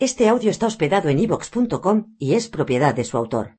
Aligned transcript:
Este 0.00 0.28
audio 0.28 0.50
está 0.50 0.66
hospedado 0.66 1.08
en 1.08 1.20
ivox.com 1.20 2.16
y 2.18 2.34
es 2.34 2.48
propiedad 2.48 2.94
de 2.94 3.04
su 3.04 3.16
autor. 3.16 3.58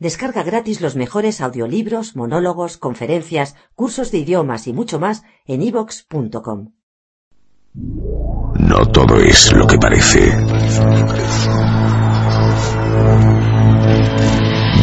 Descarga 0.00 0.42
gratis 0.42 0.80
los 0.80 0.96
mejores 0.96 1.40
audiolibros, 1.40 2.16
monólogos, 2.16 2.76
conferencias, 2.76 3.54
cursos 3.76 4.10
de 4.10 4.18
idiomas 4.18 4.66
y 4.66 4.72
mucho 4.72 4.98
más 4.98 5.22
en 5.46 5.62
ivox.com. 5.62 6.72
No 7.74 8.86
todo 8.90 9.20
es 9.20 9.52
lo 9.52 9.64
que 9.68 9.78
parece. 9.78 10.36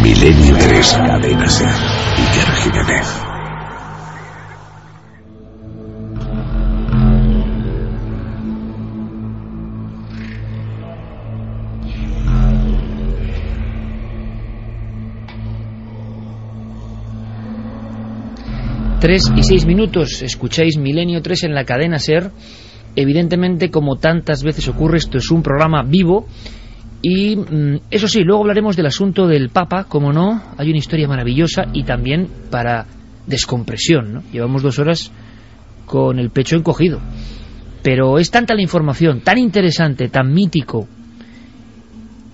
Milenio 0.02 0.58
3 0.58 0.94
cadenas 1.06 1.64
y 2.17 3.27
3 19.00 19.34
y 19.36 19.44
6 19.44 19.66
minutos, 19.67 20.23
escucháis 20.23 20.76
Milenio 20.78 21.22
3 21.22 21.44
en 21.44 21.53
la 21.53 21.66
cadena 21.66 22.00
SER. 22.00 22.31
Evidentemente, 22.95 23.70
como 23.70 23.98
tantas 23.98 24.42
veces 24.42 24.67
ocurre, 24.67 24.98
esto 24.98 25.20
es 25.20 25.30
un 25.30 25.44
programa 25.44 25.84
vivo. 25.84 26.26
Y 27.03 27.36
mm, 27.36 27.81
eso 27.92 28.08
sí, 28.08 28.23
luego 28.23 28.42
hablaremos 28.42 28.75
del 28.75 28.88
asunto 28.88 29.28
del 29.28 29.50
Papa, 29.50 29.84
como 29.84 30.12
no, 30.12 30.42
hay 30.58 30.70
una 30.70 30.80
historia 30.80 31.08
maravillosa 31.08 31.68
y 31.73 31.84
también 31.84 32.28
para 32.50 32.88
descompresión. 33.28 34.14
¿no? 34.14 34.23
Llevamos 34.31 34.64
dos 34.64 34.80
horas 34.80 35.12
con 35.86 36.18
el 36.18 36.31
pecho 36.31 36.56
encogido. 36.56 37.00
Pero 37.84 38.18
es 38.18 38.31
tanta 38.31 38.56
la 38.56 38.64
información, 38.64 39.22
tan 39.22 39.38
interesante, 39.38 40.09
tan 40.09 40.34
mítico, 40.34 40.88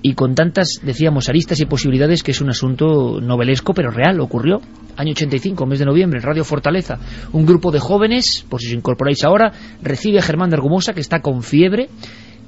y 0.06 0.16
con 0.16 0.36
tantas, 0.36 0.82
decíamos, 0.84 1.30
aristas 1.30 1.62
y 1.62 1.66
posibilidades 1.66 2.24
que 2.24 2.32
es 2.32 2.42
un 2.42 2.50
asunto 2.50 3.22
novelesco, 3.22 3.74
pero 3.74 3.90
real, 3.90 4.20
ocurrió. 4.20 4.60
Año 4.98 5.12
85, 5.12 5.66
mes 5.66 5.80
de 5.80 5.86
noviembre, 5.86 6.20
Radio 6.20 6.44
Fortaleza, 6.44 7.00
un 7.32 7.46
grupo 7.46 7.72
de 7.72 7.80
jóvenes, 7.80 8.46
por 8.50 8.60
si 8.60 8.68
os 8.68 8.74
incorporáis 8.74 9.24
ahora, 9.24 9.54
recibe 9.82 10.20
a 10.20 10.22
Germán 10.22 10.50
de 10.50 10.58
Argumosa, 10.58 10.94
que 10.94 11.00
está 11.00 11.22
con 11.22 11.42
fiebre, 11.42 11.88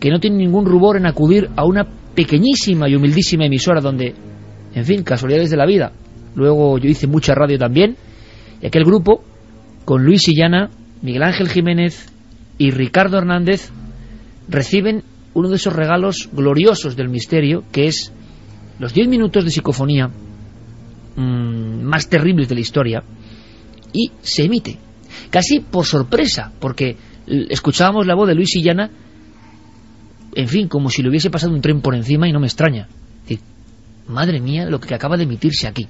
que 0.02 0.10
no 0.10 0.20
tiene 0.20 0.36
ningún 0.36 0.66
rubor 0.66 0.98
en 0.98 1.06
acudir 1.06 1.50
a 1.56 1.66
una 1.66 1.88
pequeñísima 2.14 2.90
y 2.90 2.96
humildísima 2.96 3.46
emisora 3.46 3.80
donde, 3.80 4.14
en 4.74 4.86
fin, 4.86 5.04
casualidades 5.04 5.50
de 5.50 5.58
la 5.58 5.66
vida. 5.66 5.94
Luego 6.36 6.78
yo 6.78 6.90
hice 6.90 7.08
mucha 7.08 7.36
radio 7.36 7.58
también, 7.58 7.96
y 8.62 8.68
aquel 8.68 8.84
grupo, 8.84 9.24
con 9.86 10.04
Luis 10.04 10.24
Sillana, 10.24 10.72
Miguel 11.02 11.24
Ángel 11.24 11.48
Jiménez 11.48 12.12
y 12.58 12.72
Ricardo 12.72 13.18
Hernández, 13.18 13.72
reciben 14.50 15.04
uno 15.36 15.50
de 15.50 15.58
esos 15.58 15.74
regalos 15.74 16.30
gloriosos 16.32 16.96
del 16.96 17.10
misterio, 17.10 17.64
que 17.72 17.88
es 17.88 18.12
los 18.80 18.94
diez 18.94 19.08
minutos 19.08 19.44
de 19.44 19.52
psicofonía 19.52 20.10
mmm, 21.16 21.84
más 21.84 22.10
terribles 22.10 22.50
de 22.50 22.56
la 22.56 22.62
historia, 22.62 23.04
y 23.94 24.12
se 24.22 24.46
emite, 24.46 24.78
casi 25.30 25.60
por 25.60 25.86
sorpresa, 25.86 26.52
porque 26.60 26.98
escuchábamos 27.28 28.08
la 28.08 28.16
voz 28.16 28.28
de 28.28 28.36
Luis 28.36 28.56
Illana, 28.56 28.90
en 30.34 30.48
fin, 30.48 30.68
como 30.68 30.90
si 30.90 31.04
le 31.04 31.10
hubiese 31.10 31.30
pasado 31.30 31.54
un 31.54 31.62
tren 31.62 31.82
por 31.82 31.96
encima 31.96 32.28
y 32.28 32.32
no 32.32 32.40
me 32.40 32.48
extraña. 32.48 32.88
Madre 34.08 34.40
mía, 34.40 34.70
lo 34.70 34.80
que 34.80 34.94
acaba 34.94 35.18
de 35.18 35.24
emitirse 35.24 35.68
aquí. 35.68 35.88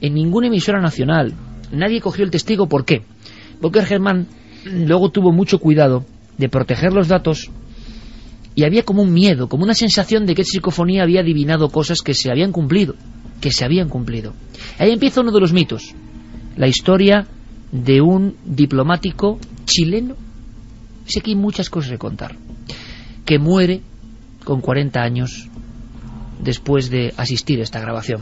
En 0.00 0.14
ninguna 0.14 0.46
emisora 0.46 0.80
nacional, 0.80 1.34
nadie 1.72 2.00
cogió 2.00 2.24
el 2.24 2.30
testigo, 2.30 2.68
¿por 2.68 2.84
qué? 2.84 3.02
Porque 3.60 3.82
Germán 3.82 4.28
luego 4.64 5.10
tuvo 5.10 5.32
mucho 5.32 5.58
cuidado 5.58 6.04
de 6.38 6.48
proteger 6.48 6.92
los 6.92 7.08
datos 7.08 7.50
y 8.60 8.64
había 8.64 8.82
como 8.82 9.00
un 9.00 9.14
miedo, 9.14 9.48
como 9.48 9.64
una 9.64 9.72
sensación 9.72 10.26
de 10.26 10.34
que 10.34 10.44
psicofonía 10.44 11.02
había 11.02 11.22
adivinado 11.22 11.70
cosas 11.70 12.02
que 12.02 12.12
se 12.12 12.30
habían 12.30 12.52
cumplido, 12.52 12.94
que 13.40 13.52
se 13.52 13.64
habían 13.64 13.88
cumplido. 13.88 14.34
Ahí 14.78 14.90
empieza 14.90 15.22
uno 15.22 15.32
de 15.32 15.40
los 15.40 15.54
mitos, 15.54 15.94
la 16.58 16.68
historia 16.68 17.26
de 17.72 18.02
un 18.02 18.36
diplomático 18.44 19.38
chileno, 19.64 20.14
sé 21.06 21.22
que 21.22 21.30
hay 21.30 21.36
muchas 21.36 21.70
cosas 21.70 21.92
que 21.92 21.96
contar, 21.96 22.36
que 23.24 23.38
muere 23.38 23.80
con 24.44 24.60
40 24.60 25.00
años 25.00 25.48
después 26.42 26.90
de 26.90 27.14
asistir 27.16 27.60
a 27.60 27.62
esta 27.62 27.80
grabación. 27.80 28.20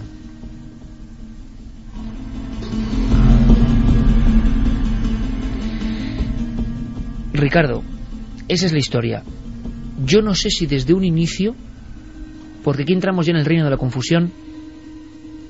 Ricardo, 7.33 7.83
esa 8.47 8.67
es 8.67 8.73
la 8.73 8.79
historia 8.79 9.25
yo 10.05 10.23
no 10.23 10.35
sé 10.35 10.51
si 10.51 10.67
desde 10.67 10.95
un 10.95 11.05
inicio, 11.05 11.55
porque 12.65 12.83
aquí 12.83 12.93
entramos 12.93 13.27
ya 13.27 13.33
en 13.33 13.39
el 13.39 13.45
reino 13.45 13.65
de 13.65 13.71
la 13.71 13.77
confusión, 13.77 14.33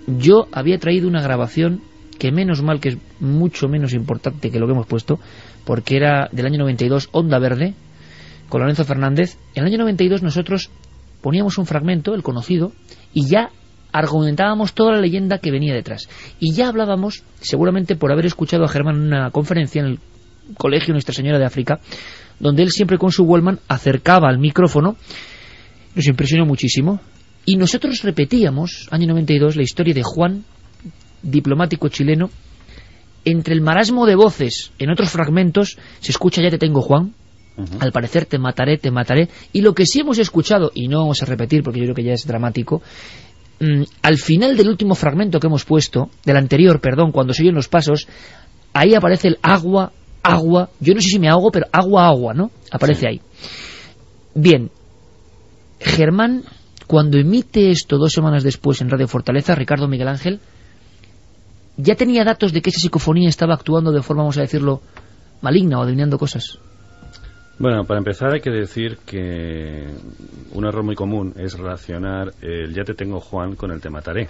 yo 0.06 0.46
había 0.52 0.78
traído 0.78 1.08
una 1.08 1.22
grabación 1.22 1.82
que 2.18 2.32
menos 2.32 2.62
mal 2.62 2.80
que 2.80 2.90
es 2.90 2.98
mucho 3.20 3.68
menos 3.68 3.92
importante 3.94 4.50
que 4.50 4.58
lo 4.58 4.66
que 4.66 4.72
hemos 4.72 4.86
puesto, 4.86 5.20
porque 5.64 5.96
era 5.96 6.28
del 6.32 6.46
año 6.46 6.58
92, 6.58 7.10
Onda 7.12 7.38
Verde, 7.38 7.74
con 8.48 8.60
Lorenzo 8.60 8.84
Fernández. 8.84 9.36
En 9.54 9.62
el 9.62 9.68
año 9.68 9.78
92 9.78 10.22
nosotros 10.22 10.70
poníamos 11.20 11.58
un 11.58 11.66
fragmento, 11.66 12.14
el 12.14 12.22
conocido, 12.22 12.72
y 13.12 13.28
ya 13.28 13.50
argumentábamos 13.92 14.74
toda 14.74 14.92
la 14.92 15.00
leyenda 15.00 15.38
que 15.38 15.50
venía 15.50 15.74
detrás. 15.74 16.08
Y 16.40 16.54
ya 16.54 16.68
hablábamos, 16.68 17.22
seguramente 17.40 17.96
por 17.96 18.12
haber 18.12 18.26
escuchado 18.26 18.64
a 18.64 18.68
Germán 18.68 18.96
en 18.96 19.02
una 19.02 19.30
conferencia 19.30 19.80
en 19.80 19.86
el 19.86 19.98
Colegio 20.56 20.92
Nuestra 20.92 21.14
Señora 21.14 21.38
de 21.38 21.44
África, 21.44 21.80
donde 22.40 22.62
él 22.62 22.70
siempre 22.70 22.98
con 22.98 23.10
su 23.10 23.24
Wellman 23.24 23.60
acercaba 23.68 24.28
al 24.28 24.38
micrófono, 24.38 24.96
nos 25.94 26.06
impresionó 26.06 26.46
muchísimo, 26.46 27.00
y 27.44 27.56
nosotros 27.56 28.02
repetíamos, 28.02 28.88
año 28.90 29.08
92, 29.08 29.56
la 29.56 29.62
historia 29.62 29.94
de 29.94 30.02
Juan, 30.02 30.44
diplomático 31.22 31.88
chileno, 31.88 32.30
entre 33.24 33.54
el 33.54 33.60
marasmo 33.60 34.06
de 34.06 34.14
voces, 34.14 34.72
en 34.78 34.90
otros 34.90 35.10
fragmentos, 35.10 35.78
se 36.00 36.12
escucha 36.12 36.42
ya 36.42 36.50
te 36.50 36.58
tengo 36.58 36.82
Juan, 36.82 37.14
al 37.80 37.90
parecer 37.90 38.26
te 38.26 38.38
mataré, 38.38 38.78
te 38.78 38.90
mataré, 38.90 39.28
y 39.52 39.62
lo 39.62 39.74
que 39.74 39.86
sí 39.86 40.00
hemos 40.00 40.18
escuchado, 40.18 40.70
y 40.74 40.88
no 40.88 41.00
vamos 41.00 41.22
a 41.22 41.26
repetir 41.26 41.62
porque 41.62 41.80
yo 41.80 41.86
creo 41.86 41.94
que 41.96 42.04
ya 42.04 42.12
es 42.12 42.26
dramático, 42.26 42.82
mm, 43.60 43.82
al 44.02 44.18
final 44.18 44.56
del 44.56 44.68
último 44.68 44.94
fragmento 44.94 45.40
que 45.40 45.48
hemos 45.48 45.64
puesto, 45.64 46.10
del 46.24 46.36
anterior, 46.36 46.80
perdón, 46.80 47.10
cuando 47.10 47.32
se 47.32 47.42
oyen 47.42 47.54
los 47.54 47.68
pasos, 47.68 48.06
ahí 48.72 48.94
aparece 48.94 49.28
el 49.28 49.38
agua, 49.42 49.92
agua, 50.22 50.70
yo 50.80 50.94
no 50.94 51.00
sé 51.00 51.08
si 51.08 51.18
me 51.18 51.28
ahogo, 51.28 51.50
pero 51.50 51.66
agua, 51.72 52.06
agua, 52.06 52.34
¿no? 52.34 52.50
Aparece 52.70 53.08
ahí. 53.08 53.20
Bien, 54.34 54.70
Germán, 55.80 56.44
cuando 56.86 57.18
emite 57.18 57.70
esto 57.70 57.98
dos 57.98 58.12
semanas 58.12 58.42
después 58.42 58.80
en 58.80 58.90
Radio 58.90 59.08
Fortaleza, 59.08 59.54
Ricardo 59.54 59.88
Miguel 59.88 60.08
Ángel, 60.08 60.40
ya 61.76 61.94
tenía 61.94 62.24
datos 62.24 62.52
de 62.52 62.60
que 62.60 62.70
esa 62.70 62.80
psicofonía 62.80 63.28
estaba 63.28 63.54
actuando 63.54 63.92
de 63.92 64.02
forma, 64.02 64.22
vamos 64.22 64.38
a 64.38 64.42
decirlo, 64.42 64.80
maligna 65.42 65.78
o 65.78 65.82
adivinando 65.82 66.18
cosas. 66.18 66.58
Bueno, 67.58 67.84
para 67.84 67.98
empezar 67.98 68.32
hay 68.32 68.40
que 68.40 68.50
decir 68.50 68.98
que 69.04 69.86
un 70.52 70.64
error 70.64 70.84
muy 70.84 70.94
común 70.94 71.34
es 71.36 71.58
relacionar 71.58 72.32
el 72.40 72.72
ya 72.72 72.84
te 72.84 72.94
tengo 72.94 73.20
Juan 73.20 73.56
con 73.56 73.72
el 73.72 73.80
te 73.80 73.90
mataré. 73.90 74.28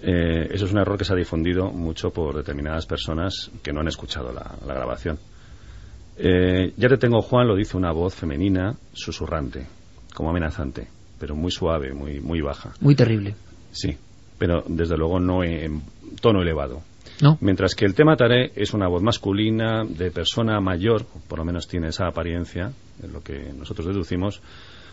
Eh, 0.00 0.48
eso 0.50 0.66
es 0.66 0.72
un 0.72 0.78
error 0.78 0.98
que 0.98 1.04
se 1.04 1.12
ha 1.12 1.16
difundido 1.16 1.70
mucho 1.70 2.10
por 2.10 2.36
determinadas 2.36 2.86
personas 2.86 3.50
que 3.62 3.72
no 3.72 3.80
han 3.80 3.88
escuchado 3.88 4.32
la, 4.32 4.56
grabación. 4.66 5.18
Eh, 6.18 6.72
ya 6.76 6.88
te 6.88 6.96
tengo, 6.96 7.20
Juan, 7.22 7.48
lo 7.48 7.56
dice 7.56 7.76
una 7.76 7.92
voz 7.92 8.14
femenina, 8.14 8.74
susurrante, 8.92 9.66
como 10.14 10.30
amenazante, 10.30 10.86
pero 11.18 11.34
muy 11.34 11.50
suave, 11.50 11.92
muy, 11.92 12.20
muy 12.20 12.40
baja. 12.40 12.72
Muy 12.80 12.94
terrible. 12.94 13.34
Sí, 13.70 13.96
pero 14.38 14.64
desde 14.66 14.96
luego 14.96 15.18
no 15.18 15.42
en 15.42 15.82
tono 16.20 16.42
elevado. 16.42 16.82
¿No? 17.22 17.38
Mientras 17.40 17.74
que 17.74 17.86
el 17.86 17.94
tema 17.94 18.16
Taré 18.16 18.52
es 18.54 18.74
una 18.74 18.88
voz 18.88 19.02
masculina, 19.02 19.84
de 19.84 20.10
persona 20.10 20.60
mayor, 20.60 21.06
por 21.28 21.38
lo 21.38 21.44
menos 21.46 21.66
tiene 21.66 21.88
esa 21.88 22.06
apariencia, 22.06 22.72
en 23.02 23.12
lo 23.12 23.22
que 23.22 23.52
nosotros 23.56 23.86
deducimos, 23.86 24.42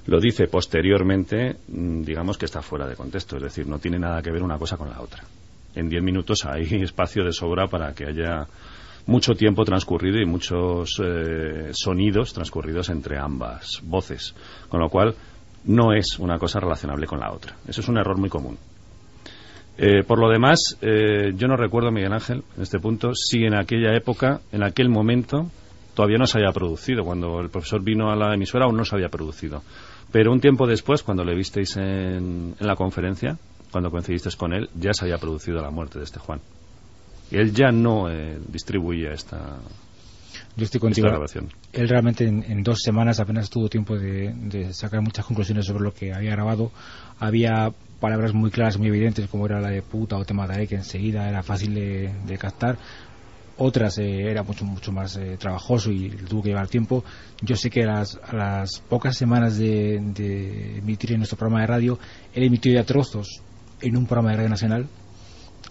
lo 0.06 0.20
dice 0.20 0.48
posteriormente, 0.48 1.56
mm, 1.68 2.02
digamos 2.02 2.38
que 2.38 2.46
está 2.46 2.62
fuera 2.62 2.88
de 2.88 2.96
contexto, 2.96 3.38
es 3.38 3.44
decir, 3.44 3.68
no 3.68 3.80
tiene 3.80 4.00
nada 4.00 4.22
que 4.22 4.32
ver 4.32 4.44
una 4.44 4.58
cosa 4.58 4.78
con 4.78 4.90
la 4.90 5.02
otra. 5.02 5.24
En 5.76 5.90
diez 5.90 6.04
minutos 6.04 6.46
hay 6.46 6.64
espacio 6.84 7.24
de 7.24 7.32
sobra 7.32 7.68
para 7.68 7.94
que 7.94 8.06
haya 8.06 8.48
mucho 9.06 9.34
tiempo 9.34 9.66
transcurrido 9.66 10.20
y 10.20 10.26
muchos 10.26 11.02
eh, 11.04 11.70
sonidos 11.74 12.34
transcurridos 12.34 12.90
entre 12.90 13.18
ambas 13.18 13.82
voces, 13.84 14.34
con 14.70 14.80
lo 14.80 14.90
cual 14.90 15.16
no 15.66 15.94
es 15.94 16.20
una 16.20 16.38
cosa 16.38 16.60
relacionable 16.60 17.06
con 17.06 17.20
la 17.20 17.32
otra. 17.32 17.56
Eso 17.68 17.82
es 17.82 17.88
un 17.88 17.98
error 17.98 18.18
muy 18.18 18.30
común. 18.30 18.58
Eh, 19.78 20.04
por 20.04 20.20
lo 20.20 20.30
demás, 20.30 20.78
eh, 20.82 21.34
yo 21.36 21.48
no 21.48 21.58
recuerdo, 21.58 21.92
Miguel 21.92 22.14
Ángel, 22.14 22.44
en 22.56 22.62
este 22.62 22.80
punto, 22.80 23.14
si 23.16 23.44
en 23.44 23.56
aquella 23.56 23.96
época, 23.96 24.42
en 24.52 24.64
aquel 24.64 24.90
momento, 24.90 25.50
todavía 25.96 26.18
no 26.18 26.28
se 26.28 26.38
había 26.38 26.52
producido. 26.52 27.04
Cuando 27.04 27.40
el 27.40 27.50
profesor 27.50 27.82
vino 27.82 28.12
a 28.12 28.16
la 28.16 28.36
emisora 28.36 28.66
aún 28.66 28.78
no 28.78 28.86
se 28.86 28.96
había 28.96 29.10
producido. 29.10 29.64
Pero 30.12 30.32
un 30.32 30.40
tiempo 30.40 30.68
después, 30.68 31.04
cuando 31.04 31.24
le 31.24 31.36
visteis 31.36 31.76
en, 31.78 32.56
la 32.60 32.76
conferencia, 32.76 33.38
cuando 33.72 33.90
coincidisteis 33.90 34.36
con 34.36 34.54
él, 34.54 34.70
ya 34.76 34.94
se 34.94 35.06
había 35.06 35.18
producido 35.18 35.62
la 35.62 35.72
muerte 35.72 35.98
de 36.00 36.06
este 36.06 36.20
Juan. 36.20 36.40
Y 37.32 37.38
él 37.38 37.54
ya 37.54 37.72
no 37.72 38.10
eh, 38.10 38.38
distribuía 38.48 39.12
esta, 39.12 39.58
yo 40.56 40.66
estoy 40.66 40.80
contigo. 40.80 41.08
Él 41.72 41.90
realmente 41.90 42.26
en, 42.26 42.64
dos 42.64 42.80
semanas 42.84 43.20
apenas 43.20 43.50
tuvo 43.50 43.70
tiempo 43.70 43.98
de, 43.98 44.72
sacar 44.74 45.02
muchas 45.02 45.26
conclusiones 45.26 45.66
sobre 45.66 45.84
lo 45.84 45.94
que 45.94 46.14
había 46.14 46.32
grabado. 46.32 46.72
Había 47.20 47.72
palabras 48.00 48.34
muy 48.34 48.52
claras, 48.52 48.78
muy 48.78 48.88
evidentes, 48.88 49.28
como 49.28 49.46
era 49.46 49.60
la 49.60 49.70
de 49.70 49.82
puta 49.82 50.18
o 50.18 50.26
te 50.26 50.34
mataré, 50.34 50.68
que 50.68 50.76
enseguida 50.76 51.28
era 51.28 51.42
fácil 51.42 51.74
de, 51.74 52.38
captar. 52.38 52.78
Otras 53.58 54.00
eh, 54.00 54.32
era 54.32 54.42
mucho 54.44 54.66
mucho 54.66 54.92
más 54.92 55.16
eh, 55.18 55.38
trabajoso 55.38 55.92
y 55.92 56.10
tuvo 56.10 56.42
que 56.42 56.50
llevar 56.50 56.68
tiempo. 56.68 57.04
Yo 57.42 57.56
sé 57.56 57.70
que 57.70 57.84
a 57.84 57.88
las, 57.88 58.20
las 58.32 58.80
pocas 58.90 59.16
semanas 59.16 59.58
de, 59.58 59.98
emitir 60.78 61.12
en 61.12 61.20
nuestro 61.20 61.38
programa 61.38 61.62
de 61.62 61.68
radio, 61.68 62.00
él 62.34 62.44
emitió 62.44 62.74
ya 62.74 62.84
trozos 62.84 63.42
en 63.82 63.96
un 63.96 64.06
programa 64.06 64.32
de 64.32 64.38
radio 64.38 64.50
nacional 64.50 64.88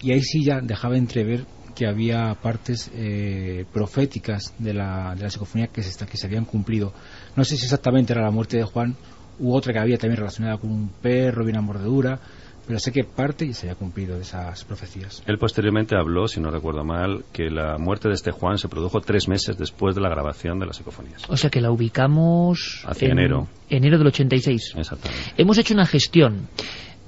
y 0.00 0.12
ahí 0.12 0.22
sí 0.22 0.44
ya 0.44 0.60
dejaba 0.60 0.96
entrever 0.96 1.44
que 1.74 1.86
había 1.86 2.34
partes 2.40 2.90
eh, 2.94 3.64
proféticas 3.72 4.54
de 4.58 4.74
la, 4.74 5.14
de 5.16 5.22
la 5.22 5.30
psicofonía 5.30 5.68
que 5.68 5.82
se, 5.82 6.06
que 6.06 6.16
se 6.16 6.26
habían 6.26 6.44
cumplido. 6.44 6.92
No 7.34 7.44
sé 7.44 7.56
si 7.56 7.64
exactamente 7.64 8.12
era 8.12 8.22
la 8.22 8.30
muerte 8.30 8.58
de 8.58 8.64
Juan 8.64 8.96
u 9.40 9.54
otra 9.54 9.72
que 9.72 9.78
había 9.80 9.98
también 9.98 10.18
relacionada 10.18 10.58
con 10.58 10.70
un 10.70 10.88
perro 10.88 11.46
y 11.46 11.50
una 11.50 11.62
mordedura, 11.62 12.20
pero 12.66 12.78
sé 12.78 12.92
que 12.92 13.04
parte 13.04 13.52
se 13.54 13.66
había 13.66 13.78
cumplido 13.78 14.16
de 14.16 14.22
esas 14.22 14.64
profecías. 14.64 15.22
Él 15.26 15.38
posteriormente 15.38 15.96
habló, 15.96 16.28
si 16.28 16.40
no 16.40 16.50
recuerdo 16.50 16.84
mal, 16.84 17.24
que 17.32 17.50
la 17.50 17.78
muerte 17.78 18.08
de 18.08 18.14
este 18.14 18.30
Juan 18.30 18.58
se 18.58 18.68
produjo 18.68 19.00
tres 19.00 19.28
meses 19.28 19.58
después 19.58 19.94
de 19.94 20.00
la 20.00 20.08
grabación 20.08 20.58
de 20.58 20.66
las 20.66 20.76
psicofonías. 20.76 21.28
O 21.28 21.36
sea 21.36 21.50
que 21.50 21.60
la 21.60 21.70
ubicamos 21.70 22.84
hacia 22.86 23.06
en 23.06 23.18
enero. 23.18 23.48
Enero 23.68 23.98
del 23.98 24.08
86. 24.08 24.74
Exactamente. 24.76 25.24
Hemos 25.36 25.58
hecho 25.58 25.74
una 25.74 25.86
gestión 25.86 26.48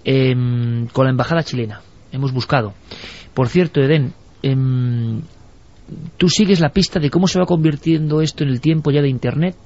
em, 0.04 0.86
con 0.88 1.04
la 1.04 1.10
embajada 1.10 1.42
chilena. 1.42 1.80
Hemos 2.12 2.32
buscado. 2.32 2.74
Por 3.34 3.48
cierto, 3.48 3.80
Eden, 3.80 4.14
Em, 4.46 5.22
tú 6.18 6.28
sigues 6.28 6.60
la 6.60 6.68
pista 6.68 7.00
de 7.00 7.08
cómo 7.08 7.28
se 7.28 7.38
va 7.38 7.46
convirtiendo 7.46 8.20
esto 8.20 8.44
en 8.44 8.50
el 8.50 8.60
tiempo 8.60 8.90
ya 8.90 9.00
de 9.00 9.08
Internet 9.08 9.56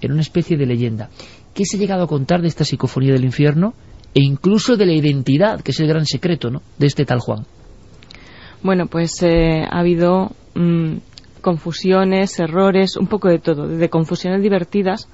en 0.00 0.12
una 0.12 0.22
especie 0.22 0.56
de 0.56 0.64
leyenda. 0.64 1.10
¿Qué 1.52 1.66
se 1.66 1.76
ha 1.76 1.80
llegado 1.80 2.04
a 2.04 2.06
contar 2.06 2.40
de 2.40 2.48
esta 2.48 2.64
psicofonía 2.64 3.12
del 3.12 3.26
infierno 3.26 3.74
e 4.14 4.22
incluso 4.22 4.76
de 4.76 4.86
la 4.86 4.92
identidad, 4.92 5.60
que 5.60 5.70
es 5.70 5.80
el 5.80 5.88
gran 5.88 6.06
secreto 6.06 6.50
¿no? 6.50 6.62
de 6.78 6.86
este 6.86 7.04
tal 7.04 7.20
Juan? 7.20 7.46
Bueno, 8.62 8.86
pues 8.86 9.22
eh, 9.22 9.64
ha 9.68 9.78
habido 9.78 10.32
mm, 10.54 10.96
confusiones, 11.40 12.38
errores, 12.38 12.96
un 12.96 13.06
poco 13.06 13.28
de 13.28 13.38
todo, 13.38 13.66
de 13.66 13.88
confusiones 13.88 14.42
divertidas, 14.42 15.08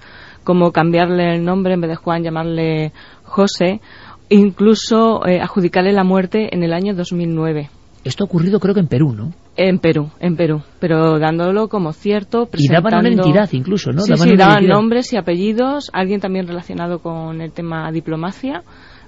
como 0.45 0.73
cambiarle 0.73 1.37
el 1.37 1.45
nombre 1.45 1.75
en 1.75 1.81
vez 1.81 1.91
de 1.91 1.97
Juan, 1.97 2.23
llamarle 2.23 2.93
José, 3.25 3.81
incluso 4.29 5.27
eh, 5.27 5.41
adjudicarle 5.41 5.93
la 5.93 6.05
muerte 6.05 6.55
en 6.55 6.63
el 6.63 6.73
año 6.73 6.95
2009. 6.95 7.71
Esto 8.07 8.23
ha 8.23 8.27
ocurrido 8.27 8.61
creo 8.61 8.73
que 8.73 8.81
en 8.81 8.87
Perú, 8.87 9.15
¿no? 9.15 9.33
En 9.57 9.81
Perú, 9.81 10.11
en 10.21 10.37
Perú, 10.37 10.63
pero 10.79 11.19
dándolo 11.19 11.69
como 11.69 11.93
cierto, 11.93 12.49
Y 12.57 12.69
daban 12.69 12.95
una 13.01 13.09
entidad 13.09 13.49
incluso, 13.53 13.91
¿no? 13.91 14.03
Sí, 14.03 14.13
daban, 14.13 14.29
sí, 14.29 14.37
daban 14.37 14.67
nombres 14.67 15.13
y 15.13 15.17
apellidos, 15.17 15.91
alguien 15.93 16.21
también 16.21 16.47
relacionado 16.47 17.01
con 17.01 17.41
el 17.41 17.51
tema 17.51 17.91
diplomacia, 17.91 18.63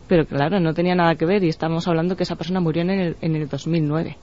pero 0.08 0.26
claro, 0.26 0.58
no 0.58 0.74
tenía 0.74 0.96
nada 0.96 1.14
que 1.14 1.26
ver 1.26 1.44
y 1.44 1.48
estamos 1.48 1.86
hablando 1.86 2.16
que 2.16 2.24
esa 2.24 2.34
persona 2.34 2.60
murió 2.60 2.82
en 2.82 2.90
el, 2.90 3.16
en 3.20 3.36
el 3.36 3.48
2009. 3.48 4.16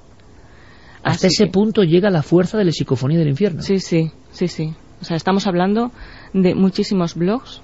Hasta 1.03 1.27
ese 1.27 1.47
punto 1.47 1.83
llega 1.83 2.09
la 2.09 2.23
fuerza 2.23 2.57
de 2.57 2.65
la 2.65 2.71
psicofonía 2.71 3.19
del 3.19 3.29
infierno. 3.29 3.61
Sí, 3.61 3.79
sí, 3.79 4.11
sí, 4.31 4.47
sí. 4.49 4.73
O 4.99 5.05
sea, 5.05 5.15
estamos 5.15 5.47
hablando 5.47 5.91
de 6.33 6.53
muchísimos 6.53 7.15
blogs, 7.15 7.61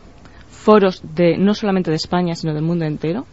foros 0.48 1.02
de 1.16 1.38
no 1.38 1.56
solamente 1.56 1.90
de 1.90 1.98
España, 1.98 2.36
sino 2.36 2.54
del 2.54 2.64
mundo 2.64 2.86
entero, 2.86 3.26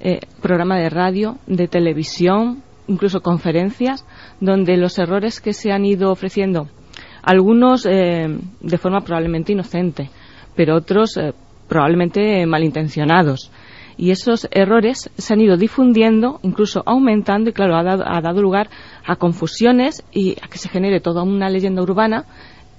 eh, 0.00 0.20
programa 0.40 0.78
de 0.78 0.88
radio, 0.88 1.38
de 1.46 1.68
televisión, 1.68 2.62
incluso 2.88 3.20
conferencias 3.20 4.06
donde 4.40 4.76
los 4.76 4.98
errores 4.98 5.40
que 5.40 5.52
se 5.52 5.72
han 5.72 5.84
ido 5.84 6.10
ofreciendo, 6.10 6.68
algunos 7.22 7.86
eh, 7.86 8.26
de 8.60 8.78
forma 8.78 9.00
probablemente 9.00 9.52
inocente, 9.52 10.10
pero 10.54 10.76
otros 10.76 11.16
eh, 11.16 11.32
probablemente 11.68 12.46
malintencionados. 12.46 13.50
Y 13.98 14.10
esos 14.10 14.46
errores 14.50 15.10
se 15.16 15.32
han 15.32 15.40
ido 15.40 15.56
difundiendo, 15.56 16.38
incluso 16.42 16.82
aumentando, 16.84 17.48
y 17.48 17.52
claro, 17.54 17.76
ha 17.76 17.82
dado, 17.82 18.04
ha 18.06 18.20
dado 18.20 18.42
lugar 18.42 18.68
a 19.06 19.16
confusiones 19.16 20.04
y 20.12 20.36
a 20.42 20.48
que 20.48 20.58
se 20.58 20.68
genere 20.68 21.00
toda 21.00 21.22
una 21.22 21.48
leyenda 21.48 21.82
urbana 21.82 22.26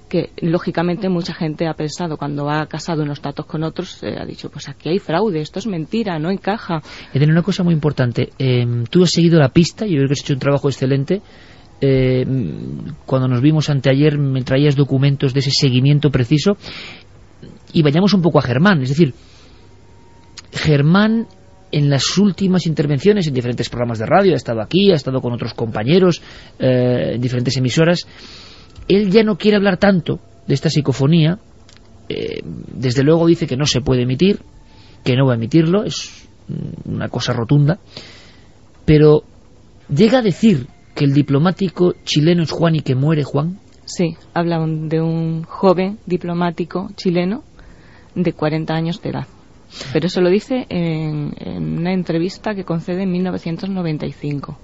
que 0.07 0.31
lógicamente 0.42 1.09
mucha 1.09 1.33
gente 1.33 1.68
ha 1.68 1.74
pensado 1.74 2.18
cuando 2.18 2.50
ha 2.50 2.65
casado 2.68 3.04
unos 3.04 3.21
datos 3.21 3.45
con 3.45 3.63
otros, 3.63 4.01
eh, 4.04 4.15
ha 4.19 4.25
dicho, 4.25 4.50
pues 4.50 4.69
aquí 4.69 4.89
hay 4.89 5.00
fraude, 5.00 5.42
esto 5.42 5.59
es 5.59 5.68
mentira, 5.68 6.18
no 6.19 6.31
encaja. 6.31 6.81
Eden, 7.13 7.31
una 7.31 7.42
cosa 7.42 7.63
muy 7.63 7.74
importante, 7.74 8.30
em, 8.38 8.86
tú 8.86 9.04
has 9.04 9.12
seguido 9.12 9.39
la 9.39 9.50
pista, 9.50 9.86
yo 9.86 9.95
creo 9.98 10.07
que 10.07 10.13
has 10.13 10.21
hecho 10.21 10.33
un 10.33 10.39
trabajo 10.39 10.69
excelente. 10.69 11.21
Em, 11.80 12.94
cuando 13.06 13.27
nos 13.27 13.42
vimos 13.42 13.69
anteayer 13.69 14.18
me 14.18 14.42
traías 14.42 14.75
documentos 14.75 15.33
de 15.33 15.42
ese 15.42 15.51
seguimiento 15.51 16.10
preciso 16.10 16.57
y 17.71 17.83
vayamos 17.83 18.15
un 18.15 18.24
poco 18.24 18.39
a 18.39 18.42
Germán, 18.42 18.81
es 18.81 18.89
decir, 18.89 19.13
Germán 20.51 21.27
en 21.71 21.89
las 21.89 22.18
últimas 22.18 22.65
intervenciones 22.65 23.27
en 23.27 23.33
diferentes 23.33 23.69
programas 23.69 24.00
de 24.00 24.06
radio, 24.06 24.33
ha 24.33 24.38
estado 24.38 24.62
aquí, 24.62 24.92
ha 24.92 24.95
estado 24.95 25.21
con 25.21 25.33
otros 25.33 25.53
compañeros 25.53 26.21
eh, 26.60 27.12
en 27.15 27.21
diferentes 27.21 27.57
emisoras, 27.57 28.07
él 28.88 29.12
ya 29.12 29.24
no 29.24 29.38
quiere 29.38 29.57
hablar 29.57 29.77
tanto 29.77 30.19
de 30.47 30.53
esta 30.53 30.69
psicofonía, 30.69 31.39
eh, 32.09 32.41
desde 32.44 33.03
luego 33.03 33.27
dice 33.27 33.47
que 33.47 33.57
no 33.57 33.65
se 33.65 33.81
puede 33.81 34.03
emitir, 34.03 34.39
que 35.03 35.15
no 35.15 35.25
va 35.25 35.33
a 35.33 35.35
emitirlo, 35.35 35.83
es 35.83 36.27
una 36.85 37.09
cosa 37.09 37.33
rotunda, 37.33 37.79
pero 38.85 39.24
llega 39.89 40.19
a 40.19 40.21
decir 40.21 40.68
que 40.95 41.06
el 41.06 41.13
diplomático 41.13 41.94
chileno 42.03 42.44
es 42.44 42.51
Juan 42.51 42.75
y 42.75 42.79
que 42.79 42.95
muere 42.95 43.24
Juan. 43.24 43.59
Sí, 43.85 44.15
habla 44.33 44.65
de 44.65 45.01
un 45.01 45.44
joven 45.44 46.00
diplomático 46.06 46.89
chileno 46.95 47.44
de 48.15 48.33
40 48.33 48.74
años 48.74 49.01
de 49.01 49.09
edad. 49.09 49.27
Pero 49.94 50.07
eso 50.07 50.21
lo 50.21 50.29
dice 50.29 50.65
en, 50.69 51.34
en 51.39 51.79
una 51.79 51.93
entrevista 51.93 52.55
que 52.55 52.63
concede 52.63 53.03
en 53.03 53.12
1995. 53.12 54.57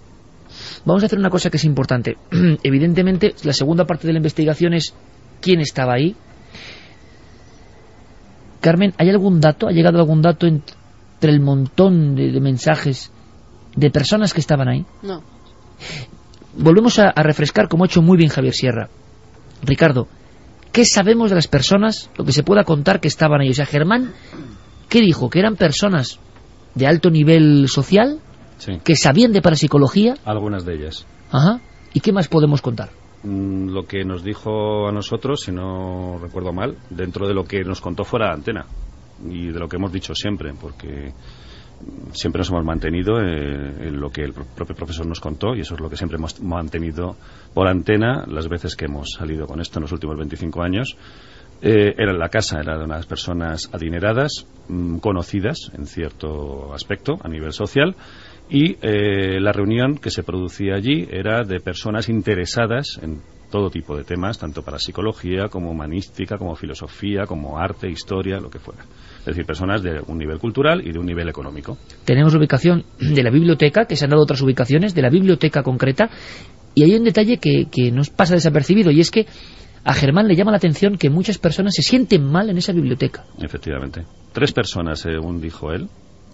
Vamos 0.86 1.04
a 1.04 1.06
hacer 1.06 1.20
una 1.20 1.30
cosa 1.30 1.50
que 1.50 1.58
es 1.58 1.66
importante. 1.66 2.18
Evidentemente, 2.64 3.36
la 3.44 3.54
segunda 3.54 3.86
parte 3.86 4.08
de 4.08 4.14
la 4.14 4.20
investigación 4.20 4.74
es 4.74 4.94
quién 5.42 5.60
estaba 5.60 5.94
ahí. 5.94 6.16
Carmen, 8.62 8.94
¿hay 8.98 9.10
algún 9.10 9.40
dato? 9.42 9.68
¿Ha 9.68 9.72
llegado 9.72 10.00
algún 10.00 10.22
dato 10.22 10.48
entre 10.48 10.76
el 11.32 11.42
montón 11.42 12.16
de, 12.16 12.40
mensajes 12.40 13.12
de 13.76 13.92
personas 13.92 14.34
que 14.34 14.40
estaban 14.40 14.70
ahí? 14.70 14.86
No. 15.02 15.22
Volvemos 16.56 17.00
a, 17.00 17.10
a 17.10 17.24
refrescar, 17.24 17.68
como 17.68 17.84
ha 17.84 17.88
hecho 17.88 18.02
muy 18.02 18.18
bien 18.18 18.30
Javier 18.30 18.54
Sierra. 18.54 18.90
Ricardo, 19.64 20.08
¿qué 20.72 20.86
sabemos 20.86 21.30
de 21.30 21.36
las 21.36 21.48
personas, 21.48 22.10
lo 22.18 22.26
que 22.26 22.32
se 22.32 22.44
pueda 22.44 22.64
contar 22.64 23.00
que 23.00 23.08
estaban 23.08 23.42
ahí? 23.42 23.50
O 23.50 23.54
sea, 23.54 23.66
Germán, 23.66 24.14
¿qué 24.88 25.02
dijo? 25.02 25.30
¿Que 25.30 25.40
eran 25.40 25.56
personas 25.56 26.20
de 26.76 26.88
alto 26.88 27.10
nivel 27.10 27.68
social? 27.68 28.20
Que 28.84 28.96
sabían 28.96 29.32
de 29.32 29.42
parapsicología. 29.42 30.16
Algunas 30.26 30.66
de 30.66 30.76
ellas. 30.76 31.06
Ajá. 31.32 31.62
¿Y 31.94 32.00
qué 32.00 32.12
más 32.12 32.28
podemos 32.28 32.62
contar? 32.62 32.90
Mm, 33.24 33.70
lo 33.70 33.86
que 33.86 34.04
nos 34.04 34.24
dijo 34.24 34.88
a 34.88 34.92
nosotros, 34.92 35.42
si 35.42 35.52
no 35.52 36.20
recuerdo 36.22 36.52
mal, 36.52 36.78
dentro 36.90 37.28
de 37.28 37.34
lo 37.34 37.46
que 37.46 37.64
nos 37.64 37.80
contó 37.82 38.04
fuera 38.04 38.28
de 38.28 38.34
antena 38.34 38.66
y 39.30 39.48
de 39.48 39.60
lo 39.60 39.68
que 39.68 39.78
hemos 39.78 39.92
dicho 39.92 40.14
siempre, 40.14 40.54
porque 40.60 41.14
siempre 42.12 42.40
nos 42.40 42.50
hemos 42.50 42.66
mantenido 42.66 43.20
eh, 43.20 43.88
en 43.88 44.00
lo 44.00 44.10
que 44.10 44.24
el 44.24 44.34
propio 44.34 44.76
profesor 44.76 45.06
nos 45.06 45.20
contó 45.20 45.56
y 45.56 45.62
eso 45.62 45.76
es 45.76 45.82
lo 45.82 45.90
que 45.90 45.98
siempre 45.98 46.18
hemos 46.18 46.40
mantenido 46.42 47.16
por 47.54 47.68
antena 47.68 48.26
las 48.28 48.48
veces 48.48 48.76
que 48.76 48.86
hemos 48.86 49.12
salido 49.18 49.48
con 49.48 49.62
esto 49.62 49.80
en 49.80 49.84
los 49.84 49.92
últimos 49.92 50.18
25 50.18 50.62
años. 50.62 50.98
Eh, 51.62 51.96
era 51.98 52.12
en 52.12 52.20
la 52.20 52.28
casa, 52.28 52.60
era 52.60 52.78
de 52.78 52.84
unas 52.84 53.06
personas 53.06 53.70
adineradas, 53.72 54.46
mm, 54.68 54.98
conocidas 54.98 55.72
en 55.74 55.86
cierto 55.86 56.74
aspecto 56.74 57.18
a 57.24 57.30
nivel 57.30 57.54
social 57.54 57.96
y 58.54 58.78
eh, 58.84 59.40
la 59.42 59.52
reunión 59.52 59.98
que 59.98 60.12
se 60.12 60.22
producía 60.22 60.76
allí 60.76 61.08
era 61.12 61.42
de 61.42 61.60
personas 61.60 62.08
interesadas 62.08 63.00
en 63.02 63.20
todo 63.50 63.72
tipo 63.72 63.98
de 63.98 64.04
temas, 64.04 64.38
tanto 64.38 64.62
para 64.62 64.78
psicología 64.78 65.48
como 65.50 65.72
humanística, 65.72 66.38
como 66.38 66.56
filosofía, 66.56 67.24
como 67.26 67.58
arte, 67.58 67.90
historia, 67.90 68.40
lo 68.40 68.52
que 68.52 68.60
fuera. 68.60 68.84
Es 69.20 69.26
decir, 69.26 69.44
personas 69.46 69.82
de 69.82 70.00
un 70.06 70.20
nivel 70.20 70.38
cultural 70.38 70.88
y 70.88 70.92
de 70.92 71.00
un 71.00 71.06
nivel 71.08 71.30
económico. 71.30 71.80
Tenemos 72.06 72.32
la 72.34 72.40
ubicación 72.40 72.86
de 73.00 73.24
la 73.24 73.32
biblioteca, 73.32 73.86
que 73.86 73.96
se 73.96 74.06
han 74.06 74.12
dado 74.12 74.22
otras 74.22 74.42
ubicaciones, 74.44 74.94
de 74.94 75.02
la 75.02 75.10
biblioteca 75.10 75.64
concreta, 75.64 76.12
Y 76.76 76.84
hay 76.84 76.96
un 76.96 77.04
detalle 77.04 77.38
que, 77.38 77.68
que 77.72 77.92
nos 77.92 78.12
pasa 78.12 78.36
desapercibido, 78.36 78.92
y 78.92 79.00
es 79.00 79.10
que 79.10 79.26
a 79.84 79.94
Germán 79.96 80.28
le 80.28 80.36
llama 80.36 80.52
la 80.52 80.58
atención 80.58 80.98
que 80.98 81.10
muchas 81.10 81.40
personas 81.40 81.74
se 81.74 81.82
sienten 81.82 82.24
mal 82.24 82.52
en 82.52 82.58
esa 82.58 82.72
biblioteca. 82.72 83.26
Efectivamente. 83.40 84.04
Tres 84.32 84.52
personas, 84.52 85.00
según 85.00 85.42
dijo 85.42 85.72
él, 85.72 85.90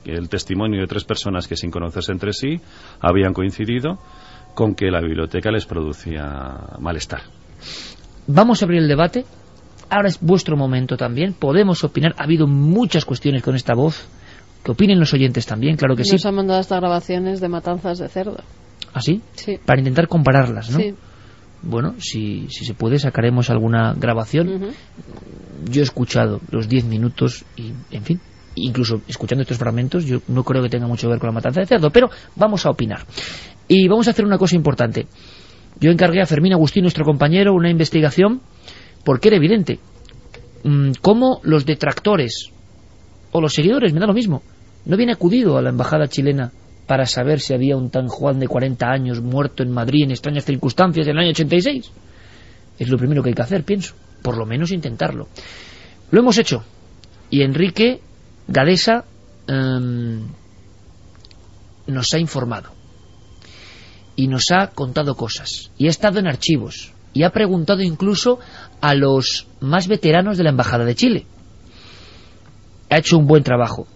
el 0.05 0.29
testimonio 0.29 0.81
de 0.81 0.87
tres 0.87 1.03
personas 1.03 1.47
que 1.47 1.55
sin 1.55 1.71
conocerse 1.71 2.11
entre 2.11 2.33
sí 2.33 2.59
habían 2.99 3.33
coincidido 3.33 3.99
con 4.55 4.75
que 4.75 4.91
la 4.91 5.01
biblioteca 5.01 5.51
les 5.51 5.65
producía 5.65 6.77
malestar. 6.79 7.21
Vamos 8.27 8.61
a 8.61 8.65
abrir 8.65 8.81
el 8.81 8.87
debate. 8.87 9.25
Ahora 9.89 10.07
es 10.07 10.19
vuestro 10.21 10.55
momento 10.55 10.97
también. 10.97 11.33
Podemos 11.33 11.83
opinar. 11.83 12.13
Ha 12.17 12.23
habido 12.23 12.47
muchas 12.47 13.05
cuestiones 13.05 13.41
con 13.41 13.55
esta 13.55 13.73
voz. 13.73 14.07
Que 14.63 14.71
opinen 14.71 14.99
los 14.99 15.13
oyentes 15.13 15.45
también, 15.45 15.77
claro 15.77 15.95
que 15.95 16.03
sí. 16.03 16.11
Nos 16.11 16.25
han 16.25 16.35
mandado 16.35 16.59
estas 16.59 16.81
grabaciones 16.81 17.39
de 17.39 17.47
matanzas 17.47 17.97
de 17.97 18.09
cerdo. 18.09 18.43
¿Ah, 18.93 19.01
sí? 19.01 19.21
Sí. 19.33 19.57
Para 19.65 19.79
intentar 19.79 20.09
compararlas, 20.09 20.69
¿no? 20.69 20.79
Sí. 20.79 20.93
Bueno, 21.61 21.95
si, 21.99 22.47
si 22.49 22.65
se 22.65 22.73
puede, 22.73 22.99
sacaremos 22.99 23.49
alguna 23.49 23.93
grabación. 23.93 24.73
Yo 25.69 25.81
he 25.81 25.83
escuchado 25.83 26.41
los 26.51 26.67
10 26.67 26.85
minutos 26.85 27.45
y, 27.55 27.73
en 27.91 28.03
fin, 28.03 28.21
incluso 28.65 29.01
escuchando 29.07 29.41
estos 29.41 29.57
fragmentos, 29.57 30.05
yo 30.05 30.19
no 30.27 30.43
creo 30.43 30.61
que 30.63 30.69
tenga 30.69 30.87
mucho 30.87 31.07
que 31.07 31.11
ver 31.11 31.19
con 31.19 31.27
la 31.27 31.33
matanza 31.33 31.61
de 31.61 31.67
cerdo, 31.67 31.89
pero 31.89 32.09
vamos 32.35 32.65
a 32.65 32.69
opinar. 32.69 33.05
Y 33.67 33.87
vamos 33.87 34.07
a 34.07 34.11
hacer 34.11 34.25
una 34.25 34.37
cosa 34.37 34.55
importante. 34.55 35.07
Yo 35.79 35.91
encargué 35.91 36.21
a 36.21 36.25
Fermín 36.25 36.53
Agustín, 36.53 36.83
nuestro 36.83 37.05
compañero, 37.05 37.53
una 37.53 37.69
investigación 37.69 38.41
porque 39.03 39.29
era 39.29 39.37
evidente 39.37 39.79
mm, 40.63 40.91
cómo 41.01 41.39
los 41.43 41.65
detractores 41.65 42.51
o 43.31 43.41
los 43.41 43.53
seguidores, 43.53 43.93
me 43.93 43.99
da 43.99 44.07
lo 44.07 44.13
mismo, 44.13 44.41
no 44.85 44.95
habían 44.95 45.11
acudido 45.11 45.57
a 45.57 45.61
la 45.61 45.69
embajada 45.69 46.07
chilena 46.07 46.51
para 46.87 47.05
saber 47.05 47.39
si 47.39 47.53
había 47.53 47.77
un 47.77 47.91
tan 47.91 48.07
Juan 48.07 48.39
de 48.39 48.47
40 48.47 48.87
años 48.87 49.21
muerto 49.21 49.61
en 49.61 49.71
Madrid 49.71 50.05
en 50.05 50.11
extrañas 50.11 50.45
circunstancias 50.45 51.05
en 51.05 51.13
el 51.13 51.19
año 51.19 51.29
86. 51.29 51.91
Es 52.79 52.89
lo 52.89 52.97
primero 52.97 53.21
que 53.21 53.29
hay 53.29 53.35
que 53.35 53.41
hacer, 53.43 53.63
pienso. 53.63 53.93
Por 54.23 54.37
lo 54.37 54.45
menos 54.45 54.71
intentarlo. 54.71 55.27
Lo 56.09 56.19
hemos 56.19 56.37
hecho. 56.39 56.63
Y 57.29 57.43
Enrique 57.43 57.99
Gadesa 58.49 59.05
em, 59.47 60.27
nos 61.85 62.13
ha 62.13 62.19
informado. 62.19 62.71
Y 64.15 64.27
nos 64.27 64.51
ha 64.51 64.67
contado 64.67 65.15
cosas. 65.15 65.71
Y 65.77 65.87
ha 65.87 65.89
estado 65.89 66.19
en 66.19 66.27
archivos. 66.27 66.91
Y 67.13 67.23
ha 67.23 67.29
preguntado 67.29 67.81
incluso 67.81 68.39
a 68.81 68.95
los 68.95 69.47
más 69.59 69.87
veteranos 69.87 70.37
de 70.37 70.43
la 70.43 70.49
Embajada 70.49 70.83
de 70.83 70.95
Chile. 70.95 71.25
Ha 72.89 72.97
hecho 72.97 73.17
un 73.17 73.27
buen 73.27 73.43
trabajo. 73.43 73.87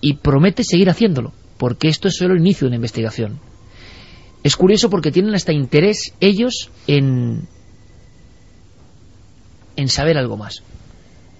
Y 0.00 0.14
promete 0.14 0.64
seguir 0.64 0.90
haciéndolo. 0.90 1.32
Porque 1.56 1.88
esto 1.88 2.08
es 2.08 2.16
solo 2.16 2.34
el 2.34 2.40
inicio 2.40 2.66
de 2.66 2.70
una 2.70 2.76
investigación. 2.76 3.38
Es 4.42 4.56
curioso 4.56 4.90
porque 4.90 5.12
tienen 5.12 5.34
hasta 5.34 5.52
interés 5.52 6.14
ellos 6.20 6.70
en, 6.86 7.46
en 9.76 9.88
saber 9.88 10.18
algo 10.18 10.36
más. 10.36 10.62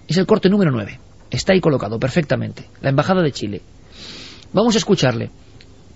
Es 0.07 0.17
el 0.17 0.27
corte 0.27 0.49
número 0.49 0.71
9. 0.71 1.01
Está 1.35 1.53
ahí 1.53 1.61
colocado 1.61 1.99
perfectamente. 1.99 2.69
La 2.81 2.91
Embajada 2.91 3.21
de 3.21 3.33
Chile. 3.33 3.61
Vamos 4.53 4.77
a 4.77 4.79
escucharle. 4.79 5.31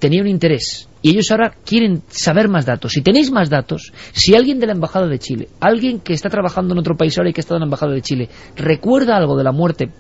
Tenía 0.00 0.21
un 0.21 0.26
interés. 0.26 0.88
Y 1.00 1.11
ellos 1.11 1.30
ahora 1.30 1.54
quieren 1.64 2.02
saber 2.09 2.49
más 2.49 2.66
datos. 2.66 2.92
Si 2.92 3.02
tenéis 3.02 3.30
más 3.30 3.49
datos, 3.49 3.92
si 4.12 4.35
alguien 4.35 4.59
de 4.59 4.66
la 4.66 4.73
Embajada 4.73 5.07
de 5.07 5.18
Chile, 5.21 5.49
alguien 5.61 6.00
que 6.00 6.12
está 6.12 6.28
trabajando 6.28 6.75
en 6.75 6.80
otro 6.80 6.97
país 6.97 7.16
ahora 7.16 7.30
y 7.30 7.33
que 7.33 7.40
ha 7.40 7.42
estado 7.42 7.59
en 7.59 7.61
la 7.61 7.66
Embajada 7.66 7.92
de 7.92 8.02
Chile, 8.02 8.28
recuerda 8.57 9.16
algo 9.16 9.37
de 9.37 9.45
la 9.45 9.52
muerte, 9.52 9.92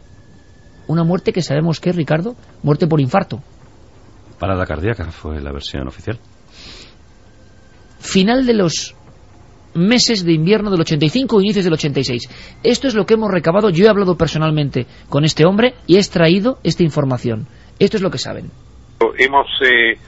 una 0.88 1.04
muerte 1.04 1.32
que 1.32 1.42
sabemos 1.42 1.78
que 1.78 1.90
es, 1.90 1.96
Ricardo, 1.96 2.34
muerte 2.64 2.88
por 2.88 3.00
infarto. 3.00 3.40
Parada 4.40 4.66
cardíaca 4.66 5.08
fue 5.12 5.40
la 5.40 5.52
versión 5.52 5.86
oficial. 5.86 6.18
Final 8.00 8.44
de 8.44 8.54
los 8.54 8.96
meses 9.74 10.24
de 10.24 10.32
invierno 10.32 10.70
del 10.70 10.80
85 10.80 11.40
inicios 11.40 11.64
del 11.64 11.74
86. 11.74 12.58
Esto 12.64 12.88
es 12.88 12.94
lo 12.94 13.06
que 13.06 13.14
hemos 13.14 13.30
recabado. 13.30 13.70
Yo 13.70 13.86
he 13.86 13.88
hablado 13.88 14.16
personalmente 14.16 14.86
con 15.08 15.24
este 15.24 15.44
hombre 15.44 15.74
y 15.86 15.96
he 15.96 15.98
extraído 15.98 16.58
esta 16.64 16.82
información. 16.82 17.46
Esto 17.78 17.96
es 17.96 18.02
lo 18.02 18.10
que 18.10 18.18
saben. 18.18 18.50
Hemos 19.18 19.46
eh, 19.62 19.98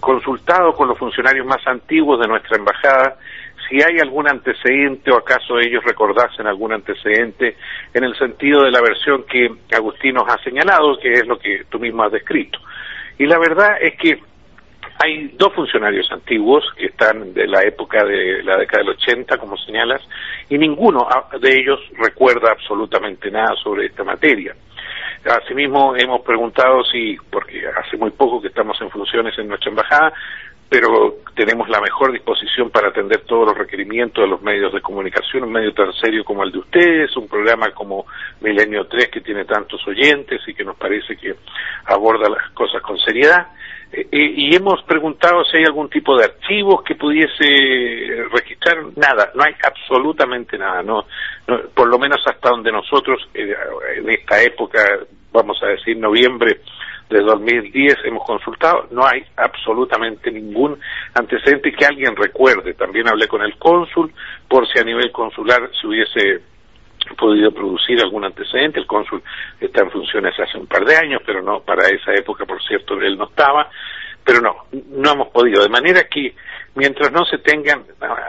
consultado 0.00 0.72
con 0.72 0.88
los 0.88 0.98
funcionarios 0.98 1.46
más 1.46 1.66
antiguos 1.66 2.20
de 2.20 2.28
nuestra 2.28 2.56
embajada 2.56 3.16
si 3.68 3.76
hay 3.76 3.98
algún 4.00 4.28
antecedente 4.28 5.10
o 5.10 5.18
acaso 5.18 5.58
ellos 5.58 5.84
recordasen 5.84 6.46
algún 6.46 6.72
antecedente 6.72 7.56
en 7.92 8.04
el 8.04 8.16
sentido 8.16 8.62
de 8.62 8.70
la 8.70 8.80
versión 8.80 9.24
que 9.24 9.48
Agustín 9.76 10.14
nos 10.14 10.24
ha 10.28 10.42
señalado, 10.42 10.98
que 10.98 11.12
es 11.12 11.26
lo 11.26 11.38
que 11.38 11.64
tú 11.68 11.78
mismo 11.78 12.02
has 12.02 12.12
descrito. 12.12 12.58
Y 13.18 13.26
la 13.26 13.38
verdad 13.38 13.76
es 13.80 13.98
que 13.98 14.20
hay 14.98 15.28
dos 15.36 15.52
funcionarios 15.54 16.10
antiguos 16.10 16.64
que 16.76 16.86
están 16.86 17.32
de 17.32 17.46
la 17.46 17.62
época 17.62 18.04
de 18.04 18.42
la 18.42 18.56
década 18.56 18.82
del 18.82 18.94
80, 18.96 19.36
como 19.38 19.56
señalas, 19.58 20.02
y 20.48 20.58
ninguno 20.58 21.06
de 21.40 21.54
ellos 21.54 21.80
recuerda 21.96 22.50
absolutamente 22.50 23.30
nada 23.30 23.54
sobre 23.62 23.86
esta 23.86 24.02
materia. 24.02 24.54
Asimismo, 25.24 25.94
hemos 25.96 26.22
preguntado 26.22 26.82
si, 26.84 27.16
porque 27.30 27.62
hace 27.68 27.96
muy 27.96 28.10
poco 28.10 28.40
que 28.40 28.48
estamos 28.48 28.80
en 28.80 28.90
funciones 28.90 29.38
en 29.38 29.48
nuestra 29.48 29.70
embajada, 29.70 30.12
pero 30.68 31.16
tenemos 31.34 31.68
la 31.68 31.80
mejor 31.80 32.12
disposición 32.12 32.70
para 32.70 32.88
atender 32.88 33.20
todos 33.20 33.46
los 33.48 33.56
requerimientos 33.56 34.22
de 34.22 34.28
los 34.28 34.42
medios 34.42 34.72
de 34.72 34.82
comunicación, 34.82 35.44
un 35.44 35.52
medio 35.52 35.72
tan 35.72 35.92
serio 35.94 36.24
como 36.24 36.42
el 36.42 36.52
de 36.52 36.58
ustedes, 36.58 37.16
un 37.16 37.26
programa 37.26 37.70
como 37.70 38.04
Milenio 38.40 38.86
3 38.86 39.08
que 39.08 39.20
tiene 39.20 39.44
tantos 39.44 39.86
oyentes 39.86 40.42
y 40.46 40.54
que 40.54 40.64
nos 40.64 40.76
parece 40.76 41.16
que 41.16 41.34
aborda 41.86 42.28
las 42.28 42.50
cosas 42.50 42.82
con 42.82 42.98
seriedad. 42.98 43.48
Eh, 43.92 44.06
y 44.12 44.54
hemos 44.54 44.82
preguntado 44.82 45.44
si 45.44 45.58
hay 45.58 45.64
algún 45.64 45.88
tipo 45.88 46.16
de 46.16 46.24
archivos 46.24 46.82
que 46.82 46.94
pudiese 46.94 48.24
registrar. 48.30 48.78
Nada, 48.96 49.30
no 49.34 49.42
hay 49.42 49.54
absolutamente 49.64 50.58
nada. 50.58 50.82
No, 50.82 51.06
no 51.46 51.60
por 51.74 51.88
lo 51.88 51.98
menos 51.98 52.18
hasta 52.26 52.50
donde 52.50 52.70
nosotros, 52.70 53.28
eh, 53.34 53.54
en 53.96 54.10
esta 54.10 54.42
época, 54.42 54.80
vamos 55.32 55.58
a 55.62 55.68
decir 55.68 55.96
noviembre 55.96 56.60
de 57.08 57.20
2010 57.20 57.96
hemos 58.04 58.24
consultado, 58.26 58.86
no 58.90 59.06
hay 59.06 59.24
absolutamente 59.36 60.30
ningún 60.30 60.78
antecedente 61.14 61.72
que 61.72 61.86
alguien 61.86 62.14
recuerde. 62.14 62.74
También 62.74 63.08
hablé 63.08 63.26
con 63.26 63.42
el 63.42 63.56
cónsul 63.56 64.12
por 64.46 64.68
si 64.68 64.78
a 64.78 64.84
nivel 64.84 65.10
consular 65.10 65.70
se 65.80 65.86
hubiese 65.86 66.42
podido 67.16 67.50
producir 67.52 68.00
algún 68.00 68.24
antecedente. 68.24 68.80
El 68.80 68.86
cónsul 68.86 69.22
está 69.60 69.82
en 69.82 69.90
funciones 69.90 70.38
hace 70.38 70.58
un 70.58 70.66
par 70.66 70.84
de 70.84 70.96
años, 70.96 71.22
pero 71.24 71.42
no 71.42 71.60
para 71.60 71.88
esa 71.88 72.12
época, 72.14 72.44
por 72.44 72.62
cierto, 72.62 72.94
él 73.00 73.16
no 73.16 73.26
estaba. 73.28 73.70
Pero 74.24 74.40
no, 74.42 74.66
no 74.90 75.12
hemos 75.12 75.28
podido. 75.28 75.62
De 75.62 75.70
manera 75.70 76.04
que 76.04 76.34
mientras 76.74 77.10
no 77.10 77.24
se 77.24 77.38
tengan 77.38 77.84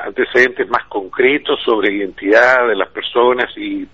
antecedentes 0.06 0.70
más 0.70 0.86
concretos 0.86 1.60
sobre 1.64 1.94
identidad 1.94 2.68
de 2.68 2.76
las 2.76 2.90
personas 2.90 3.52
y, 3.58 3.86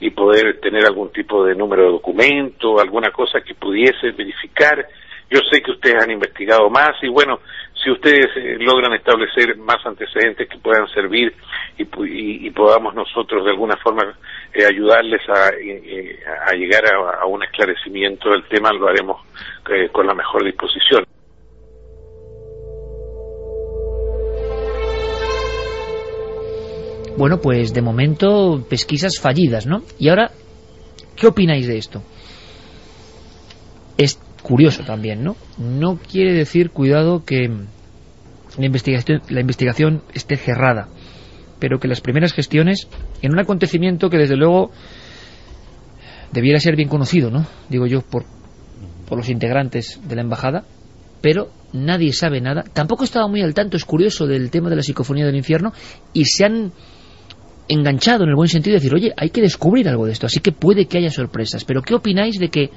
y 0.00 0.10
poder 0.10 0.60
tener 0.60 0.84
algún 0.84 1.12
tipo 1.12 1.44
de 1.44 1.54
número 1.54 1.84
de 1.84 1.92
documento, 1.92 2.80
alguna 2.80 3.10
cosa 3.10 3.40
que 3.40 3.54
pudiese 3.54 4.10
verificar, 4.10 4.86
yo 5.32 5.40
sé 5.50 5.62
que 5.62 5.70
ustedes 5.70 6.02
han 6.02 6.10
investigado 6.10 6.68
más 6.68 6.92
y 7.02 7.08
bueno, 7.08 7.40
si 7.82 7.90
ustedes 7.90 8.28
eh, 8.36 8.56
logran 8.60 8.92
establecer 8.92 9.56
más 9.56 9.84
antecedentes 9.84 10.48
que 10.48 10.58
puedan 10.58 10.86
servir 10.88 11.34
y, 11.78 11.82
y, 11.82 12.46
y 12.46 12.50
podamos 12.50 12.94
nosotros 12.94 13.44
de 13.44 13.50
alguna 13.50 13.76
forma 13.78 14.14
eh, 14.52 14.64
ayudarles 14.64 15.22
a, 15.28 15.48
eh, 15.48 16.18
llegar 16.56 16.84
a, 16.86 17.24
un 17.26 17.42
esclarecimiento 17.42 18.30
del 18.30 18.44
tema, 18.44 18.72
lo 18.72 18.88
haremos 18.88 19.22
con 19.92 20.06
la 20.06 20.14
mejor 20.14 20.44
disposición. 20.44 21.04
Bueno, 27.16 27.38
pues 27.42 27.72
de 27.72 27.82
momento 27.82 28.64
pesquisas 28.68 29.18
fallidas, 29.20 29.66
¿no? 29.66 29.82
Y 29.98 30.08
ahora, 30.08 30.30
¿qué 31.16 31.26
opináis 31.26 31.66
de 31.66 31.78
esto? 31.78 32.02
Es 33.98 34.18
curioso 34.42 34.82
también, 34.84 35.22
¿no? 35.22 35.36
No 35.58 35.96
quiere 35.96 36.32
decir, 36.32 36.70
cuidado, 36.70 37.24
que 37.24 37.48
la 38.58 38.66
investigación, 38.66 39.22
la 39.28 39.40
investigación 39.40 40.02
esté 40.14 40.36
cerrada, 40.36 40.88
pero 41.58 41.78
que 41.78 41.88
las 41.88 42.00
primeras 42.00 42.32
gestiones, 42.32 42.88
en 43.22 43.32
un 43.32 43.38
acontecimiento 43.38 44.10
que 44.10 44.18
desde 44.18 44.36
luego 44.36 44.70
debiera 46.32 46.60
ser 46.60 46.76
bien 46.76 46.88
conocido, 46.88 47.30
¿no? 47.30 47.46
Digo 47.68 47.86
yo, 47.86 48.02
por, 48.02 48.24
por 49.06 49.18
los 49.18 49.28
integrantes 49.28 50.00
de 50.06 50.16
la 50.16 50.22
embajada, 50.22 50.64
pero 51.20 51.50
nadie 51.72 52.12
sabe 52.12 52.40
nada. 52.40 52.64
Tampoco 52.64 53.04
estaba 53.04 53.28
muy 53.28 53.42
al 53.42 53.54
tanto, 53.54 53.76
es 53.76 53.84
curioso, 53.84 54.26
del 54.26 54.50
tema 54.50 54.68
de 54.70 54.76
la 54.76 54.82
psicofonía 54.82 55.24
del 55.24 55.36
infierno, 55.36 55.72
y 56.12 56.24
se 56.24 56.44
han 56.44 56.72
enganchado 57.68 58.24
en 58.24 58.30
el 58.30 58.36
buen 58.36 58.48
sentido 58.48 58.74
de 58.74 58.80
decir, 58.80 58.94
oye, 58.94 59.12
hay 59.16 59.30
que 59.30 59.40
descubrir 59.40 59.88
algo 59.88 60.06
de 60.06 60.12
esto, 60.12 60.26
así 60.26 60.40
que 60.40 60.52
puede 60.52 60.86
que 60.86 60.98
haya 60.98 61.10
sorpresas. 61.10 61.64
Pero 61.64 61.82
¿qué 61.82 61.94
opináis 61.94 62.38
de 62.38 62.48
que 62.48 62.70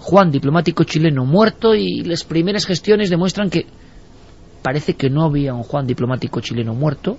Juan, 0.00 0.30
diplomático 0.30 0.84
chileno, 0.84 1.26
muerto 1.26 1.74
y 1.74 2.02
las 2.02 2.24
primeras 2.24 2.64
gestiones 2.66 3.10
demuestran 3.10 3.50
que 3.50 3.66
parece 4.62 4.94
que 4.94 5.10
no 5.10 5.24
había 5.24 5.52
un 5.52 5.62
Juan 5.62 5.86
diplomático 5.86 6.40
chileno 6.40 6.72
muerto, 6.74 7.18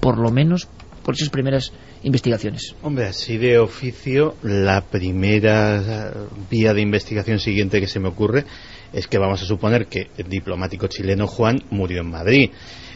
por 0.00 0.16
lo 0.18 0.30
menos 0.30 0.68
por 1.02 1.14
esas 1.14 1.30
primeras 1.30 1.72
investigaciones. 2.04 2.76
Hombre, 2.82 3.06
así 3.06 3.38
de 3.38 3.58
oficio, 3.58 4.36
la 4.42 4.82
primera 4.82 6.12
vía 6.48 6.72
de 6.74 6.80
investigación 6.80 7.40
siguiente 7.40 7.80
que 7.80 7.88
se 7.88 8.00
me 8.00 8.08
ocurre 8.08 8.44
es 8.92 9.08
que 9.08 9.18
vamos 9.18 9.42
a 9.42 9.46
suponer 9.46 9.86
que 9.86 10.10
el 10.16 10.28
diplomático 10.28 10.86
chileno 10.86 11.26
Juan 11.26 11.60
murió 11.70 12.02
en 12.02 12.10
Madrid. 12.10 12.50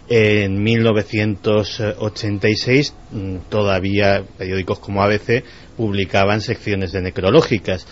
En 0.08 0.62
1986 0.62 2.94
mm, 3.12 3.36
todavía 3.48 4.22
periódicos 4.38 4.78
como 4.80 5.02
ABC 5.02 5.44
publicaban 5.76 6.40
secciones 6.40 6.92
de 6.92 7.02
necrológicas 7.02 7.86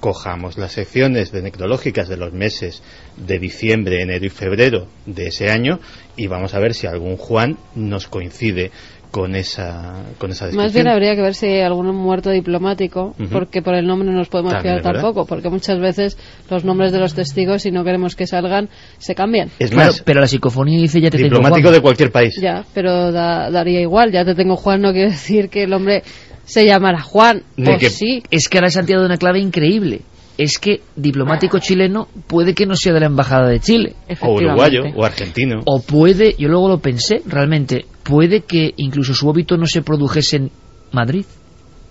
cojamos 0.00 0.58
las 0.58 0.72
secciones 0.72 1.30
de 1.30 1.42
necrológicas 1.42 2.08
de 2.08 2.16
los 2.16 2.32
meses 2.32 2.82
de 3.16 3.38
diciembre, 3.38 4.02
enero 4.02 4.26
y 4.26 4.30
febrero 4.30 4.88
de 5.06 5.28
ese 5.28 5.50
año 5.50 5.78
y 6.16 6.26
vamos 6.26 6.54
a 6.54 6.58
ver 6.58 6.74
si 6.74 6.86
algún 6.86 7.16
Juan 7.16 7.58
nos 7.74 8.08
coincide 8.08 8.70
con 9.10 9.34
esa, 9.34 10.04
con 10.18 10.30
esa 10.30 10.46
descripción. 10.46 10.64
Más 10.64 10.72
bien 10.72 10.88
habría 10.88 11.16
que 11.16 11.22
ver 11.22 11.34
si 11.34 11.46
hay 11.46 11.60
algún 11.62 11.94
muerto 11.94 12.30
diplomático, 12.30 13.14
porque 13.32 13.60
por 13.60 13.74
el 13.74 13.86
nombre 13.86 14.08
no 14.08 14.16
nos 14.16 14.28
podemos 14.28 14.54
fiar 14.62 14.82
tampoco, 14.82 15.26
porque 15.26 15.48
muchas 15.50 15.80
veces 15.80 16.16
los 16.48 16.64
nombres 16.64 16.92
de 16.92 17.00
los 17.00 17.14
testigos, 17.14 17.62
si 17.62 17.70
no 17.70 17.84
queremos 17.84 18.14
que 18.14 18.26
salgan, 18.26 18.68
se 18.98 19.14
cambian. 19.14 19.50
Es 19.58 19.74
más, 19.74 20.02
pero 20.02 20.20
la 20.20 20.26
psicofonía 20.26 20.80
dice 20.80 21.00
ya 21.00 21.10
te 21.10 21.18
diplomático 21.18 21.56
tengo 21.56 21.68
Juan. 21.68 21.74
de 21.74 21.80
cualquier 21.82 22.12
país. 22.12 22.36
Ya, 22.40 22.64
pero 22.72 23.10
daría 23.12 23.80
igual, 23.80 24.12
ya 24.12 24.24
te 24.24 24.34
tengo 24.34 24.56
Juan, 24.56 24.80
no 24.80 24.92
quiere 24.92 25.10
decir 25.10 25.48
que 25.48 25.64
el 25.64 25.72
hombre 25.72 26.02
se 26.50 26.66
llamará 26.66 27.00
Juan. 27.00 27.42
Pues 27.56 27.94
sí. 27.94 28.22
Es 28.30 28.48
que 28.48 28.58
ahora 28.58 28.70
se 28.70 28.80
han 28.80 28.86
tirado 28.86 29.06
una 29.06 29.16
clave 29.16 29.40
increíble. 29.40 30.02
Es 30.36 30.58
que 30.58 30.80
diplomático 30.96 31.58
chileno 31.58 32.08
puede 32.26 32.54
que 32.54 32.66
no 32.66 32.74
sea 32.74 32.94
de 32.94 33.00
la 33.00 33.06
Embajada 33.06 33.48
de 33.48 33.60
Chile. 33.60 33.94
O 34.22 34.34
uruguayo, 34.34 34.82
o 34.96 35.04
argentino. 35.04 35.60
O 35.66 35.80
puede, 35.80 36.34
yo 36.38 36.48
luego 36.48 36.68
lo 36.68 36.78
pensé, 36.78 37.22
realmente, 37.26 37.84
puede 38.02 38.40
que 38.40 38.72
incluso 38.76 39.12
su 39.14 39.28
óbito 39.28 39.56
no 39.56 39.66
se 39.66 39.82
produjese 39.82 40.36
en 40.36 40.50
Madrid. 40.92 41.26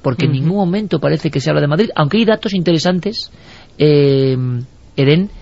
Porque 0.02 0.26
en 0.26 0.32
ningún 0.32 0.56
momento 0.56 1.00
parece 1.00 1.30
que 1.30 1.42
se 1.42 1.50
habla 1.50 1.62
de 1.62 1.68
Madrid, 1.68 1.90
aunque 1.96 2.18
hay 2.18 2.26
datos 2.26 2.54
interesantes, 2.54 3.32
eh, 3.78 4.36
Eden, 4.96 5.24
Mm, 5.24 5.39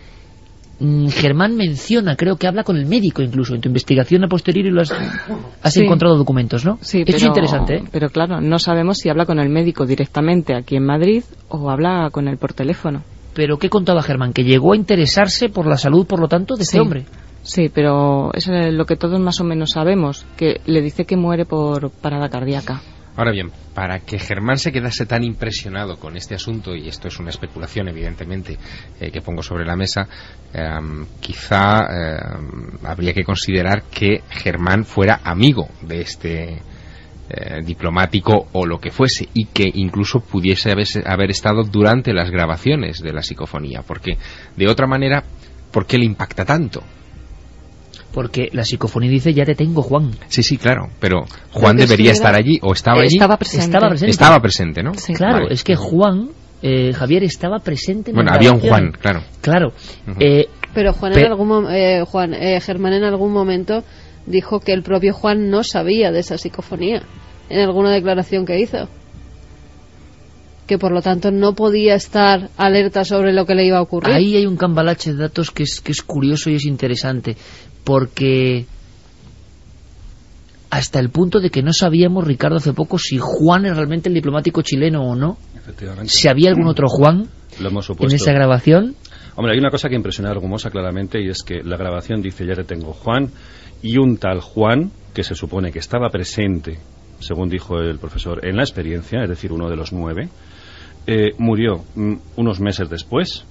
Germán 0.80 1.56
menciona, 1.56 2.16
creo 2.16 2.36
que 2.36 2.48
habla 2.48 2.64
con 2.64 2.78
el 2.78 2.86
médico 2.86 3.24
incluso, 3.24 3.56
en 3.56 3.62
tu 3.62 3.68
investigación 3.68 4.24
a 4.24 4.28
posteriori 4.28 4.70
lo 4.70 4.82
has, 4.82 5.78
encontrado 5.78 6.18
documentos, 6.18 6.66
¿no? 6.66 6.78
Sí, 6.82 7.04
es 7.06 7.24
interesante. 7.24 7.78
¿eh? 7.78 7.84
Pero 7.92 8.10
claro, 8.10 8.42
no 8.42 8.60
sabemos 8.60 8.98
si 8.98 9.10
habla 9.10 9.26
con 9.26 9.40
el 9.40 9.50
médico 9.50 9.86
directamente 9.88 10.56
aquí 10.56 10.76
en 10.76 10.86
Madrid 10.86 11.24
o 11.50 11.72
habla 11.72 12.10
con 12.12 12.28
él 12.28 12.38
por 12.38 12.54
teléfono. 12.54 13.04
Pero 13.34 13.58
¿qué 13.58 13.70
contaba 13.70 14.04
Germán? 14.04 14.34
Que 14.34 14.44
llegó 14.44 14.74
a 14.74 14.76
interesarse 14.76 15.50
por 15.50 15.68
la 15.68 15.78
salud, 15.78 16.06
por 16.06 16.20
lo 16.20 16.28
tanto, 16.28 16.56
de 16.56 16.64
este 16.64 16.80
hombre. 16.80 17.06
Sí, 17.42 17.70
pero 17.74 18.32
es 18.34 18.48
lo 18.48 18.86
que 18.86 18.98
todos 18.98 19.20
más 19.20 19.40
o 19.40 19.44
menos 19.44 19.72
sabemos, 19.72 20.26
que 20.36 20.60
le 20.66 20.82
dice 20.82 21.06
que 21.06 21.16
muere 21.16 21.46
por 21.46 21.90
parada 21.92 22.30
cardíaca. 22.30 22.82
Ahora 23.18 23.32
bien, 23.32 23.52
para 23.74 24.00
que 24.02 24.20
Germán 24.20 24.60
se 24.60 24.72
quedase 24.72 25.08
tan 25.08 25.24
impresionado 25.24 25.98
con 25.98 26.16
este 26.16 26.36
asunto, 26.36 26.76
y 26.76 26.88
esto 26.88 27.08
es 27.08 27.20
una 27.20 27.32
especulación 27.32 27.88
evidentemente 27.88 28.60
eh, 29.00 29.10
que 29.10 29.22
pongo 29.22 29.42
sobre 29.42 29.66
la 29.66 29.76
mesa, 29.76 30.08
em, 30.54 31.04
quizá 31.20 31.82
em, 31.90 32.78
habría 32.86 33.14
que 33.14 33.24
considerar 33.24 33.86
que 33.90 34.22
Germán 34.30 34.86
fuera 34.86 35.22
amigo 35.24 35.68
de 35.82 36.02
este 36.02 36.62
eh, 37.30 37.62
diplomático 37.66 38.50
o 38.54 38.68
lo 38.68 38.78
que 38.78 38.92
fuese, 38.92 39.28
y 39.34 39.46
que 39.48 39.68
incluso 39.74 40.20
pudiese 40.20 40.72
haber 40.72 41.32
estado 41.32 41.64
durante 41.64 42.14
las 42.14 42.30
grabaciones 42.30 43.02
de 43.02 43.14
la 43.14 43.24
psicofonía, 43.24 43.82
porque 43.82 44.20
de 44.56 44.70
otra 44.70 44.86
manera, 44.86 45.24
¿por 45.72 45.88
qué 45.88 45.98
le 45.98 46.06
impacta 46.06 46.46
tanto? 46.46 46.84
Porque 48.14 48.50
la 48.52 48.64
psicofonía 48.64 49.10
dice 49.10 49.34
ya 49.34 49.46
te 49.46 49.56
tengo 49.56 49.82
Juan. 49.82 50.12
Sí, 50.28 50.44
sí, 50.44 50.58
claro, 50.58 50.90
pero 51.00 51.26
Juan 51.52 51.78
debería 51.78 52.12
estar 52.12 52.36
allí 52.36 52.60
o 52.62 52.74
estaba 52.74 53.02
allí. 53.02 53.16
Estaba 53.16 53.38
presente. 53.38 54.10
Estaba 54.10 54.40
presente, 54.40 54.84
¿no? 54.84 54.92
claro, 55.16 55.50
es 55.50 55.64
que 55.64 55.76
Juan, 55.76 56.30
eh, 56.62 56.94
Javier 56.94 57.24
estaba 57.24 57.60
presente 57.60 58.12
en 58.12 58.16
Bueno, 58.16 58.32
había 58.34 58.52
un 58.52 58.60
Juan, 58.60 58.92
claro. 58.92 59.22
Claro. 59.42 59.74
Eh, 60.20 60.48
pero 60.74 60.94
Juan, 60.94 61.18
en 61.18 61.26
algún, 61.26 61.68
eh, 61.72 62.04
Juan 62.06 62.34
Germán 62.62 62.94
en 62.94 63.04
algún 63.04 63.32
momento 63.32 63.84
dijo 64.26 64.60
que 64.60 64.74
el 64.74 64.84
propio 64.84 65.14
Juan 65.14 65.50
no 65.50 65.64
sabía 65.64 66.12
de 66.12 66.20
esa 66.20 66.38
psicofonía 66.38 67.04
en 67.50 67.60
alguna 67.60 67.92
declaración 67.92 68.46
que 68.46 68.60
hizo 68.60 68.90
que 70.68 70.78
por 70.78 70.92
lo 70.92 71.02
tanto 71.02 71.32
no 71.32 71.56
podía 71.56 71.96
estar 71.96 72.50
alerta 72.58 73.06
sobre 73.06 73.32
lo 73.34 73.46
que 73.46 73.56
le 73.56 73.66
iba 73.66 73.78
a 73.78 73.82
ocurrir. 73.82 74.14
Ahí 74.14 74.36
hay 74.36 74.46
un 74.46 74.58
cambalache 74.58 75.14
de 75.14 75.20
datos 75.20 75.50
que 75.50 75.63
es, 75.63 75.80
que 75.80 75.93
es 75.93 76.02
curioso 76.02 76.50
y 76.50 76.56
es 76.56 76.65
interesante 76.65 77.38
porque 77.88 78.65
hasta 80.69 81.00
el 81.00 81.10
punto 81.10 81.39
de 81.39 81.50
que 81.50 81.63
no 81.63 81.71
sabíamos, 81.71 82.28
Ricardo, 82.28 82.58
hace 82.58 82.73
poco, 82.73 83.00
si 83.00 83.17
Juan 83.17 83.65
es 83.65 83.78
realmente 83.78 84.10
el 84.10 84.15
diplomático 84.15 84.62
chileno 84.62 85.04
o 85.04 85.15
no. 85.15 85.38
Si 86.04 86.28
había 86.28 86.50
algún 86.50 86.67
otro 86.67 86.89
Juan 86.89 87.30
en 87.58 88.12
esa 88.12 88.34
grabación. 88.34 88.95
Hombre, 89.38 89.54
hay 89.54 89.60
una 89.60 89.69
cosa 89.69 89.88
que 89.88 89.95
impresiona 89.95 90.30
a 90.30 90.34
Argumosa 90.34 90.69
claramente 90.69 91.21
y 91.21 91.30
es 91.30 91.43
que 91.43 91.63
la 91.63 91.78
grabación 91.78 92.21
dice 92.21 92.45
ya 92.45 92.56
te 92.56 92.65
tengo 92.65 92.91
Juan 92.91 93.30
y 93.82 93.97
un 93.97 94.17
tal 94.17 94.41
Juan 94.41 94.91
que 95.13 95.23
se 95.23 95.34
supone 95.34 95.71
que 95.71 95.80
estaba 95.80 96.10
presente, 96.10 96.80
según 97.19 97.47
dijo 97.47 97.80
el 97.80 98.00
profesor, 98.00 98.45
en 98.45 98.58
la 98.58 98.63
experiencia, 98.63 99.23
es 99.23 99.30
decir, 99.30 99.54
uno 99.54 99.69
de 99.69 99.78
los 99.78 99.93
nueve, 99.93 100.28
eh, 101.06 101.32
murió 101.38 101.86
mm, 101.95 102.15
unos 102.36 102.60
meses 102.60 102.89
después 102.89 103.45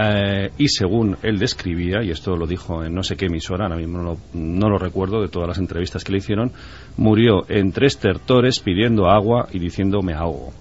eh, 0.00 0.50
y 0.58 0.68
según 0.68 1.16
él 1.22 1.38
describía, 1.38 2.04
y 2.04 2.10
esto 2.10 2.36
lo 2.36 2.46
dijo 2.46 2.84
en 2.84 2.94
no 2.94 3.02
sé 3.02 3.16
qué 3.16 3.26
emisora, 3.26 3.64
ahora 3.64 3.76
mismo 3.76 3.98
no 3.98 4.04
lo, 4.04 4.18
no 4.34 4.68
lo 4.68 4.78
recuerdo 4.78 5.20
de 5.20 5.28
todas 5.28 5.48
las 5.48 5.58
entrevistas 5.58 6.04
que 6.04 6.12
le 6.12 6.18
hicieron, 6.18 6.52
murió 6.96 7.44
en 7.48 7.72
tres 7.72 7.98
tertores 7.98 8.60
pidiendo 8.60 9.08
agua 9.08 9.48
y 9.52 9.58
diciendo 9.58 10.00
me 10.02 10.14
ahogo. 10.14 10.52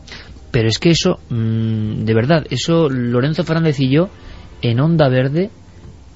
Pero 0.50 0.70
es 0.70 0.80
que 0.80 0.90
eso, 0.90 1.20
mm, 1.30 2.06
de 2.06 2.14
verdad, 2.16 2.46
eso 2.50 2.90
Lorenzo 2.90 3.44
Fernández 3.44 3.80
y 3.80 3.92
yo, 3.92 4.10
en 4.62 4.80
Onda 4.80 5.08
Verde, 5.10 5.52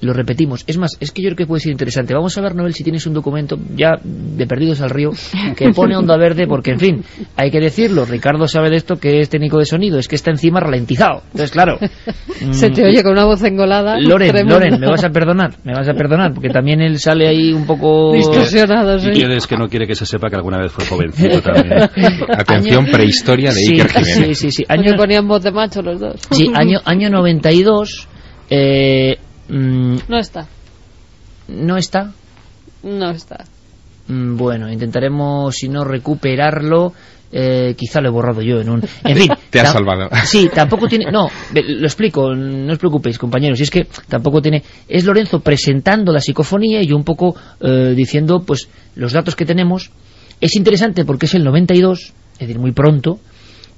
lo 0.02 0.12
repetimos. 0.12 0.64
Es 0.66 0.78
más, 0.78 0.96
es 0.98 1.12
que 1.12 1.22
yo 1.22 1.28
creo 1.28 1.36
que 1.36 1.46
puede 1.46 1.60
ser 1.60 1.70
interesante. 1.70 2.12
Vamos 2.12 2.36
a 2.36 2.40
ver, 2.40 2.56
Noel, 2.56 2.74
si 2.74 2.82
tienes 2.82 3.06
un 3.06 3.14
documento 3.14 3.56
ya 3.74 3.92
de 4.02 4.46
Perdidos 4.46 4.80
al 4.80 4.90
Río 4.90 5.10
que 5.56 5.70
pone 5.70 5.96
onda 5.96 6.16
verde, 6.16 6.46
porque, 6.48 6.72
en 6.72 6.80
fin, 6.80 7.04
hay 7.36 7.50
que 7.52 7.60
decirlo. 7.60 8.04
Ricardo 8.04 8.48
sabe 8.48 8.68
de 8.68 8.76
esto 8.76 8.96
que 8.96 9.20
es 9.20 9.28
técnico 9.28 9.58
de 9.58 9.64
sonido, 9.64 9.98
es 9.98 10.08
que 10.08 10.16
está 10.16 10.32
encima 10.32 10.58
ralentizado. 10.58 11.22
Entonces, 11.26 11.52
claro. 11.52 11.78
Se 12.50 12.70
te 12.70 12.84
oye 12.84 13.02
con 13.04 13.12
una 13.12 13.24
voz 13.24 13.44
engolada. 13.44 13.98
Loren, 14.00 14.48
Loren, 14.48 14.80
me 14.80 14.88
vas 14.88 15.04
a 15.04 15.10
perdonar, 15.10 15.54
me 15.62 15.72
vas 15.72 15.88
a 15.88 15.94
perdonar, 15.94 16.34
porque 16.34 16.48
también 16.48 16.80
él 16.80 16.98
sale 16.98 17.28
ahí 17.28 17.52
un 17.52 17.64
poco... 17.64 18.12
Distorsionado, 18.12 18.98
sí. 18.98 19.10
Y 19.14 19.22
es 19.22 19.46
que 19.46 19.56
no 19.56 19.68
quiere 19.68 19.86
que 19.86 19.94
se 19.94 20.04
sepa 20.04 20.28
que 20.28 20.36
alguna 20.36 20.58
vez 20.58 20.72
fue 20.72 20.84
jovencito 20.84 21.40
también. 21.40 21.74
Atención, 22.28 22.86
prehistoria 22.86 23.52
de 23.52 23.60
Iker 23.60 23.88
Jiménez. 23.88 24.14
Sí, 24.16 24.34
sí, 24.34 24.50
sí. 24.50 24.64
Año... 24.68 24.96
ponían 24.96 25.28
voz 25.28 25.44
de 25.44 25.52
macho 25.52 25.80
los 25.80 26.00
dos. 26.00 26.20
Sí, 26.30 26.50
año, 26.52 26.80
año 26.84 27.08
92... 27.08 28.08
Eh, 28.54 29.16
Mm, 29.52 29.98
no 30.08 30.18
está. 30.18 30.46
¿No 31.48 31.76
está? 31.76 32.10
No 32.82 33.10
está. 33.10 33.44
Mm, 34.08 34.36
bueno, 34.36 34.72
intentaremos, 34.72 35.54
si 35.54 35.68
no, 35.68 35.84
recuperarlo. 35.84 36.94
Eh, 37.34 37.74
quizá 37.78 38.00
lo 38.00 38.08
he 38.08 38.12
borrado 38.12 38.42
yo 38.42 38.60
en 38.60 38.68
un... 38.68 38.82
En 39.04 39.16
fin. 39.16 39.30
Te 39.50 39.60
has 39.60 39.72
salvado. 39.72 40.08
Sí, 40.24 40.50
tampoco 40.54 40.86
tiene... 40.86 41.10
No, 41.10 41.30
lo 41.54 41.86
explico, 41.86 42.34
no 42.34 42.72
os 42.72 42.78
preocupéis, 42.78 43.18
compañeros. 43.18 43.60
Y 43.60 43.62
es 43.62 43.70
que 43.70 43.86
tampoco 44.08 44.40
tiene... 44.40 44.62
Es 44.88 45.04
Lorenzo 45.04 45.40
presentando 45.40 46.12
la 46.12 46.20
psicofonía 46.20 46.82
y 46.82 46.86
yo 46.86 46.96
un 46.96 47.04
poco 47.04 47.34
eh, 47.60 47.92
diciendo, 47.94 48.42
pues, 48.46 48.68
los 48.94 49.12
datos 49.12 49.36
que 49.36 49.44
tenemos. 49.44 49.90
Es 50.40 50.56
interesante 50.56 51.04
porque 51.04 51.26
es 51.26 51.34
el 51.34 51.44
92, 51.44 52.12
es 52.32 52.38
decir, 52.38 52.58
muy 52.58 52.72
pronto, 52.72 53.20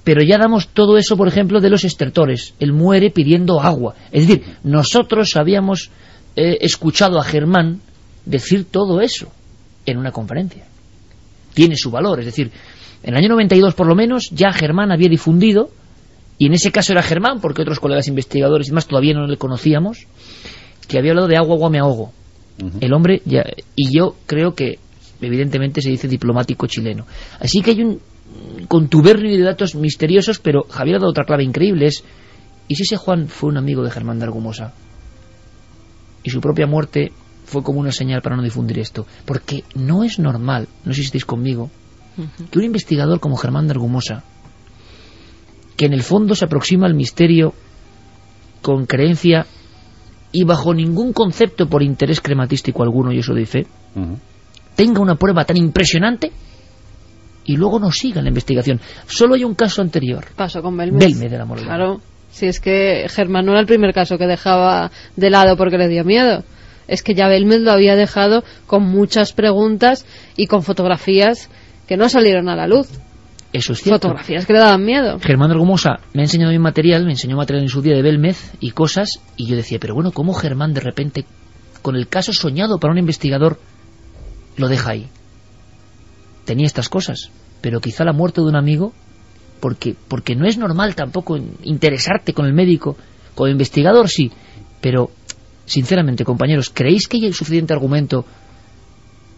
pero 0.05 0.23
ya 0.23 0.37
damos 0.37 0.69
todo 0.69 0.99
eso, 0.99 1.17
por 1.17 1.29
ejemplo, 1.29 1.61
de 1.61 1.71
los 1.71 1.85
estertores. 1.85 2.55
Él 2.61 2.73
muere 2.73 3.11
pidiendo 3.11 3.61
agua. 3.61 3.95
Es 4.13 4.29
decir, 4.29 4.45
nosotros 4.63 5.35
habíamos 5.35 5.91
eh, 6.37 6.59
escuchado 6.61 7.19
a 7.19 7.25
Germán 7.25 7.81
decir 8.27 8.67
todo 8.71 9.01
eso 9.01 9.33
en 9.87 9.97
una 9.97 10.13
conferencia. 10.13 10.67
Tiene 11.55 11.77
su 11.77 11.91
valor, 11.91 12.21
es 12.21 12.27
decir, 12.27 12.51
en 13.03 13.15
el 13.15 13.17
año 13.17 13.31
92 13.31 13.75
por 13.75 13.87
lo 13.87 13.95
menos 13.95 14.31
ya 14.31 14.53
Germán 14.53 14.93
había 14.93 15.09
difundido, 15.09 15.71
y 16.37 16.47
en 16.47 16.55
ese 16.55 16.73
caso 16.73 16.93
era 16.93 17.03
Germán, 17.03 17.41
porque 17.41 17.63
otros 17.63 17.81
colegas 17.81 18.09
investigadores 18.09 18.69
y 18.69 18.73
más 18.73 18.87
todavía 18.87 19.15
no 19.15 19.27
le 19.27 19.37
conocíamos, 19.37 20.07
que 20.89 20.99
había 20.99 21.13
hablado 21.13 21.29
de 21.29 21.37
agua, 21.37 21.55
agua, 21.55 21.71
me 21.71 21.79
ahogo. 21.79 22.13
El 22.81 22.93
hombre, 22.93 23.23
ya, 23.25 23.45
y 23.75 23.97
yo 23.97 24.17
creo 24.27 24.55
que 24.55 24.79
evidentemente 25.21 25.81
se 25.81 25.91
dice 25.91 26.09
diplomático 26.09 26.67
chileno. 26.67 27.07
Así 27.41 27.61
que 27.61 27.71
hay 27.71 27.83
un 27.83 28.01
contubernio 28.69 29.37
de 29.37 29.43
datos 29.43 29.75
misteriosos, 29.75 30.39
pero 30.39 30.65
Javier 30.69 30.97
ha 30.97 30.99
dado 31.01 31.11
otra 31.11 31.25
clave 31.25 31.45
increíble, 31.45 31.87
es 31.87 32.05
¿y 32.69 32.77
si 32.77 32.83
ese 32.83 32.97
Juan 32.97 33.29
fue 33.29 33.51
un 33.51 33.57
amigo 33.57 33.83
de 33.83 33.91
Germán 33.91 34.19
de 34.19 34.25
Argumosa? 34.25 34.73
Y 36.23 36.31
su 36.31 36.41
propia 36.41 36.67
muerte 36.67 37.13
fue 37.45 37.63
como 37.63 37.81
una 37.81 37.93
señal 37.93 38.23
para 38.23 38.37
no 38.37 38.43
difundir 38.43 38.79
esto. 38.79 39.07
Porque 39.25 39.65
no 39.75 40.05
es 40.05 40.19
normal, 40.19 40.69
no 40.85 40.93
sé 40.93 41.01
si 41.01 41.07
estáis 41.07 41.25
conmigo, 41.25 41.71
que 42.51 42.59
un 42.59 42.65
investigador 42.65 43.21
como 43.21 43.37
Germán 43.37 43.67
de 43.67 43.73
Argumosa, 43.73 44.25
que 45.77 45.87
en 45.87 45.93
el 45.93 46.03
fondo 46.03 46.35
se 46.35 46.45
aproxima 46.45 46.87
al 46.87 46.95
misterio 46.95 47.53
con 48.63 48.87
creencia 48.87 49.47
y 50.33 50.45
bajo 50.45 50.73
ningún 50.75 51.13
concepto 51.13 51.69
por 51.69 51.83
interés 51.83 52.21
crematístico 52.21 52.83
alguno, 52.83 53.13
y 53.13 53.19
eso 53.19 53.35
dice, 53.35 53.67
tenga 54.75 55.01
una 55.01 55.17
prueba 55.17 55.45
tan 55.45 55.57
impresionante 55.57 56.33
y 57.45 57.57
luego 57.57 57.79
no 57.79 57.91
siga 57.91 58.23
la 58.23 58.29
investigación. 58.29 58.81
Solo 59.07 59.35
hay 59.35 59.45
un 59.45 59.55
caso 59.55 59.83
anterior. 59.83 60.25
Pasó 60.37 60.63
con 60.63 60.77
Belmes. 60.77 60.99
Belmes 60.99 61.31
de 61.31 61.39
la 61.39 61.47
Claro, 61.47 62.01
si 62.31 62.47
es 62.47 62.61
que 62.61 63.07
Germán 63.09 63.47
no 63.47 63.53
era 63.53 63.61
el 63.61 63.67
primer 63.67 63.93
caso 63.93 64.19
que 64.19 64.27
dejaba 64.27 64.91
de 65.17 65.31
lado 65.31 65.57
porque 65.57 65.79
le 65.79 65.89
dio 65.89 66.05
miedo. 66.05 66.45
es 66.87 67.03
que 67.03 67.15
ya 67.15 67.29
Belmez 67.29 67.61
lo 67.61 67.73
había 67.73 67.97
dejado 67.97 68.45
con 68.67 68.83
muchas 68.83 69.33
preguntas 69.33 70.05
y 70.37 70.47
con 70.47 70.63
fotografías 70.63 71.49
que 71.87 71.97
no 71.97 72.09
salieron 72.09 72.49
a 72.49 72.57
la 72.57 72.67
luz. 72.67 72.89
Eso 73.53 73.73
es 73.73 73.83
cierto. 73.83 74.09
Fotografías 74.09 74.47
que 74.47 74.53
le 74.53 74.59
daban 74.59 74.85
miedo. 74.85 75.19
Germán 75.21 75.53
Argumosa 75.53 76.01
me 76.13 76.23
ha 76.23 76.25
enseñado 76.25 76.51
mi 76.51 76.59
material, 76.59 77.05
me 77.05 77.13
enseñó 77.13 77.37
material 77.37 77.63
en 77.63 77.69
su 77.69 77.83
día 77.83 77.95
de 77.95 78.03
Belmez 78.03 78.53
y 78.59 78.73
cosas, 78.73 79.21
y 79.37 79.47
yo 79.47 79.55
decía, 79.55 79.79
pero 79.81 79.95
bueno, 79.95 80.11
¿cómo 80.11 80.35
Germán 80.35 80.75
de 80.75 80.81
repente, 80.81 81.25
con 81.81 81.95
el 81.95 82.09
caso 82.09 82.33
soñado 82.33 82.79
para 82.79 82.93
un 82.93 82.99
investigador, 82.99 83.61
lo 84.57 84.69
deja 84.69 84.91
ahí? 84.91 85.09
Tenía 86.45 86.67
estas 86.67 86.89
cosas, 86.89 87.31
pero 87.61 87.81
quizá 87.81 88.05
la 88.05 88.13
muerte 88.13 88.41
de 88.41 88.49
un 88.49 88.57
amigo, 88.57 88.93
porque, 89.61 89.97
porque 90.09 90.37
no 90.37 90.47
es 90.47 90.59
normal 90.59 90.95
tampoco 90.95 91.39
interesarte 91.63 92.35
con 92.35 92.47
el 92.47 92.53
médico, 92.53 92.97
con 93.35 93.51
investigador 93.51 94.09
sí, 94.09 94.31
pero 94.81 95.11
sinceramente, 95.65 96.25
compañeros, 96.25 96.71
¿creéis 96.71 97.09
que 97.09 97.17
hay 97.17 97.33
suficiente 97.33 97.73
argumento 97.73 98.25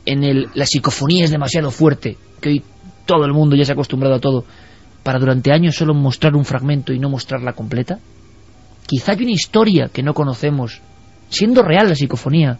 en 0.04 0.24
el 0.24 0.48
la 0.54 0.66
psicofonía 0.66 1.24
es 1.24 1.30
demasiado 1.30 1.70
fuerte, 1.70 2.16
que 2.40 2.48
hoy 2.48 2.64
todo 3.04 3.24
el 3.24 3.32
mundo 3.32 3.56
ya 3.56 3.64
se 3.64 3.72
ha 3.72 3.74
acostumbrado 3.74 4.16
a 4.16 4.20
todo, 4.20 4.44
para 5.02 5.20
durante 5.20 5.52
años 5.52 5.76
solo 5.76 5.94
mostrar 5.94 6.34
un 6.34 6.44
fragmento 6.44 6.92
y 6.92 6.98
no 6.98 7.08
mostrarla 7.08 7.52
completa? 7.52 8.00
Quizá 8.86 9.12
hay 9.12 9.22
una 9.22 9.32
historia 9.32 9.88
que 9.92 10.02
no 10.02 10.14
conocemos, 10.14 10.80
siendo 11.28 11.62
real 11.62 11.88
la 11.88 11.94
psicofonía, 11.94 12.58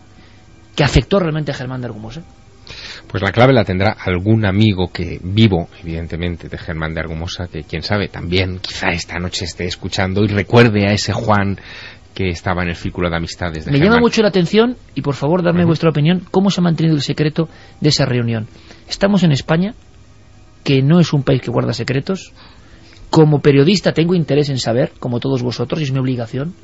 que 0.77 0.85
afectó 0.85 1.19
realmente 1.19 1.51
a 1.51 1.55
Germán 1.55 1.81
de 1.81 1.87
Argumosa. 1.87 2.23
Pues 3.09 3.23
la 3.23 3.31
clave 3.33 3.53
la 3.53 3.65
tendrá 3.65 3.93
algún 3.93 4.45
amigo 4.45 4.89
que 4.93 5.21
vivo, 5.23 5.69
evidentemente, 5.81 6.49
de 6.49 6.59
Germán 6.59 6.93
de 6.93 7.01
Argumosa, 7.01 7.47
que 7.47 7.63
quién 7.63 7.83
sabe, 7.83 8.09
también 8.09 8.59
quizá 8.59 8.89
esta 8.89 9.19
noche 9.19 9.45
esté 9.45 9.65
escuchando 9.65 10.25
y 10.25 10.29
recuerde 10.29 10.87
a 10.89 10.93
ese 10.93 11.13
Juan 11.13 11.59
que 12.15 12.31
estaba 12.31 12.63
en 12.63 12.71
el 12.71 12.77
círculo 12.77 13.09
de 13.11 13.17
amistades 13.17 13.65
de 13.65 13.71
Me 13.71 13.79
Germán. 13.79 13.95
llama 13.97 14.01
mucho 14.01 14.23
la 14.23 14.29
atención, 14.29 14.77
y 14.95 15.03
por 15.03 15.15
favor 15.15 15.43
darme 15.43 15.65
vuestra 15.65 15.91
opinión, 15.91 16.23
cómo 16.31 16.51
se 16.51 16.61
ha 16.61 16.65
mantenido 16.65 16.97
el 16.97 17.03
secreto 17.03 17.49
de 17.81 17.91
esa 17.91 18.07
reunión. 18.07 18.49
Estamos 18.89 19.23
en 19.23 19.33
España, 19.33 19.75
que 20.65 20.83
no 20.83 20.99
es 20.99 21.13
un 21.13 21.23
país 21.23 21.43
que 21.43 21.51
guarda 21.51 21.73
secretos. 21.75 22.33
Como 23.11 23.41
periodista 23.41 23.93
tengo 23.93 24.15
interés 24.15 24.49
en 24.49 24.59
saber, 24.59 24.93
como 24.99 25.21
todos 25.21 25.43
vosotros, 25.43 25.81
y 25.81 25.85
es 25.85 25.93
mi 25.93 26.01
obligación. 26.01 26.55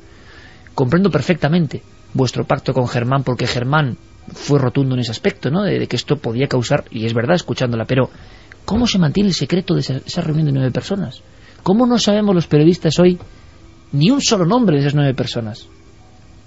Comprendo 0.75 1.09
perfectamente 1.09 1.83
vuestro 2.13 2.45
pacto 2.45 2.73
con 2.73 2.87
Germán, 2.87 3.23
porque 3.23 3.47
Germán 3.47 3.97
fue 4.31 4.59
rotundo 4.59 4.95
en 4.95 5.01
ese 5.01 5.11
aspecto, 5.11 5.49
¿no? 5.49 5.63
De, 5.63 5.87
que 5.87 5.95
esto 5.95 6.17
podía 6.17 6.47
causar, 6.47 6.85
y 6.91 7.05
es 7.05 7.13
verdad 7.13 7.35
escuchándola, 7.35 7.85
pero 7.85 8.09
¿cómo 8.65 8.87
se 8.87 8.99
mantiene 8.99 9.29
el 9.29 9.35
secreto 9.35 9.73
de 9.73 9.81
esa, 9.81 9.97
esa 9.97 10.21
reunión 10.21 10.47
de 10.47 10.53
nueve 10.53 10.71
personas? 10.71 11.21
¿Cómo 11.63 11.85
no 11.85 11.97
sabemos 11.97 12.35
los 12.35 12.47
periodistas 12.47 12.99
hoy 12.99 13.17
ni 13.91 14.09
un 14.09 14.21
solo 14.21 14.45
nombre 14.45 14.75
de 14.75 14.81
esas 14.81 14.95
nueve 14.95 15.13
personas? 15.13 15.67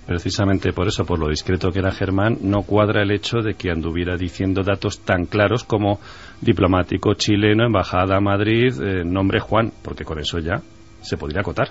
Precisamente 0.07 0.73
por 0.73 0.87
eso, 0.87 1.05
por 1.05 1.19
lo 1.19 1.29
discreto 1.29 1.73
que 1.73 1.81
era 1.81 1.91
Germán, 1.91 2.39
no 2.43 2.63
cuadra 2.63 3.03
el 3.03 3.11
hecho 3.11 3.39
de 3.39 3.55
que 3.55 3.73
anduviera 3.73 4.17
diciendo 4.17 4.63
datos 4.63 5.01
tan 5.01 5.27
claros 5.27 5.65
como 5.65 5.99
diplomático 6.41 7.15
chileno, 7.15 7.67
embajada 7.67 8.17
a 8.17 8.21
Madrid, 8.21 8.73
eh, 8.81 9.05
nombre 9.05 9.41
Juan, 9.41 9.73
porque 9.83 10.05
con 10.05 10.21
eso 10.21 10.39
ya 10.39 10.63
se 11.01 11.17
podría 11.17 11.41
acotar. 11.41 11.71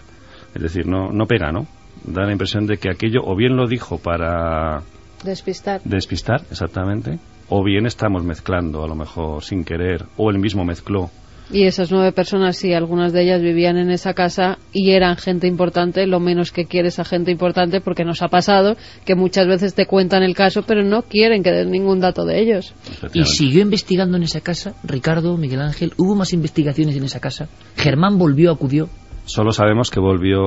Es 0.54 0.62
decir, 0.62 0.86
no 0.86 1.26
pega, 1.28 1.52
¿no? 1.52 1.68
Da 2.04 2.24
la 2.24 2.32
impresión 2.32 2.66
de 2.66 2.78
que 2.78 2.90
aquello 2.90 3.22
o 3.24 3.36
bien 3.36 3.56
lo 3.56 3.68
dijo 3.68 3.98
para 3.98 4.82
Despistar. 5.24 5.82
despistar, 5.84 6.42
exactamente, 6.52 7.20
o 7.50 7.64
bien 7.64 7.86
estamos 7.86 8.24
mezclando, 8.24 8.84
a 8.84 8.88
lo 8.88 8.96
mejor 8.96 9.44
sin 9.44 9.64
querer, 9.64 10.06
o 10.18 10.30
él 10.30 10.40
mismo 10.40 10.66
mezcló. 10.66 11.10
Y 11.52 11.66
esas 11.66 11.92
nueve 11.92 12.12
personas, 12.12 12.58
sí, 12.58 12.74
algunas 12.74 13.14
de 13.14 13.22
ellas 13.22 13.40
vivían 13.40 13.78
en 13.78 13.92
esa 13.92 14.16
casa 14.16 14.58
y 14.74 14.92
eran 14.92 15.16
gente 15.16 15.46
importante, 15.46 16.08
lo 16.08 16.20
menos 16.20 16.52
que 16.52 16.66
quiere 16.66 16.88
esa 16.88 17.06
gente 17.06 17.32
importante, 17.32 17.82
porque 17.82 18.04
nos 18.04 18.24
ha 18.24 18.30
pasado 18.30 18.78
que 19.06 19.14
muchas 19.14 19.46
veces 19.46 19.76
te 19.76 19.86
cuentan 19.86 20.24
el 20.24 20.34
caso, 20.34 20.64
pero 20.64 20.84
no 20.84 21.04
quieren 21.04 21.44
que 21.44 21.52
den 21.52 21.70
ningún 21.70 22.00
dato 22.00 22.26
de 22.26 22.42
ellos. 22.42 22.74
Y 23.14 23.26
siguió 23.26 23.62
investigando 23.62 24.18
en 24.18 24.24
esa 24.24 24.42
casa, 24.42 24.74
Ricardo, 24.84 25.38
Miguel 25.38 25.62
Ángel, 25.62 25.94
hubo 25.98 26.16
más 26.16 26.34
investigaciones 26.34 26.96
en 26.96 27.04
esa 27.04 27.20
casa. 27.20 27.48
Germán 27.78 28.18
volvió, 28.18 28.52
acudió. 28.52 28.90
Solo 29.26 29.52
sabemos 29.52 29.92
que 29.92 30.00
volvió 30.00 30.42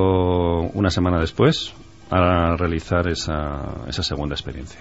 una 0.74 0.90
semana 0.90 1.20
después 1.20 1.74
a 2.10 2.56
realizar 2.56 3.08
esa, 3.08 3.84
esa 3.88 4.02
segunda 4.02 4.34
experiencia. 4.34 4.80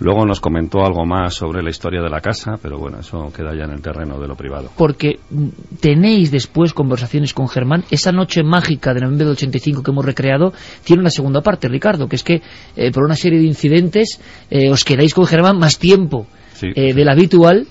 Luego 0.00 0.26
nos 0.26 0.40
comentó 0.40 0.84
algo 0.84 1.04
más 1.06 1.34
sobre 1.34 1.62
la 1.62 1.70
historia 1.70 2.00
de 2.02 2.10
la 2.10 2.20
casa, 2.20 2.54
pero 2.60 2.78
bueno, 2.78 2.98
eso 2.98 3.32
queda 3.34 3.54
ya 3.56 3.64
en 3.64 3.70
el 3.72 3.80
terreno 3.80 4.18
de 4.20 4.26
lo 4.26 4.34
privado. 4.34 4.70
Porque 4.76 5.20
mm, 5.30 5.48
tenéis 5.80 6.30
después 6.32 6.72
conversaciones 6.74 7.32
con 7.32 7.48
Germán. 7.48 7.84
Esa 7.90 8.10
noche 8.10 8.42
mágica 8.42 8.92
de 8.92 9.00
noviembre 9.00 9.26
del 9.26 9.34
85 9.34 9.82
que 9.82 9.90
hemos 9.92 10.04
recreado 10.04 10.52
tiene 10.84 11.00
una 11.00 11.10
segunda 11.10 11.42
parte, 11.42 11.68
Ricardo, 11.68 12.08
que 12.08 12.16
es 12.16 12.24
que 12.24 12.42
eh, 12.76 12.90
por 12.92 13.04
una 13.04 13.14
serie 13.14 13.38
de 13.38 13.46
incidentes 13.46 14.20
eh, 14.50 14.68
os 14.70 14.84
quedáis 14.84 15.14
con 15.14 15.26
Germán 15.26 15.58
más 15.58 15.78
tiempo 15.78 16.26
Sí. 16.54 16.68
eh, 16.74 16.92
del 16.94 17.08
habitual. 17.08 17.66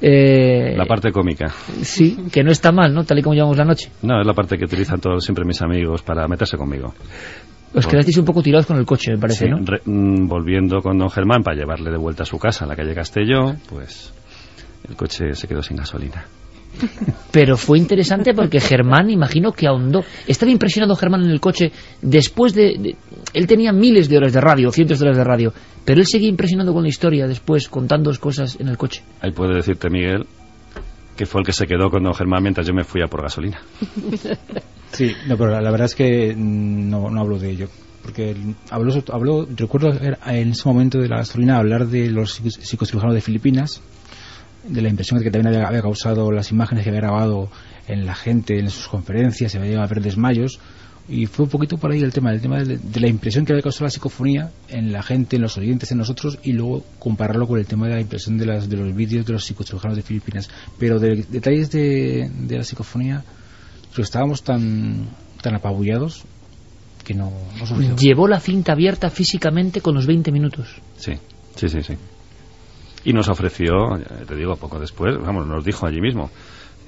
eh, 0.00 0.74
La 0.76 0.86
parte 0.86 1.10
cómica. 1.12 1.46
Sí, 1.82 2.16
que 2.32 2.42
no 2.44 2.50
está 2.52 2.70
mal, 2.72 2.92
¿no? 2.94 3.04
Tal 3.04 3.18
y 3.18 3.22
como 3.22 3.34
llevamos 3.34 3.56
la 3.56 3.64
noche. 3.64 3.90
No, 4.02 4.20
es 4.20 4.26
la 4.26 4.34
parte 4.34 4.56
que 4.58 4.64
utilizan 4.64 5.00
todos 5.00 5.24
siempre 5.24 5.44
mis 5.44 5.60
amigos 5.62 6.02
para 6.02 6.26
meterse 6.28 6.56
conmigo. 6.56 6.94
Os 7.74 7.86
quedasteis 7.86 8.16
un 8.18 8.24
poco 8.24 8.42
tirados 8.42 8.66
con 8.66 8.76
el 8.78 8.86
coche, 8.86 9.12
me 9.12 9.18
parece, 9.18 9.44
Sí, 9.46 9.50
¿no? 9.50 9.58
re- 9.64 9.82
mm, 9.84 10.26
volviendo 10.26 10.80
con 10.80 10.96
don 10.98 11.10
Germán 11.10 11.42
para 11.42 11.56
llevarle 11.56 11.90
de 11.90 11.98
vuelta 11.98 12.22
a 12.22 12.26
su 12.26 12.38
casa, 12.38 12.64
en 12.64 12.70
la 12.70 12.76
calle 12.76 12.94
Castelló, 12.94 13.54
pues 13.68 14.12
el 14.88 14.96
coche 14.96 15.34
se 15.34 15.46
quedó 15.46 15.62
sin 15.62 15.76
gasolina. 15.76 16.24
Pero 17.32 17.56
fue 17.56 17.78
interesante 17.78 18.34
porque 18.34 18.60
Germán, 18.60 19.10
imagino 19.10 19.52
que 19.52 19.66
ahondó. 19.66 20.04
Estaba 20.26 20.52
impresionado 20.52 20.94
Germán 20.96 21.22
en 21.24 21.30
el 21.30 21.40
coche 21.40 21.72
después 22.02 22.54
de, 22.54 22.76
de- 22.78 22.96
Él 23.34 23.46
tenía 23.46 23.72
miles 23.72 24.08
de 24.08 24.16
horas 24.16 24.32
de 24.32 24.40
radio, 24.40 24.70
cientos 24.70 24.98
de 24.98 25.04
horas 25.06 25.16
de 25.18 25.24
radio, 25.24 25.52
pero 25.84 26.00
él 26.00 26.06
seguía 26.06 26.28
impresionado 26.28 26.72
con 26.72 26.82
la 26.82 26.88
historia 26.88 27.26
después, 27.26 27.68
contando 27.68 28.10
cosas 28.20 28.58
en 28.60 28.68
el 28.68 28.76
coche. 28.76 29.02
Ahí 29.20 29.32
puede 29.32 29.54
decirte, 29.56 29.88
Miguel, 29.90 30.26
que 31.18 31.26
fue 31.26 31.42
el 31.42 31.46
que 31.46 31.52
se 31.52 31.66
quedó 31.66 31.90
con 31.90 32.02
don 32.02 32.14
Germán 32.14 32.42
mientras 32.42 32.66
yo 32.66 32.72
me 32.72 32.84
fui 32.84 33.02
a 33.02 33.08
por 33.08 33.20
gasolina. 33.22 33.60
Sí, 34.90 35.12
no, 35.26 35.36
pero 35.36 35.50
la, 35.50 35.60
la 35.60 35.70
verdad 35.70 35.84
es 35.84 35.94
que 35.94 36.34
mm, 36.34 36.88
no, 36.88 37.10
no 37.10 37.20
hablo 37.20 37.38
de 37.38 37.50
ello. 37.50 37.68
Porque 38.02 38.34
habló, 38.70 38.94
habló, 39.12 39.46
recuerdo 39.54 39.92
en 40.26 40.48
ese 40.50 40.66
momento 40.66 40.98
de 40.98 41.08
la 41.08 41.18
gasolina 41.18 41.58
hablar 41.58 41.86
de 41.88 42.08
los 42.10 42.40
psico- 42.40 42.48
psicocirujanos 42.50 43.14
de 43.14 43.20
Filipinas, 43.20 43.82
de 44.66 44.80
la 44.80 44.88
impresión 44.88 45.20
que 45.22 45.30
también 45.30 45.54
había, 45.54 45.68
había 45.68 45.82
causado 45.82 46.32
las 46.32 46.50
imágenes 46.52 46.84
que 46.84 46.88
había 46.90 47.02
grabado 47.02 47.50
en 47.86 48.06
la 48.06 48.14
gente, 48.14 48.58
en 48.58 48.70
sus 48.70 48.88
conferencias, 48.88 49.52
se 49.52 49.58
había 49.58 49.70
llegado 49.72 49.84
a 49.86 49.90
ver 49.92 50.00
desmayos. 50.02 50.58
Y 51.08 51.26
fue 51.26 51.44
un 51.44 51.50
poquito 51.50 51.78
por 51.78 51.90
ahí 51.90 52.02
el 52.02 52.12
tema, 52.12 52.32
el 52.32 52.40
tema 52.40 52.62
de, 52.62 52.76
de 52.76 53.00
la 53.00 53.08
impresión 53.08 53.46
que 53.46 53.52
había 53.52 53.62
causado 53.62 53.84
la 53.86 53.90
psicofonía 53.90 54.50
en 54.68 54.92
la 54.92 55.02
gente, 55.02 55.36
en 55.36 55.42
los 55.42 55.56
oyentes, 55.56 55.90
en 55.90 55.98
nosotros, 55.98 56.38
y 56.42 56.52
luego 56.52 56.84
compararlo 56.98 57.46
con 57.46 57.58
el 57.58 57.66
tema 57.66 57.86
de 57.86 57.94
la 57.94 58.00
impresión 58.00 58.36
de, 58.36 58.44
las, 58.44 58.68
de 58.68 58.76
los 58.76 58.94
vídeos 58.94 59.24
de 59.24 59.32
los 59.32 59.44
psicocirujanos 59.44 59.96
de 59.96 60.02
Filipinas. 60.02 60.50
Pero 60.78 60.98
de 60.98 61.24
detalles 61.28 61.70
de, 61.70 62.30
de 62.30 62.56
la 62.58 62.62
psicofonía, 62.62 63.24
pero 63.90 64.02
estábamos 64.02 64.42
tan, 64.42 65.08
tan 65.40 65.54
apabullados 65.54 66.24
que 67.04 67.14
no, 67.14 67.32
no 67.58 67.66
surgió. 67.66 67.96
Llevó 67.96 68.28
la 68.28 68.38
cinta 68.38 68.72
abierta 68.72 69.08
físicamente 69.08 69.80
con 69.80 69.94
los 69.94 70.06
20 70.06 70.30
minutos. 70.30 70.68
Sí, 70.98 71.14
sí, 71.56 71.68
sí, 71.68 71.82
sí. 71.82 71.94
Y 73.04 73.12
nos 73.14 73.28
ofreció, 73.28 73.72
te 74.26 74.36
digo, 74.36 74.56
poco 74.56 74.78
después, 74.78 75.16
vamos, 75.16 75.46
nos 75.46 75.64
dijo 75.64 75.86
allí 75.86 76.00
mismo, 76.00 76.30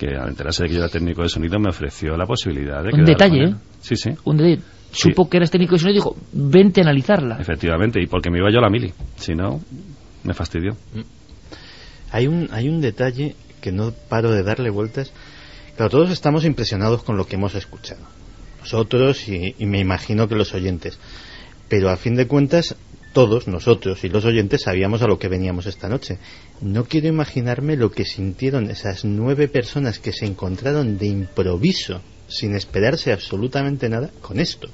que 0.01 0.17
al 0.17 0.31
enterarse 0.31 0.63
de 0.63 0.69
que 0.71 0.75
yo 0.77 0.81
era 0.81 0.89
técnico 0.89 1.23
de 1.23 1.29
sonido 1.29 1.59
me 1.59 1.69
ofreció 1.69 2.17
la 2.17 2.25
posibilidad 2.25 2.83
de 2.83 2.89
Un 2.95 3.05
detalle. 3.05 3.45
¿eh? 3.45 3.55
Sí, 3.81 3.97
sí, 3.97 4.11
Un 4.25 4.39
detalle. 4.39 4.61
Supo 4.93 5.29
que 5.29 5.37
eras 5.37 5.51
técnico 5.51 5.75
de 5.75 5.79
sonido 5.79 5.93
y 5.93 5.99
dijo, 5.99 6.17
vente 6.33 6.81
a 6.81 6.85
analizarla. 6.85 7.37
efectivamente, 7.39 8.01
y 8.03 8.07
porque 8.07 8.31
me 8.31 8.39
iba 8.39 8.51
yo 8.51 8.59
a 8.59 8.63
la 8.63 8.71
mili, 8.71 8.93
si 9.17 9.35
no, 9.35 9.61
me 10.25 10.33
fastidió. 10.35 10.71
Hay 12.13 12.27
un, 12.27 12.49
hay 12.51 12.69
un 12.69 12.81
detalle 12.81 13.37
que 13.61 13.71
no 13.73 13.93
paro 14.09 14.31
de 14.33 14.43
darle 14.43 14.71
vueltas. 14.71 15.13
Claro, 15.77 15.91
todos 15.91 16.11
estamos 16.11 16.45
impresionados 16.45 17.03
con 17.03 17.17
lo 17.17 17.27
que 17.27 17.37
hemos 17.37 17.55
escuchado. 17.55 18.01
Nosotros 18.61 19.29
y, 19.29 19.55
y 19.59 19.67
me 19.67 19.79
imagino 19.79 20.27
que 20.29 20.35
los 20.35 20.55
oyentes. 20.55 20.99
Pero 21.69 21.89
a 21.91 21.97
fin 21.97 22.17
de 22.17 22.27
cuentas, 22.27 22.75
todos, 23.13 23.49
nosotros 23.49 24.05
y 24.05 24.09
los 24.09 24.25
oyentes, 24.25 24.63
sabíamos 24.63 25.03
a 25.03 25.07
lo 25.07 25.19
que 25.19 25.29
veníamos 25.29 25.67
esta 25.67 25.89
noche. 25.89 26.19
No 26.61 26.85
quiero 26.85 27.09
imaginarme 27.09 27.77
lo 27.77 27.91
que 27.91 28.05
sintieron 28.05 28.71
esas 28.71 29.05
nueve 29.05 29.49
personas 29.49 29.99
que 29.99 30.13
se 30.13 30.27
encontraron 30.27 30.99
de 30.99 31.07
improviso, 31.07 32.01
sin 32.29 32.55
esperarse 32.55 33.13
absolutamente 33.13 33.89
nada, 33.89 34.11
con 34.21 34.39
esto. 34.39 34.69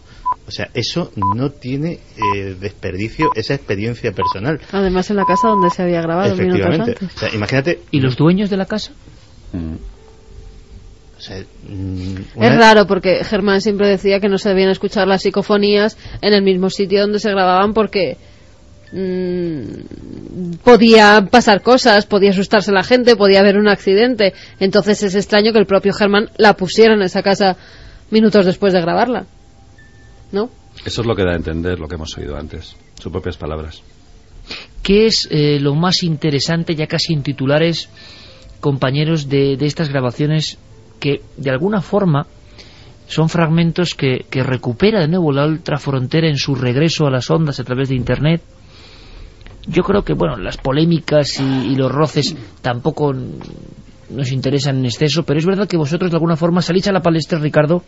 O 0.46 0.50
sea, 0.50 0.70
eso 0.74 1.12
no 1.34 1.50
tiene 1.50 2.00
eh, 2.34 2.56
desperdicio, 2.60 3.30
esa 3.34 3.54
experiencia 3.54 4.12
personal. 4.12 4.60
Además, 4.70 5.10
en 5.10 5.16
la 5.16 5.24
casa 5.24 5.48
donde 5.48 5.70
se 5.70 5.82
había 5.82 6.00
grabado 6.02 6.36
minutos 6.36 6.60
Efectivamente. 6.60 6.92
antes. 7.00 7.16
O 7.16 7.18
sea, 7.18 7.34
imagínate. 7.34 7.80
¿Y 7.90 8.00
los 8.00 8.16
dueños 8.16 8.50
de 8.50 8.56
la 8.56 8.66
casa? 8.66 8.92
O 9.52 9.95
mm, 11.68 12.42
Es 12.42 12.56
raro 12.56 12.86
porque 12.86 13.24
Germán 13.24 13.60
siempre 13.60 13.88
decía 13.88 14.20
que 14.20 14.28
no 14.28 14.38
se 14.38 14.50
debían 14.50 14.70
escuchar 14.70 15.06
las 15.08 15.22
psicofonías 15.22 15.96
en 16.20 16.32
el 16.32 16.42
mismo 16.42 16.70
sitio 16.70 17.02
donde 17.02 17.18
se 17.18 17.30
grababan 17.30 17.74
porque 17.74 18.16
mm, 18.92 20.56
podía 20.64 21.26
pasar 21.30 21.62
cosas, 21.62 22.06
podía 22.06 22.30
asustarse 22.30 22.72
la 22.72 22.82
gente, 22.82 23.16
podía 23.16 23.40
haber 23.40 23.56
un 23.56 23.68
accidente. 23.68 24.34
Entonces 24.60 25.02
es 25.02 25.14
extraño 25.14 25.52
que 25.52 25.58
el 25.58 25.66
propio 25.66 25.92
Germán 25.92 26.30
la 26.36 26.54
pusiera 26.54 26.94
en 26.94 27.02
esa 27.02 27.22
casa 27.22 27.56
minutos 28.10 28.46
después 28.46 28.72
de 28.72 28.80
grabarla. 28.80 29.26
¿No? 30.32 30.50
Eso 30.84 31.00
es 31.00 31.06
lo 31.06 31.14
que 31.14 31.24
da 31.24 31.32
a 31.32 31.36
entender 31.36 31.78
lo 31.78 31.88
que 31.88 31.94
hemos 31.94 32.16
oído 32.18 32.36
antes, 32.36 32.76
sus 33.00 33.10
propias 33.10 33.36
palabras. 33.36 33.82
¿qué 34.86 35.06
es 35.06 35.26
eh, 35.32 35.58
lo 35.60 35.74
más 35.74 36.04
interesante, 36.04 36.76
ya 36.76 36.86
casi 36.86 37.12
en 37.12 37.24
titulares, 37.24 37.88
compañeros, 38.60 39.28
de, 39.28 39.56
de 39.56 39.66
estas 39.66 39.88
grabaciones 39.88 40.58
que 40.98 41.22
de 41.36 41.50
alguna 41.50 41.80
forma 41.80 42.26
son 43.06 43.28
fragmentos 43.28 43.94
que, 43.94 44.26
recupera 44.30 45.00
de 45.00 45.08
nuevo 45.08 45.32
la 45.32 45.46
ultrafrontera 45.46 46.28
en 46.28 46.36
su 46.36 46.54
regreso 46.54 47.06
a 47.06 47.10
las 47.10 47.30
ondas 47.30 47.60
a 47.60 47.64
través 47.64 47.88
de 47.88 47.96
Internet. 47.96 48.42
Yo 49.66 49.82
creo 49.82 50.02
que, 50.02 50.12
bueno, 50.12 50.36
las 50.36 50.56
polémicas 50.56 51.40
y, 51.40 51.72
y 51.72 51.74
los 51.76 51.90
roces 51.90 52.36
tampoco 52.62 53.12
nos 54.10 54.32
interesan 54.32 54.78
en 54.78 54.86
exceso, 54.86 55.24
pero 55.24 55.38
es 55.38 55.46
verdad 55.46 55.68
que 55.68 55.76
vosotros 55.76 56.10
de 56.10 56.16
alguna 56.16 56.36
forma 56.36 56.62
salís 56.62 56.86
a 56.88 56.92
la 56.92 57.00
palestra, 57.00 57.38
Ricardo, 57.38 57.82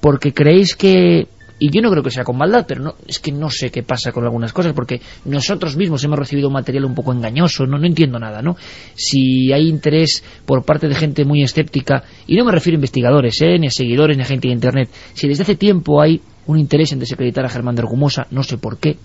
porque 0.00 0.32
creéis 0.32 0.76
que 0.76 1.28
y 1.60 1.70
yo 1.70 1.82
no 1.82 1.90
creo 1.90 2.02
que 2.02 2.10
sea 2.10 2.24
con 2.24 2.38
maldad, 2.38 2.64
pero 2.66 2.82
no, 2.82 2.94
es 3.06 3.20
que 3.20 3.30
no 3.30 3.50
sé 3.50 3.70
qué 3.70 3.82
pasa 3.82 4.10
con 4.12 4.24
algunas 4.24 4.52
cosas, 4.52 4.72
porque 4.72 5.00
nosotros 5.26 5.76
mismos 5.76 6.02
hemos 6.02 6.18
recibido 6.18 6.50
material 6.50 6.86
un 6.86 6.94
poco 6.94 7.12
engañoso, 7.12 7.66
no, 7.66 7.78
no 7.78 7.86
entiendo 7.86 8.18
nada, 8.18 8.40
¿no? 8.40 8.56
Si 8.94 9.52
hay 9.52 9.68
interés 9.68 10.24
por 10.46 10.64
parte 10.64 10.88
de 10.88 10.94
gente 10.94 11.24
muy 11.24 11.42
escéptica, 11.42 12.02
y 12.26 12.34
no 12.36 12.46
me 12.46 12.52
refiero 12.52 12.76
a 12.76 12.78
investigadores, 12.78 13.40
¿eh? 13.42 13.58
ni 13.58 13.66
a 13.66 13.70
seguidores, 13.70 14.16
ni 14.16 14.22
a 14.22 14.26
gente 14.26 14.48
de 14.48 14.54
Internet, 14.54 14.88
si 15.12 15.28
desde 15.28 15.42
hace 15.42 15.54
tiempo 15.54 16.00
hay 16.00 16.22
un 16.46 16.58
interés 16.58 16.92
en 16.92 16.98
desacreditar 16.98 17.44
a 17.44 17.50
Germán 17.50 17.74
de 17.74 17.82
Argumosa, 17.82 18.26
no 18.30 18.42
sé 18.42 18.56
por 18.56 18.78
qué, 18.78 18.96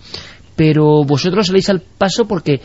pero 0.56 1.04
vosotros 1.04 1.48
salís 1.48 1.70
al 1.70 1.82
paso 1.82 2.26
porque 2.26 2.62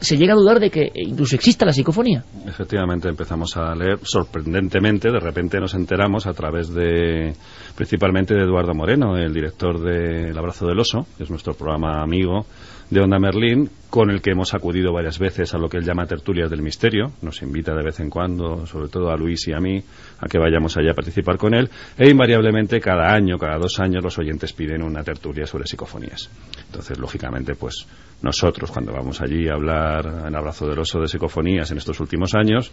se 0.00 0.16
llega 0.16 0.34
a 0.34 0.36
dudar 0.36 0.60
de 0.60 0.70
que 0.70 0.90
incluso 0.94 1.36
exista 1.36 1.64
la 1.64 1.72
psicofonía. 1.72 2.24
Efectivamente, 2.46 3.08
empezamos 3.08 3.56
a 3.56 3.74
leer 3.74 3.98
sorprendentemente, 4.02 5.10
de 5.10 5.20
repente 5.20 5.58
nos 5.60 5.74
enteramos 5.74 6.26
a 6.26 6.32
través 6.32 6.72
de, 6.72 7.32
principalmente 7.74 8.34
de 8.34 8.42
Eduardo 8.42 8.74
Moreno, 8.74 9.16
el 9.16 9.32
director 9.32 9.80
de 9.80 10.30
El 10.30 10.38
Abrazo 10.38 10.66
del 10.66 10.78
Oso, 10.78 11.06
que 11.16 11.24
es 11.24 11.30
nuestro 11.30 11.54
programa 11.54 12.02
amigo, 12.02 12.46
de 12.90 13.00
Onda 13.00 13.18
Merlín, 13.18 13.68
con 13.90 14.10
el 14.10 14.20
que 14.20 14.30
hemos 14.30 14.54
acudido 14.54 14.92
varias 14.92 15.18
veces 15.18 15.54
a 15.54 15.58
lo 15.58 15.68
que 15.68 15.78
él 15.78 15.84
llama 15.84 16.06
tertulias 16.06 16.50
del 16.50 16.62
misterio. 16.62 17.12
Nos 17.22 17.42
invita 17.42 17.74
de 17.74 17.82
vez 17.82 17.98
en 18.00 18.10
cuando, 18.10 18.66
sobre 18.66 18.88
todo 18.88 19.10
a 19.10 19.16
Luis 19.16 19.48
y 19.48 19.52
a 19.52 19.58
mí, 19.58 19.82
a 20.18 20.26
que 20.28 20.38
vayamos 20.38 20.76
allá 20.76 20.92
a 20.92 20.94
participar 20.94 21.36
con 21.36 21.54
él. 21.54 21.68
E 21.96 22.08
invariablemente, 22.08 22.80
cada 22.80 23.12
año, 23.12 23.38
cada 23.38 23.58
dos 23.58 23.80
años, 23.80 24.04
los 24.04 24.18
oyentes 24.18 24.52
piden 24.52 24.82
una 24.82 25.02
tertulia 25.02 25.46
sobre 25.46 25.66
psicofonías. 25.66 26.30
Entonces, 26.66 26.98
lógicamente, 26.98 27.54
pues 27.54 27.86
nosotros, 28.22 28.70
cuando 28.70 28.92
vamos 28.92 29.20
allí 29.20 29.48
a 29.48 29.54
hablar 29.54 30.24
en 30.26 30.36
Abrazo 30.36 30.66
del 30.66 30.78
Oso 30.78 31.00
de 31.00 31.08
psicofonías 31.08 31.70
en 31.70 31.78
estos 31.78 31.98
últimos 32.00 32.34
años, 32.34 32.70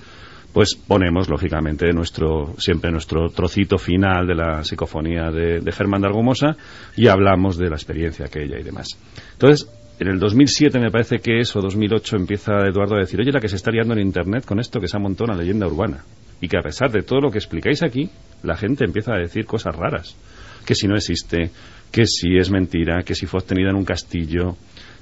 pues 0.51 0.75
ponemos, 0.75 1.29
lógicamente, 1.29 1.91
nuestro, 1.93 2.53
siempre 2.59 2.91
nuestro 2.91 3.29
trocito 3.29 3.77
final 3.79 4.27
de 4.27 4.35
la 4.35 4.63
psicofonía 4.63 5.31
de, 5.31 5.61
de 5.61 5.71
Germán 5.71 6.01
de 6.01 6.07
Argomosa 6.07 6.55
y 6.95 7.07
hablamos 7.07 7.57
de 7.57 7.69
la 7.69 7.75
experiencia 7.75 8.25
aquella 8.25 8.59
y 8.59 8.63
demás. 8.63 8.87
Entonces, 9.33 9.67
en 10.03 10.09
el 10.09 10.19
2007 10.19 10.79
me 10.79 10.91
parece 10.91 11.19
que 11.19 11.39
es, 11.39 11.55
o 11.55 11.61
2008, 11.61 12.17
empieza 12.17 12.67
Eduardo 12.67 12.95
a 12.95 12.99
decir, 12.99 13.21
oye, 13.21 13.31
la 13.31 13.39
que 13.39 13.47
se 13.47 13.55
está 13.55 13.71
liando 13.71 13.93
en 13.93 14.01
Internet 14.01 14.43
con 14.43 14.59
esto 14.59 14.81
que 14.81 14.89
se 14.89 14.97
ha 14.97 14.99
montado 14.99 15.31
una 15.31 15.41
leyenda 15.41 15.65
urbana. 15.65 16.03
Y 16.41 16.49
que 16.49 16.57
a 16.57 16.61
pesar 16.61 16.91
de 16.91 17.03
todo 17.03 17.21
lo 17.21 17.31
que 17.31 17.37
explicáis 17.37 17.81
aquí, 17.83 18.09
la 18.43 18.57
gente 18.57 18.83
empieza 18.83 19.13
a 19.13 19.17
decir 19.17 19.45
cosas 19.45 19.73
raras. 19.73 20.17
Que 20.65 20.75
si 20.75 20.89
no 20.89 20.95
existe, 20.95 21.51
que 21.89 22.05
si 22.05 22.35
es 22.35 22.51
mentira, 22.51 23.03
que 23.03 23.15
si 23.15 23.27
fue 23.27 23.39
obtenida 23.39 23.69
en 23.69 23.77
un 23.77 23.85
castillo, 23.85 24.57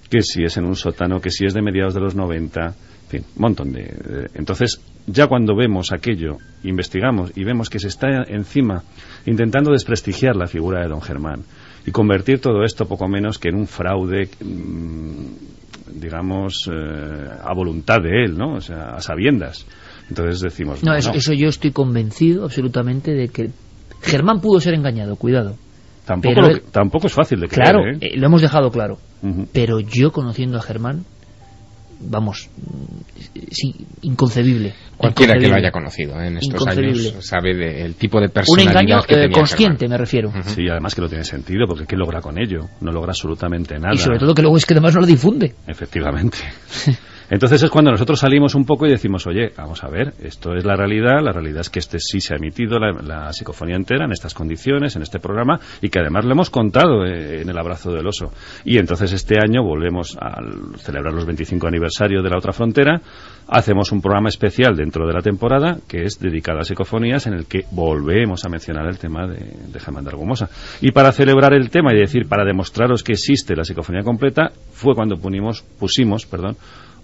que 0.07 0.21
si 0.21 0.43
es 0.43 0.57
en 0.57 0.65
un 0.65 0.75
sótano, 0.75 1.19
que 1.19 1.31
si 1.31 1.45
es 1.45 1.55
de 1.55 1.63
mediados 1.63 1.95
de 1.95 2.01
los 2.01 2.13
90, 2.13 2.61
en 2.67 2.73
fin, 3.09 3.25
un 3.35 3.41
montón 3.41 3.71
de... 3.71 4.29
Entonces, 4.35 4.79
ya 5.07 5.25
cuando 5.25 5.55
vemos 5.55 5.91
aquello, 5.91 6.37
investigamos 6.63 7.31
y 7.35 7.43
vemos 7.43 7.71
que 7.71 7.79
se 7.79 7.87
está 7.87 8.07
encima 8.27 8.83
intentando 9.25 9.71
desprestigiar 9.71 10.35
la 10.35 10.45
figura 10.45 10.81
de 10.81 10.89
don 10.89 11.01
Germán, 11.01 11.43
y 11.85 11.91
convertir 11.91 12.39
todo 12.39 12.63
esto 12.63 12.85
poco 12.85 13.07
menos 13.07 13.37
que 13.39 13.49
en 13.49 13.55
un 13.55 13.67
fraude 13.67 14.29
mm, 14.43 15.99
digamos 15.99 16.69
eh, 16.71 17.29
a 17.43 17.53
voluntad 17.53 17.97
de 18.01 18.25
él 18.25 18.37
¿no? 18.37 18.55
o 18.55 18.61
sea, 18.61 18.95
a 18.95 19.01
sabiendas 19.01 19.65
entonces 20.09 20.41
decimos 20.41 20.83
no, 20.83 20.95
eso, 20.95 21.11
eso, 21.13 21.33
yo 21.33 21.47
estoy 21.47 21.71
convencido 21.71 22.43
absolutamente 22.43 23.11
de 23.11 23.29
que 23.29 23.49
Germán 24.01 24.41
pudo 24.41 24.59
ser 24.59 24.73
engañado 24.73 25.15
cuidado 25.15 25.55
tampoco, 26.05 26.41
lo, 26.41 26.59
tampoco 26.71 27.07
es 27.07 27.13
fácil 27.13 27.39
de 27.39 27.47
creer 27.47 27.71
claro 27.71 27.87
¿eh? 27.87 27.97
Eh, 28.01 28.17
lo 28.17 28.27
hemos 28.27 28.41
dejado 28.41 28.71
claro 28.71 28.97
uh 29.23 29.27
-huh. 29.27 29.47
pero 29.51 29.79
yo 29.79 30.11
conociendo 30.11 30.57
a 30.57 30.61
Germán 30.61 31.05
vamos, 32.03 32.49
sí, 33.51 33.73
inconcebible. 34.01 34.73
Cualquiera 34.97 35.33
que 35.39 35.47
lo 35.47 35.55
haya 35.55 35.71
conocido 35.71 36.21
¿eh? 36.21 36.27
en 36.27 36.37
estos 36.37 36.67
años 36.67 37.15
sabe 37.21 37.55
del 37.55 37.95
tipo 37.95 38.19
de 38.19 38.27
Un 38.27 38.31
personalidad 38.31 38.81
engaño 38.81 39.01
que 39.03 39.13
eh, 39.15 39.17
tenía 39.23 39.33
consciente, 39.33 39.79
Germán. 39.79 39.91
me 39.91 39.97
refiero. 39.97 40.29
Uh 40.29 40.33
-huh. 40.33 40.43
Sí, 40.43 40.67
además 40.69 40.93
que 40.95 41.01
no 41.01 41.09
tiene 41.09 41.23
sentido, 41.23 41.65
porque 41.67 41.85
¿qué 41.85 41.95
logra 41.95 42.21
con 42.21 42.37
ello? 42.37 42.69
No 42.81 42.91
logra 42.91 43.11
absolutamente 43.11 43.79
nada. 43.79 43.93
Y 43.93 43.97
sobre 43.97 44.19
todo 44.19 44.33
que 44.35 44.41
luego 44.41 44.57
es 44.57 44.65
que 44.65 44.73
además 44.73 44.93
no 44.95 45.01
lo 45.01 45.07
difunde. 45.07 45.53
Efectivamente. 45.67 46.37
Entonces 47.31 47.63
es 47.63 47.69
cuando 47.69 47.91
nosotros 47.91 48.19
salimos 48.19 48.55
un 48.55 48.65
poco 48.65 48.85
y 48.85 48.89
decimos, 48.89 49.25
oye, 49.25 49.53
vamos 49.55 49.81
a 49.85 49.87
ver, 49.87 50.13
esto 50.21 50.53
es 50.53 50.65
la 50.65 50.75
realidad, 50.75 51.21
la 51.23 51.31
realidad 51.31 51.61
es 51.61 51.69
que 51.69 51.79
este 51.79 51.97
sí 51.97 52.19
se 52.19 52.33
ha 52.33 52.35
emitido 52.35 52.77
la, 52.77 52.91
la 52.91 53.31
psicofonía 53.31 53.77
entera 53.77 54.03
en 54.03 54.11
estas 54.11 54.33
condiciones, 54.33 54.97
en 54.97 55.01
este 55.01 55.21
programa, 55.21 55.57
y 55.81 55.87
que 55.87 55.99
además 55.99 56.25
lo 56.25 56.33
hemos 56.33 56.49
contado 56.49 57.05
eh, 57.05 57.41
en 57.41 57.49
el 57.49 57.57
abrazo 57.57 57.93
del 57.93 58.05
oso. 58.05 58.33
Y 58.65 58.79
entonces 58.79 59.13
este 59.13 59.37
año 59.39 59.63
volvemos 59.63 60.17
a 60.19 60.41
celebrar 60.79 61.13
los 61.13 61.25
25 61.25 61.67
aniversarios 61.67 62.21
de 62.21 62.29
la 62.29 62.37
otra 62.37 62.51
frontera, 62.51 63.01
hacemos 63.47 63.93
un 63.93 64.01
programa 64.01 64.27
especial 64.27 64.75
dentro 64.75 65.07
de 65.07 65.13
la 65.13 65.21
temporada 65.21 65.77
que 65.87 66.03
es 66.03 66.19
dedicado 66.19 66.59
a 66.59 66.65
psicofonías 66.65 67.27
en 67.27 67.33
el 67.33 67.45
que 67.45 67.63
volvemos 67.71 68.43
a 68.43 68.49
mencionar 68.49 68.87
el 68.87 68.97
tema 68.97 69.25
de, 69.25 69.39
de 69.71 69.79
Germán 69.79 70.03
de 70.03 70.09
Argumosa. 70.09 70.49
Y 70.81 70.91
para 70.91 71.13
celebrar 71.13 71.53
el 71.53 71.69
tema 71.69 71.93
y 71.93 71.97
decir, 71.97 72.27
para 72.27 72.43
demostraros 72.43 73.03
que 73.03 73.13
existe 73.13 73.55
la 73.55 73.63
psicofonía 73.63 74.03
completa, 74.03 74.51
fue 74.73 74.95
cuando 74.95 75.15
punimos, 75.15 75.61
pusimos, 75.79 76.25
perdón, 76.25 76.57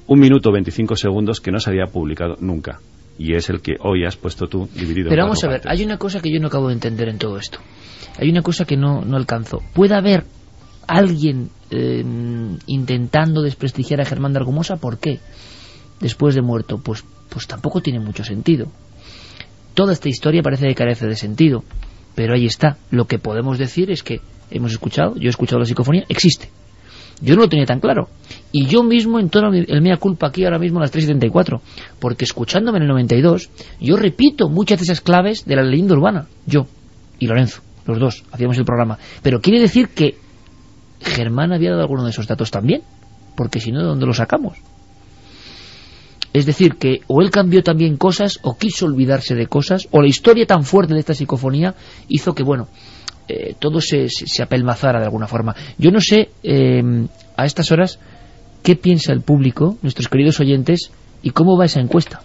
un 0.07 0.19
minuto 0.19 0.51
25 0.51 0.95
segundos 0.95 1.41
que 1.41 1.51
no 1.51 1.59
se 1.59 1.69
había 1.69 1.85
publicado 1.85 2.35
nunca. 2.39 2.79
Y 3.19 3.33
es 3.33 3.49
el 3.49 3.61
que 3.61 3.75
hoy 3.79 4.05
has 4.05 4.15
puesto 4.15 4.47
tú 4.47 4.69
dividido 4.73 5.09
Pero 5.09 5.23
en 5.23 5.27
vamos 5.27 5.43
a 5.43 5.47
ver, 5.47 5.61
partes. 5.61 5.71
hay 5.79 5.85
una 5.85 5.97
cosa 5.97 6.19
que 6.19 6.31
yo 6.31 6.39
no 6.39 6.47
acabo 6.47 6.67
de 6.67 6.75
entender 6.75 7.09
en 7.09 7.17
todo 7.17 7.37
esto. 7.37 7.59
Hay 8.19 8.29
una 8.29 8.41
cosa 8.41 8.65
que 8.65 8.77
no, 8.77 9.01
no 9.01 9.17
alcanzo. 9.17 9.59
¿Puede 9.73 9.95
haber 9.95 10.23
alguien 10.87 11.49
eh, 11.71 12.03
intentando 12.67 13.41
desprestigiar 13.41 14.01
a 14.01 14.05
Germán 14.05 14.33
de 14.33 14.39
Argumosa? 14.39 14.77
¿Por 14.77 14.99
qué? 14.99 15.19
Después 15.99 16.35
de 16.35 16.41
muerto. 16.41 16.79
Pues, 16.83 17.03
pues 17.29 17.47
tampoco 17.47 17.81
tiene 17.81 17.99
mucho 17.99 18.23
sentido. 18.23 18.67
Toda 19.73 19.93
esta 19.93 20.09
historia 20.09 20.41
parece 20.43 20.67
que 20.67 20.75
carece 20.75 21.07
de 21.07 21.15
sentido. 21.15 21.63
Pero 22.15 22.33
ahí 22.35 22.45
está. 22.45 22.77
Lo 22.91 23.05
que 23.05 23.19
podemos 23.19 23.57
decir 23.57 23.91
es 23.91 24.03
que 24.03 24.21
hemos 24.51 24.71
escuchado, 24.71 25.15
yo 25.15 25.27
he 25.27 25.29
escuchado 25.29 25.59
la 25.59 25.65
psicofonía, 25.65 26.05
existe. 26.07 26.49
Yo 27.21 27.35
no 27.35 27.41
lo 27.41 27.49
tenía 27.49 27.65
tan 27.65 27.79
claro. 27.79 28.09
Y 28.51 28.65
yo 28.65 28.83
mismo 28.83 29.19
entono 29.19 29.51
el 29.53 29.81
mea 29.81 29.97
culpa 29.97 30.27
aquí 30.27 30.45
ahora 30.45 30.59
mismo 30.59 30.79
a 30.79 30.81
las 30.81 30.93
3.74. 30.93 31.61
Porque 31.99 32.25
escuchándome 32.25 32.77
en 32.77 32.83
el 32.83 32.89
92, 32.89 33.49
yo 33.79 33.97
repito 33.97 34.49
muchas 34.49 34.79
de 34.79 34.83
esas 34.83 35.01
claves 35.01 35.45
de 35.45 35.55
la 35.55 35.63
leyenda 35.63 35.95
urbana. 35.95 36.27
Yo 36.45 36.67
y 37.19 37.27
Lorenzo, 37.27 37.61
los 37.85 37.99
dos, 37.99 38.23
hacíamos 38.31 38.57
el 38.57 38.65
programa. 38.65 38.99
Pero 39.23 39.41
quiere 39.41 39.59
decir 39.59 39.89
que 39.89 40.17
Germán 41.01 41.53
había 41.53 41.71
dado 41.71 41.81
alguno 41.81 42.03
de 42.03 42.11
esos 42.11 42.27
datos 42.27 42.51
también. 42.51 42.83
Porque 43.35 43.59
si 43.59 43.71
no, 43.71 43.79
¿de 43.79 43.85
dónde 43.85 44.05
lo 44.05 44.13
sacamos? 44.13 44.57
Es 46.33 46.45
decir, 46.45 46.75
que 46.75 47.01
o 47.07 47.21
él 47.21 47.31
cambió 47.31 47.63
también 47.63 47.97
cosas, 47.97 48.39
o 48.43 48.57
quiso 48.57 48.85
olvidarse 48.85 49.33
de 49.33 49.47
cosas, 49.47 49.87
o 49.91 50.01
la 50.01 50.07
historia 50.07 50.45
tan 50.45 50.63
fuerte 50.63 50.93
de 50.93 50.99
esta 50.99 51.13
psicofonía 51.13 51.73
hizo 52.09 52.35
que, 52.35 52.43
bueno, 52.43 52.67
eh, 53.27 53.55
todo 53.59 53.81
se, 53.81 54.09
se, 54.09 54.43
apelmazara 54.43 54.99
de 54.99 55.05
alguna 55.05 55.27
forma. 55.27 55.55
Yo 55.77 55.91
no 55.91 55.99
sé 55.99 56.29
eh, 56.43 56.81
a 57.35 57.45
estas 57.45 57.71
horas 57.71 57.99
qué 58.63 58.75
piensa 58.75 59.13
el 59.13 59.21
público, 59.21 59.77
nuestros 59.81 60.09
queridos 60.09 60.39
oyentes, 60.39 60.91
y 61.21 61.31
cómo 61.31 61.57
va 61.57 61.65
esa 61.65 61.79
encuesta. 61.79 62.21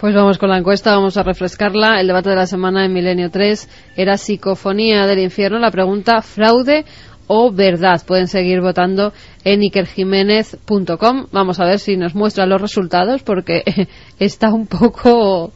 Pues 0.00 0.14
vamos 0.14 0.38
con 0.38 0.48
la 0.48 0.58
encuesta, 0.58 0.94
vamos 0.94 1.16
a 1.16 1.22
refrescarla. 1.22 2.00
El 2.00 2.06
debate 2.06 2.30
de 2.30 2.36
la 2.36 2.46
semana 2.46 2.84
en 2.84 2.92
Milenio 2.92 3.30
3 3.30 3.68
era 3.96 4.16
psicofonía 4.16 5.06
del 5.06 5.18
infierno. 5.18 5.58
La 5.58 5.70
pregunta, 5.70 6.22
fraude 6.22 6.84
o 7.28 7.52
verdad. 7.52 8.02
Pueden 8.04 8.26
seguir 8.26 8.60
votando 8.60 9.12
en 9.44 9.62
ikerjiménez.com. 9.62 11.26
Vamos 11.30 11.60
a 11.60 11.64
ver 11.64 11.78
si 11.78 11.96
nos 11.96 12.14
muestran 12.14 12.48
los 12.48 12.60
resultados 12.60 13.22
porque 13.22 13.62
está 14.18 14.52
un 14.52 14.66
poco... 14.66 15.52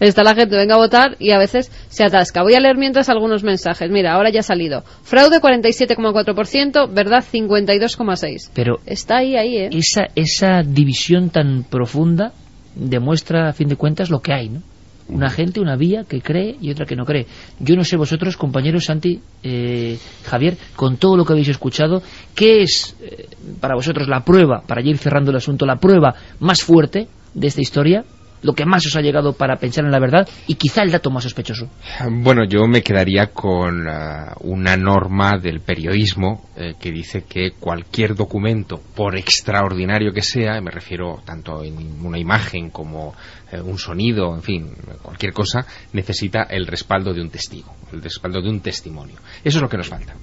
Está 0.00 0.22
la 0.22 0.34
gente, 0.34 0.56
venga 0.56 0.74
a 0.74 0.78
votar 0.78 1.16
y 1.18 1.30
a 1.30 1.38
veces 1.38 1.70
se 1.88 2.04
atasca. 2.04 2.42
Voy 2.42 2.54
a 2.54 2.60
leer 2.60 2.76
mientras 2.76 3.08
algunos 3.08 3.42
mensajes. 3.42 3.90
Mira, 3.90 4.12
ahora 4.12 4.30
ya 4.30 4.40
ha 4.40 4.44
salido. 4.44 4.82
Fraude 5.02 5.40
47,4%, 5.40 6.92
verdad 6.92 7.24
52,6%. 7.24 8.50
Pero 8.52 8.80
está 8.84 9.18
ahí, 9.18 9.36
ahí, 9.36 9.56
¿eh? 9.56 9.70
Esa, 9.72 10.08
esa 10.14 10.62
división 10.62 11.30
tan 11.30 11.64
profunda 11.64 12.32
demuestra, 12.74 13.48
a 13.48 13.52
fin 13.52 13.68
de 13.68 13.76
cuentas, 13.76 14.10
lo 14.10 14.20
que 14.20 14.32
hay, 14.32 14.48
¿no? 14.48 14.62
Una 15.12 15.30
gente, 15.30 15.60
una 15.60 15.76
vía 15.76 16.04
que 16.08 16.20
cree 16.20 16.56
y 16.60 16.70
otra 16.70 16.86
que 16.86 16.96
no 16.96 17.04
cree. 17.04 17.26
Yo 17.60 17.76
no 17.76 17.84
sé 17.84 17.96
vosotros, 17.96 18.36
compañeros 18.36 18.86
Santi, 18.86 19.20
eh, 19.42 19.98
Javier, 20.24 20.56
con 20.76 20.96
todo 20.96 21.16
lo 21.16 21.24
que 21.24 21.32
habéis 21.32 21.48
escuchado, 21.48 22.02
¿qué 22.34 22.62
es 22.62 22.96
eh, 23.02 23.28
para 23.60 23.74
vosotros 23.74 24.08
la 24.08 24.24
prueba, 24.24 24.62
para 24.66 24.82
ir 24.82 24.98
cerrando 24.98 25.30
el 25.30 25.36
asunto, 25.36 25.66
la 25.66 25.76
prueba 25.76 26.14
más 26.40 26.62
fuerte 26.62 27.08
de 27.34 27.46
esta 27.46 27.60
historia? 27.60 28.04
lo 28.42 28.52
que 28.54 28.66
más 28.66 28.84
os 28.86 28.96
ha 28.96 29.00
llegado 29.00 29.32
para 29.32 29.56
pensar 29.56 29.84
en 29.84 29.90
la 29.90 30.00
verdad 30.00 30.28
y 30.46 30.56
quizá 30.56 30.82
el 30.82 30.90
dato 30.90 31.10
más 31.10 31.24
sospechoso. 31.24 31.68
Bueno, 32.10 32.44
yo 32.44 32.66
me 32.66 32.82
quedaría 32.82 33.28
con 33.28 33.86
uh, 33.86 34.34
una 34.40 34.76
norma 34.76 35.38
del 35.38 35.60
periodismo 35.60 36.48
eh, 36.56 36.74
que 36.78 36.90
dice 36.90 37.24
que 37.24 37.52
cualquier 37.52 38.14
documento, 38.14 38.80
por 38.94 39.16
extraordinario 39.16 40.12
que 40.12 40.22
sea, 40.22 40.60
me 40.60 40.70
refiero 40.70 41.22
tanto 41.24 41.62
en 41.62 42.04
una 42.04 42.18
imagen 42.18 42.70
como 42.70 43.14
eh, 43.52 43.60
un 43.60 43.78
sonido, 43.78 44.34
en 44.34 44.42
fin, 44.42 44.74
cualquier 45.02 45.32
cosa, 45.32 45.66
necesita 45.92 46.44
el 46.44 46.66
respaldo 46.66 47.12
de 47.12 47.20
un 47.20 47.30
testigo, 47.30 47.74
el 47.92 48.02
respaldo 48.02 48.40
de 48.42 48.48
un 48.48 48.60
testimonio. 48.60 49.16
Eso 49.44 49.58
es 49.58 49.62
lo 49.62 49.68
que 49.68 49.76
nos 49.76 49.88
falta 49.88 50.14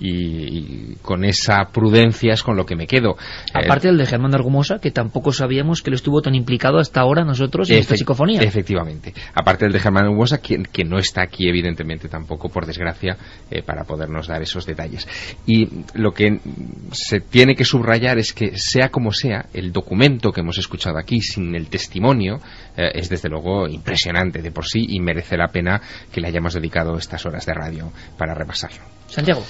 y, 0.00 0.94
con 1.02 1.24
esa 1.24 1.68
prudencia 1.72 2.32
es 2.32 2.42
con 2.42 2.56
lo 2.56 2.64
que 2.64 2.76
me 2.76 2.86
quedo. 2.86 3.16
Aparte 3.52 3.88
del 3.88 3.98
de 3.98 4.06
Germán 4.06 4.30
de 4.30 4.36
Argumosa, 4.36 4.78
que 4.80 4.90
tampoco 4.90 5.32
sabíamos 5.32 5.82
que 5.82 5.90
él 5.90 5.94
estuvo 5.94 6.20
tan 6.22 6.34
implicado 6.34 6.78
hasta 6.78 7.00
ahora 7.00 7.24
nosotros 7.24 7.70
en 7.70 7.78
esta 7.78 7.96
psicofonía. 7.96 8.40
Efectivamente. 8.42 9.14
Aparte 9.34 9.64
del 9.64 9.72
de 9.72 9.80
Germán 9.80 10.04
de 10.04 10.08
Argumosa, 10.08 10.40
que, 10.40 10.62
que, 10.72 10.84
no 10.84 10.98
está 10.98 11.22
aquí 11.22 11.48
evidentemente 11.48 12.08
tampoco, 12.08 12.48
por 12.48 12.66
desgracia, 12.66 13.16
eh, 13.50 13.62
para 13.62 13.84
podernos 13.84 14.26
dar 14.28 14.42
esos 14.42 14.66
detalles. 14.66 15.06
Y 15.46 15.68
lo 15.94 16.12
que 16.12 16.40
se 16.92 17.20
tiene 17.20 17.54
que 17.54 17.64
subrayar 17.64 18.18
es 18.18 18.32
que, 18.32 18.56
sea 18.56 18.90
como 18.90 19.12
sea, 19.12 19.46
el 19.52 19.72
documento 19.72 20.32
que 20.32 20.40
hemos 20.40 20.58
escuchado 20.58 20.98
aquí, 20.98 21.20
sin 21.20 21.54
el 21.54 21.68
testimonio, 21.68 22.40
eh, 22.78 22.92
es 22.94 23.08
desde 23.08 23.28
luego 23.28 23.66
impresionante 23.66 24.40
de 24.40 24.52
por 24.52 24.64
sí 24.64 24.86
y 24.88 25.00
merece 25.00 25.36
la 25.36 25.48
pena 25.48 25.82
que 26.12 26.20
le 26.20 26.28
hayamos 26.28 26.54
dedicado 26.54 26.96
estas 26.96 27.26
horas 27.26 27.44
de 27.44 27.52
radio 27.52 27.92
para 28.16 28.34
repasarlo. 28.34 28.84
Santiago. 29.08 29.42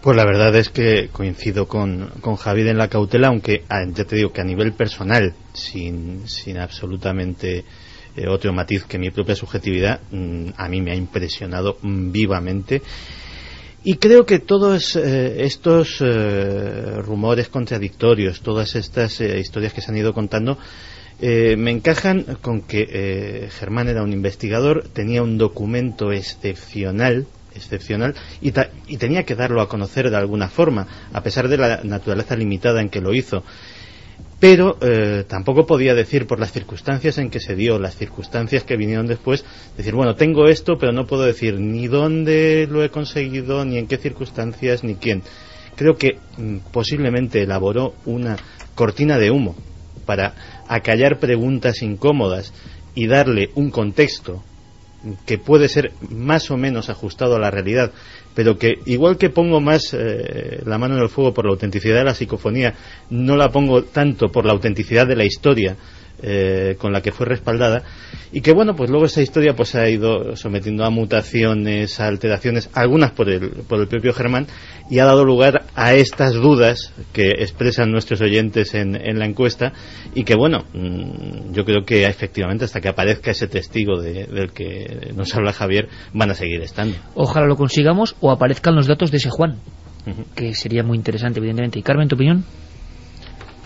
Pues 0.00 0.16
la 0.16 0.24
verdad 0.24 0.54
es 0.54 0.68
que 0.68 1.08
coincido 1.10 1.66
con, 1.66 2.10
con 2.20 2.36
Javier 2.36 2.68
en 2.68 2.78
la 2.78 2.86
cautela, 2.86 3.26
aunque 3.26 3.64
ah, 3.68 3.82
ya 3.92 4.04
te 4.04 4.14
digo 4.14 4.32
que 4.32 4.40
a 4.40 4.44
nivel 4.44 4.72
personal, 4.74 5.34
sin, 5.52 6.28
sin 6.28 6.58
absolutamente 6.58 7.64
eh, 8.16 8.28
otro 8.28 8.52
matiz 8.52 8.84
que 8.84 8.98
mi 8.98 9.10
propia 9.10 9.34
subjetividad, 9.34 10.00
mm, 10.12 10.50
a 10.56 10.68
mí 10.68 10.80
me 10.80 10.92
ha 10.92 10.94
impresionado 10.94 11.78
vivamente. 11.82 12.82
Y 13.82 13.96
creo 13.96 14.24
que 14.24 14.38
todos 14.38 14.94
eh, 14.94 15.44
estos 15.44 16.00
eh, 16.00 17.02
rumores 17.02 17.48
contradictorios, 17.48 18.42
todas 18.42 18.76
estas 18.76 19.20
historias 19.20 19.72
que 19.72 19.80
se 19.80 19.90
han 19.90 19.98
ido 19.98 20.14
contando, 20.14 20.56
me 21.20 21.70
encajan 21.70 22.36
con 22.42 22.60
que 22.60 23.48
Germán 23.58 23.88
era 23.88 24.02
un 24.02 24.12
investigador, 24.12 24.88
tenía 24.92 25.22
un 25.22 25.38
documento 25.38 26.12
excepcional 26.12 27.26
excepcional 27.56 28.14
y, 28.40 28.52
y, 28.86 28.96
tenía 28.98 29.24
que 29.24 29.34
darlo 29.34 29.60
a 29.60 29.68
conocer 29.68 30.10
de 30.10 30.16
alguna 30.16 30.48
forma, 30.48 30.86
a 31.12 31.22
pesar 31.22 31.48
de 31.48 31.56
la 31.56 31.80
naturaleza 31.82 32.36
limitada 32.36 32.80
en 32.80 32.90
que 32.90 33.00
lo 33.00 33.14
hizo. 33.14 33.42
Pero 34.38 34.76
eh, 34.82 35.24
tampoco 35.26 35.66
podía 35.66 35.94
decir 35.94 36.26
por 36.26 36.38
las 36.38 36.52
circunstancias 36.52 37.16
en 37.16 37.30
que 37.30 37.40
se 37.40 37.56
dio, 37.56 37.78
las 37.78 37.96
circunstancias 37.96 38.64
que 38.64 38.76
vinieron 38.76 39.06
después, 39.06 39.44
decir, 39.78 39.94
bueno, 39.94 40.14
tengo 40.14 40.46
esto, 40.46 40.76
pero 40.78 40.92
no 40.92 41.06
puedo 41.06 41.22
decir 41.22 41.58
ni 41.58 41.86
dónde 41.86 42.68
lo 42.70 42.84
he 42.84 42.90
conseguido, 42.90 43.64
ni 43.64 43.78
en 43.78 43.86
qué 43.86 43.96
circunstancias, 43.96 44.84
ni 44.84 44.96
quién. 44.96 45.22
Creo 45.74 45.96
que 45.96 46.18
mm, 46.36 46.58
posiblemente 46.70 47.42
elaboró 47.42 47.94
una 48.04 48.36
cortina 48.74 49.18
de 49.18 49.30
humo 49.30 49.56
para 50.06 50.34
acallar 50.68 51.18
preguntas 51.18 51.82
incómodas 51.82 52.54
y 52.94 53.06
darle 53.06 53.50
un 53.54 53.70
contexto 53.70 54.42
que 55.26 55.38
puede 55.38 55.68
ser 55.68 55.92
más 56.10 56.50
o 56.50 56.56
menos 56.56 56.88
ajustado 56.88 57.36
a 57.36 57.38
la 57.38 57.50
realidad, 57.50 57.92
pero 58.34 58.58
que 58.58 58.80
igual 58.86 59.18
que 59.18 59.30
pongo 59.30 59.60
más 59.60 59.92
eh, 59.92 60.62
la 60.64 60.78
mano 60.78 60.96
en 60.96 61.02
el 61.02 61.08
fuego 61.08 61.34
por 61.34 61.44
la 61.44 61.52
autenticidad 61.52 61.98
de 61.98 62.04
la 62.04 62.14
psicofonía, 62.14 62.74
no 63.10 63.36
la 63.36 63.50
pongo 63.50 63.84
tanto 63.84 64.28
por 64.28 64.46
la 64.46 64.52
autenticidad 64.52 65.06
de 65.06 65.16
la 65.16 65.24
historia, 65.24 65.76
eh, 66.22 66.76
con 66.78 66.92
la 66.92 67.02
que 67.02 67.12
fue 67.12 67.26
respaldada 67.26 67.82
y 68.32 68.40
que 68.40 68.52
bueno 68.52 68.74
pues 68.74 68.90
luego 68.90 69.06
esa 69.06 69.22
historia 69.22 69.54
pues 69.54 69.70
se 69.70 69.80
ha 69.80 69.88
ido 69.88 70.36
sometiendo 70.36 70.84
a 70.84 70.90
mutaciones 70.90 72.00
a 72.00 72.06
alteraciones 72.06 72.70
algunas 72.72 73.10
por 73.12 73.28
el, 73.28 73.50
por 73.68 73.80
el 73.80 73.88
propio 73.88 74.12
Germán 74.12 74.46
y 74.90 74.98
ha 74.98 75.04
dado 75.04 75.24
lugar 75.24 75.64
a 75.74 75.94
estas 75.94 76.34
dudas 76.34 76.92
que 77.12 77.30
expresan 77.38 77.90
nuestros 77.90 78.20
oyentes 78.20 78.74
en, 78.74 78.96
en 78.96 79.18
la 79.18 79.26
encuesta 79.26 79.72
y 80.14 80.24
que 80.24 80.34
bueno 80.34 80.64
mm, 80.72 81.52
yo 81.52 81.64
creo 81.64 81.84
que 81.84 82.06
efectivamente 82.06 82.64
hasta 82.64 82.80
que 82.80 82.88
aparezca 82.88 83.30
ese 83.30 83.48
testigo 83.48 84.00
del 84.00 84.52
que 84.52 85.12
nos 85.14 85.34
habla 85.34 85.52
Javier 85.52 85.88
van 86.12 86.30
a 86.30 86.34
seguir 86.34 86.60
estando. 86.62 86.96
Ojalá 87.14 87.46
lo 87.46 87.56
consigamos 87.56 88.16
o 88.20 88.30
aparezcan 88.30 88.74
los 88.74 88.86
datos 88.86 89.10
de 89.10 89.18
ese 89.18 89.30
Juan 89.30 89.58
que 90.34 90.54
sería 90.54 90.82
muy 90.82 90.96
interesante 90.96 91.40
evidentemente. 91.40 91.78
Y 91.78 91.82
Carmen 91.82 92.08
tu 92.08 92.14
opinión 92.14 92.44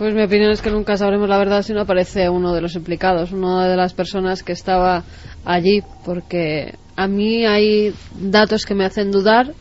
pues 0.00 0.14
mi 0.14 0.22
opinión 0.22 0.50
es 0.50 0.62
que 0.62 0.70
nunca 0.70 0.96
sabremos 0.96 1.28
la 1.28 1.36
verdad 1.36 1.60
si 1.60 1.74
no 1.74 1.82
aparece 1.82 2.30
uno 2.30 2.54
de 2.54 2.62
los 2.62 2.74
implicados, 2.74 3.32
una 3.32 3.68
de 3.68 3.76
las 3.76 3.92
personas 3.92 4.42
que 4.42 4.52
estaba 4.52 5.04
allí, 5.44 5.82
porque 6.06 6.72
a 6.96 7.06
mí 7.06 7.44
hay 7.44 7.92
datos 8.18 8.64
que 8.64 8.74
me 8.74 8.86
hacen 8.86 9.10
dudar. 9.10 9.52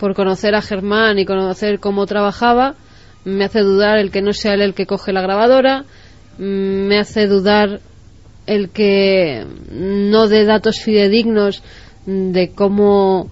Por 0.00 0.16
conocer 0.16 0.56
a 0.56 0.62
Germán 0.62 1.20
y 1.20 1.26
conocer 1.26 1.78
cómo 1.78 2.06
trabajaba, 2.06 2.74
me 3.24 3.44
hace 3.44 3.60
dudar 3.60 3.98
el 3.98 4.10
que 4.10 4.20
no 4.20 4.32
sea 4.32 4.54
él 4.54 4.62
el 4.62 4.74
que 4.74 4.86
coge 4.86 5.12
la 5.12 5.22
grabadora, 5.22 5.84
me 6.38 6.98
hace 6.98 7.28
dudar 7.28 7.78
el 8.46 8.70
que 8.70 9.46
no 9.70 10.26
dé 10.26 10.44
datos 10.44 10.80
fidedignos 10.80 11.62
de 12.04 12.50
cómo 12.52 13.30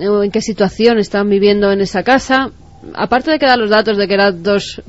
en 0.00 0.32
qué 0.32 0.40
situación 0.40 0.98
estaban 0.98 1.30
viviendo 1.30 1.70
en 1.70 1.82
esa 1.82 2.02
casa 2.02 2.50
aparte 2.94 3.30
de 3.30 3.38
que 3.38 3.46
da 3.46 3.56
los 3.56 3.70
datos 3.70 3.96
de 3.96 4.06
que 4.06 4.14
eran 4.14 4.42
dos, 4.42 4.82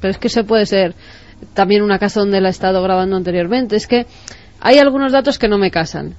pero 0.00 0.10
es 0.10 0.18
que 0.18 0.28
se 0.28 0.44
puede 0.44 0.66
ser 0.66 0.94
también 1.54 1.82
una 1.82 1.98
casa 1.98 2.20
donde 2.20 2.38
él 2.38 2.46
ha 2.46 2.50
estado 2.50 2.82
grabando 2.82 3.16
anteriormente, 3.16 3.76
es 3.76 3.86
que 3.86 4.06
hay 4.60 4.78
algunos 4.78 5.12
datos 5.12 5.38
que 5.38 5.48
no 5.48 5.58
me 5.58 5.70
casan. 5.70 6.14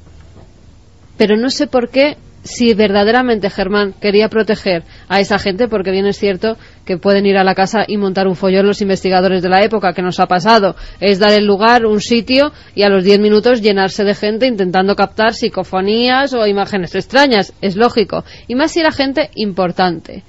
Pero 1.18 1.38
no 1.38 1.50
sé 1.50 1.68
por 1.68 1.90
qué, 1.90 2.18
si 2.44 2.74
verdaderamente 2.74 3.50
Germán 3.50 3.94
quería 3.94 4.28
proteger 4.28 4.84
a 5.08 5.20
esa 5.20 5.40
gente, 5.40 5.68
porque 5.68 5.92
bien 5.92 6.06
es 6.06 6.18
cierto 6.18 6.58
que 6.86 6.98
pueden 6.98 7.26
ir 7.26 7.38
a 7.38 7.44
la 7.44 7.56
casa 7.56 7.86
y 7.88 7.98
montar 7.98 8.28
un 8.28 8.36
follón 8.36 8.68
los 8.68 8.82
investigadores 8.82 9.42
de 9.42 9.50
la 9.50 9.64
época, 9.64 9.94
que 9.94 10.02
nos 10.02 10.20
ha 10.20 10.28
pasado, 10.28 10.76
es 11.00 11.20
dar 11.20 11.32
el 11.32 11.46
lugar, 11.46 11.86
un 11.86 12.02
sitio, 12.02 12.52
y 12.76 12.84
a 12.84 12.90
los 12.90 13.04
10 13.04 13.20
minutos 13.20 13.62
llenarse 13.62 14.04
de 14.04 14.16
gente 14.16 14.46
intentando 14.46 14.96
captar 14.96 15.34
psicofonías 15.34 16.34
o 16.34 16.46
imágenes 16.46 16.96
extrañas, 16.96 17.54
es 17.62 17.76
lógico. 17.76 18.26
Y 18.48 18.56
más 18.56 18.72
si 18.72 18.82
era 18.82 18.92
gente 18.92 19.30
importante. 19.36 20.24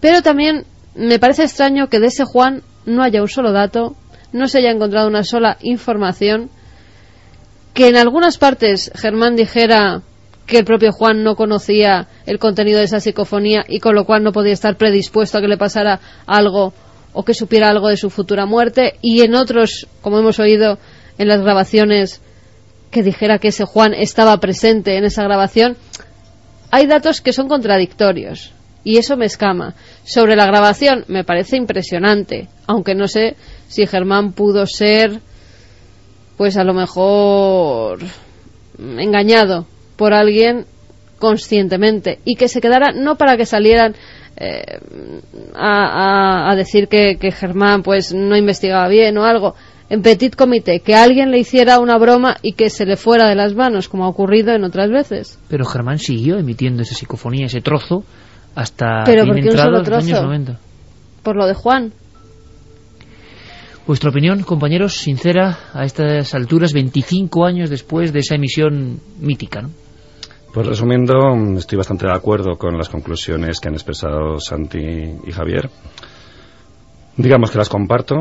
Pero 0.00 0.22
también 0.22 0.64
me 0.94 1.18
parece 1.18 1.44
extraño 1.44 1.88
que 1.88 2.00
de 2.00 2.06
ese 2.06 2.24
Juan 2.24 2.62
no 2.86 3.02
haya 3.02 3.22
un 3.22 3.28
solo 3.28 3.52
dato, 3.52 3.94
no 4.32 4.48
se 4.48 4.58
haya 4.58 4.70
encontrado 4.70 5.08
una 5.08 5.24
sola 5.24 5.58
información, 5.60 6.50
que 7.74 7.88
en 7.88 7.96
algunas 7.96 8.38
partes 8.38 8.90
Germán 8.94 9.36
dijera 9.36 10.02
que 10.46 10.58
el 10.58 10.64
propio 10.64 10.92
Juan 10.92 11.22
no 11.22 11.36
conocía 11.36 12.08
el 12.26 12.38
contenido 12.38 12.78
de 12.78 12.84
esa 12.84 13.00
psicofonía 13.00 13.64
y 13.68 13.78
con 13.78 13.94
lo 13.94 14.04
cual 14.04 14.24
no 14.24 14.32
podía 14.32 14.52
estar 14.52 14.76
predispuesto 14.76 15.38
a 15.38 15.40
que 15.40 15.48
le 15.48 15.56
pasara 15.56 16.00
algo 16.26 16.72
o 17.12 17.24
que 17.24 17.34
supiera 17.34 17.68
algo 17.68 17.88
de 17.88 17.96
su 17.96 18.10
futura 18.10 18.46
muerte 18.46 18.94
y 19.00 19.20
en 19.20 19.34
otros, 19.34 19.86
como 20.00 20.18
hemos 20.18 20.38
oído 20.40 20.78
en 21.18 21.28
las 21.28 21.40
grabaciones, 21.40 22.20
que 22.90 23.02
dijera 23.02 23.38
que 23.38 23.48
ese 23.48 23.64
Juan 23.64 23.94
estaba 23.94 24.38
presente 24.38 24.96
en 24.96 25.04
esa 25.04 25.22
grabación, 25.22 25.76
hay 26.72 26.86
datos 26.86 27.20
que 27.20 27.32
son 27.32 27.46
contradictorios 27.46 28.52
y 28.84 28.98
eso 28.98 29.16
me 29.16 29.26
escama. 29.26 29.74
Sobre 30.04 30.36
la 30.36 30.46
grabación 30.46 31.04
me 31.08 31.24
parece 31.24 31.56
impresionante, 31.56 32.48
aunque 32.66 32.94
no 32.94 33.08
sé 33.08 33.36
si 33.68 33.86
Germán 33.86 34.32
pudo 34.32 34.66
ser, 34.66 35.20
pues 36.36 36.56
a 36.56 36.64
lo 36.64 36.74
mejor 36.74 37.98
engañado 38.78 39.66
por 39.96 40.14
alguien 40.14 40.64
conscientemente 41.18 42.18
y 42.24 42.34
que 42.34 42.48
se 42.48 42.60
quedara 42.60 42.92
no 42.92 43.16
para 43.16 43.36
que 43.36 43.44
salieran 43.44 43.94
eh, 44.36 44.80
a, 45.54 46.54
decir 46.56 46.88
que, 46.88 47.18
que, 47.20 47.30
Germán 47.30 47.82
pues 47.82 48.14
no 48.14 48.36
investigaba 48.36 48.88
bien 48.88 49.18
o 49.18 49.24
algo 49.24 49.54
en 49.90 50.00
petit 50.00 50.34
comité 50.34 50.80
que 50.80 50.94
alguien 50.94 51.30
le 51.30 51.38
hiciera 51.38 51.78
una 51.78 51.98
broma 51.98 52.38
y 52.40 52.54
que 52.54 52.70
se 52.70 52.86
le 52.86 52.96
fuera 52.96 53.28
de 53.28 53.34
las 53.34 53.54
manos 53.54 53.90
como 53.90 54.06
ha 54.06 54.08
ocurrido 54.08 54.54
en 54.54 54.64
otras 54.64 54.90
veces 54.90 55.38
pero 55.48 55.66
Germán 55.66 55.98
siguió 55.98 56.38
emitiendo 56.38 56.82
esa 56.82 56.94
psicofonía 56.94 57.46
ese 57.46 57.60
trozo 57.60 58.04
hasta 58.54 59.02
¿Pero 59.04 59.24
qué 59.24 59.48
un 59.48 59.56
solo 59.56 59.82
trozo? 59.82 60.22
90. 60.22 60.58
Por 61.22 61.36
lo 61.36 61.46
de 61.46 61.54
Juan. 61.54 61.92
Vuestra 63.86 64.10
opinión, 64.10 64.42
compañeros, 64.42 64.94
sincera 64.94 65.58
a 65.72 65.84
estas 65.84 66.34
alturas, 66.34 66.72
25 66.72 67.44
años 67.44 67.70
después 67.70 68.12
de 68.12 68.20
esa 68.20 68.36
emisión 68.36 69.00
mítica, 69.18 69.62
¿no? 69.62 69.70
Pues 70.52 70.66
resumiendo, 70.66 71.14
estoy 71.56 71.78
bastante 71.78 72.06
de 72.06 72.12
acuerdo 72.12 72.56
con 72.56 72.76
las 72.76 72.88
conclusiones 72.88 73.60
que 73.60 73.68
han 73.68 73.74
expresado 73.74 74.40
Santi 74.40 74.78
y 75.24 75.30
Javier. 75.30 75.70
Digamos 77.16 77.52
que 77.52 77.58
las 77.58 77.68
comparto 77.68 78.16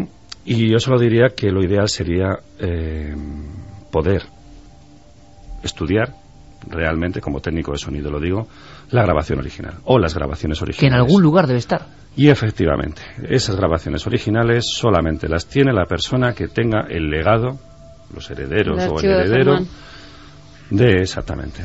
y 0.46 0.72
yo 0.72 0.78
solo 0.78 1.00
diría 1.00 1.30
que 1.36 1.52
lo 1.52 1.64
ideal 1.64 1.90
sería 1.90 2.40
eh, 2.60 3.16
poder 3.92 4.24
estudiar 5.64 6.14
realmente, 6.68 7.22
como 7.22 7.40
técnico 7.40 7.72
de 7.72 7.78
sonido 7.78 8.12
lo 8.12 8.20
digo, 8.20 8.48
la 8.92 9.04
grabación 9.04 9.40
original 9.40 9.76
o 9.86 10.00
las 10.00 10.14
grabaciones 10.16 10.62
originales. 10.62 10.80
Que 10.80 10.88
en 10.88 10.94
algún 10.94 11.22
lugar 11.22 11.48
debe 11.48 11.60
estar. 11.60 11.86
Y 12.16 12.30
efectivamente, 12.30 13.02
esas 13.30 13.56
grabaciones 13.56 14.06
originales 14.08 14.66
solamente 14.70 15.30
las 15.30 15.46
tiene 15.46 15.72
la 15.72 15.86
persona 15.86 16.34
que 16.34 16.48
tenga 16.48 16.86
el 16.90 17.10
legado 17.10 17.60
los 18.14 18.30
herederos 18.32 18.84
o 18.88 19.00
el 19.00 19.06
heredero. 19.06 19.60
De, 20.70 21.02
exactamente. 21.02 21.64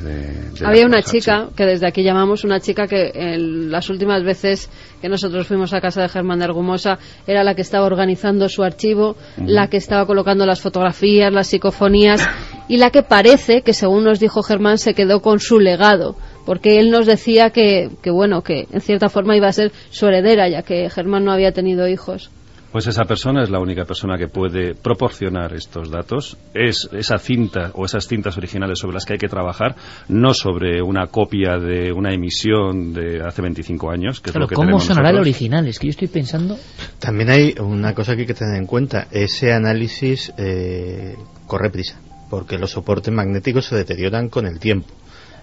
Había 0.65 0.87
una 0.87 1.03
chica, 1.03 1.49
que 1.55 1.67
desde 1.67 1.87
aquí 1.87 2.03
llamamos 2.03 2.43
una 2.43 2.59
chica 2.61 2.87
que 2.87 3.11
en 3.13 3.71
las 3.71 3.91
últimas 3.91 4.25
veces 4.25 4.71
que 5.03 5.11
nosotros 5.11 5.47
fuimos 5.47 5.75
a 5.75 5.83
casa 5.83 6.01
de 6.01 6.09
Germán 6.09 6.39
de 6.39 6.47
Argumosa 6.47 6.99
era 7.27 7.45
la 7.45 7.55
que 7.55 7.61
estaba 7.61 7.85
organizando 7.85 8.49
su 8.49 8.63
archivo, 8.63 9.17
la 9.37 9.69
que 9.69 9.77
estaba 9.77 10.07
colocando 10.07 10.47
las 10.47 10.63
fotografías, 10.63 11.31
las 11.31 11.49
psicofonías 11.49 12.27
y 12.69 12.79
la 12.79 12.91
que 12.91 13.03
parece 13.03 13.63
que, 13.63 13.73
según 13.73 14.05
nos 14.05 14.21
dijo 14.21 14.43
Germán, 14.43 14.79
se 14.79 14.95
quedó 14.95 15.21
con 15.21 15.41
su 15.41 15.59
legado. 15.59 16.17
Porque 16.47 16.79
él 16.79 16.91
nos 16.91 17.07
decía 17.07 17.51
que, 17.51 17.91
que 18.03 18.11
bueno, 18.11 18.43
que 18.43 18.67
en 18.71 18.81
cierta 18.81 19.09
forma 19.09 19.37
iba 19.37 19.49
a 19.49 19.53
ser 19.53 19.73
su 19.91 20.07
heredera, 20.07 20.49
ya 20.49 20.63
que 20.63 20.89
Germán 20.91 21.25
no 21.25 21.33
había 21.33 21.53
tenido 21.53 21.89
hijos. 21.89 22.31
Pues 22.75 22.89
esa 22.89 23.05
persona 23.05 23.45
es 23.45 23.51
la 23.51 23.61
única 23.61 23.85
persona 23.85 24.19
que 24.19 24.27
puede 24.27 24.75
proporcionar 24.75 25.55
estos 25.55 25.93
datos. 25.93 26.37
Es 26.53 26.89
esa 26.91 27.19
cinta 27.19 27.71
o 27.75 27.85
esas 27.85 28.09
cintas 28.09 28.37
originales 28.37 28.81
sobre 28.81 28.95
las 28.95 29.05
que 29.05 29.13
hay 29.13 29.19
que 29.21 29.29
trabajar, 29.29 29.77
no 30.09 30.35
sobre 30.35 30.83
una 30.83 31.07
copia 31.07 31.57
de 31.57 31.93
una 31.93 32.13
emisión 32.13 32.93
de 32.93 33.23
hace 33.25 33.43
25 33.43 33.93
años. 33.93 34.21
Que 34.21 34.31
es 34.31 34.37
lo 34.37 34.49
que 34.49 34.57
¿Cómo 34.57 34.81
sonará 34.81 35.11
el 35.11 35.19
original? 35.19 35.69
Es 35.69 35.79
que 35.79 35.87
yo 35.87 35.91
estoy 35.93 36.09
pensando. 36.09 36.59
También 36.99 37.31
hay 37.31 37.55
una 37.61 37.95
cosa 37.95 38.17
que 38.17 38.23
hay 38.23 38.27
que 38.27 38.35
tener 38.35 38.57
en 38.57 38.67
cuenta. 38.67 39.07
Ese 39.13 39.53
análisis 39.53 40.33
eh, 40.37 41.15
corre 41.47 41.71
prisa, 41.71 42.01
porque 42.35 42.59
los 42.59 42.73
soportes 42.73 43.15
magnéticos 43.15 43.67
se 43.67 43.77
deterioran 43.77 44.29
con 44.29 44.45
el 44.45 44.59
tiempo. 44.59 44.89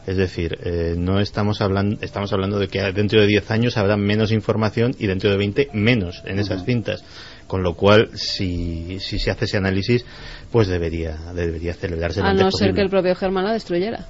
Es 0.05 0.17
decir, 0.17 0.57
eh, 0.61 0.95
no 0.97 1.21
estamos 1.21 1.61
hablando, 1.61 1.99
estamos 2.01 2.33
hablando 2.33 2.59
de 2.59 2.67
que 2.67 2.81
dentro 2.91 3.21
de 3.21 3.27
10 3.27 3.49
años 3.49 3.77
habrá 3.77 3.95
menos 3.95 4.33
información 4.33 4.93
y 4.99 5.07
dentro 5.07 5.29
de 5.29 5.37
20 5.37 5.69
menos 5.71 6.21
en 6.25 6.37
esas 6.37 6.65
cintas. 6.65 7.05
Con 7.47 7.63
lo 7.63 7.75
cual, 7.75 8.09
si, 8.15 8.99
si 8.99 9.19
se 9.19 9.31
hace 9.31 9.45
ese 9.45 9.55
análisis, 9.55 10.05
pues 10.51 10.67
debería, 10.67 11.15
debería 11.33 11.73
celebrarse. 11.73 12.19
A 12.21 12.33
no 12.33 12.51
ser 12.51 12.73
que 12.73 12.81
el 12.81 12.89
propio 12.89 13.15
Germán 13.15 13.45
la 13.45 13.53
destruyera. 13.53 14.05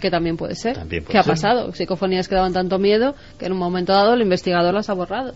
Que 0.00 0.10
también 0.10 0.36
puede 0.36 0.56
ser. 0.56 0.80
¿Qué 0.88 1.18
ha 1.18 1.22
pasado? 1.22 1.72
Psicofonías 1.72 2.26
que 2.26 2.34
daban 2.34 2.52
tanto 2.52 2.80
miedo 2.80 3.14
que 3.38 3.46
en 3.46 3.52
un 3.52 3.58
momento 3.58 3.92
dado 3.92 4.14
el 4.14 4.22
investigador 4.22 4.74
las 4.74 4.90
ha 4.90 4.94
borrado. 4.94 5.34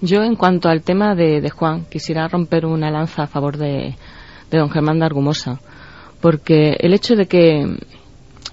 Yo, 0.00 0.24
en 0.24 0.34
cuanto 0.34 0.68
al 0.68 0.82
tema 0.82 1.14
de, 1.14 1.40
de 1.40 1.50
Juan, 1.50 1.84
quisiera 1.84 2.26
romper 2.26 2.66
una 2.66 2.90
lanza 2.90 3.24
a 3.24 3.26
favor 3.28 3.58
de, 3.58 3.94
de 4.50 4.58
don 4.58 4.70
Germán 4.70 4.98
de 4.98 5.06
Argumosa. 5.06 5.60
Porque 6.20 6.76
el 6.80 6.92
hecho 6.92 7.16
de 7.16 7.26
que 7.26 7.76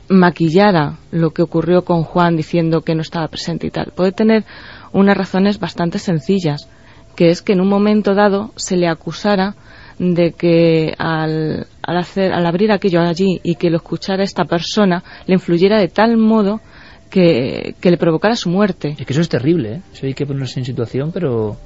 maquillara 0.09 0.97
lo 1.11 1.31
que 1.31 1.41
ocurrió 1.41 1.83
con 1.83 2.03
Juan 2.03 2.37
diciendo 2.37 2.81
que 2.81 2.95
no 2.95 3.01
estaba 3.01 3.27
presente 3.27 3.67
y 3.67 3.71
tal. 3.71 3.91
Puede 3.95 4.11
tener 4.11 4.45
unas 4.93 5.17
razones 5.17 5.59
bastante 5.59 5.99
sencillas, 5.99 6.69
que 7.15 7.29
es 7.29 7.41
que 7.41 7.53
en 7.53 7.61
un 7.61 7.67
momento 7.67 8.13
dado 8.13 8.51
se 8.55 8.77
le 8.77 8.87
acusara 8.87 9.55
de 9.99 10.31
que 10.31 10.93
al, 10.97 11.67
al, 11.81 11.97
hacer, 11.97 12.31
al 12.31 12.45
abrir 12.45 12.71
aquello 12.71 13.01
allí 13.01 13.41
y 13.43 13.55
que 13.55 13.69
lo 13.69 13.77
escuchara 13.77 14.23
esta 14.23 14.45
persona 14.45 15.03
le 15.25 15.33
influyera 15.33 15.79
de 15.79 15.87
tal 15.87 16.17
modo 16.17 16.61
que, 17.09 17.75
que 17.81 17.89
le 17.91 17.97
provocara 17.97 18.35
su 18.35 18.49
muerte. 18.49 18.95
Es 18.97 19.05
que 19.05 19.13
eso 19.13 19.21
es 19.21 19.29
terrible, 19.29 19.75
¿eh? 19.75 19.81
Eso 19.93 20.05
hay 20.05 20.13
que 20.13 20.25
ponerse 20.25 20.59
en 20.59 20.65
situación, 20.65 21.11
pero... 21.11 21.57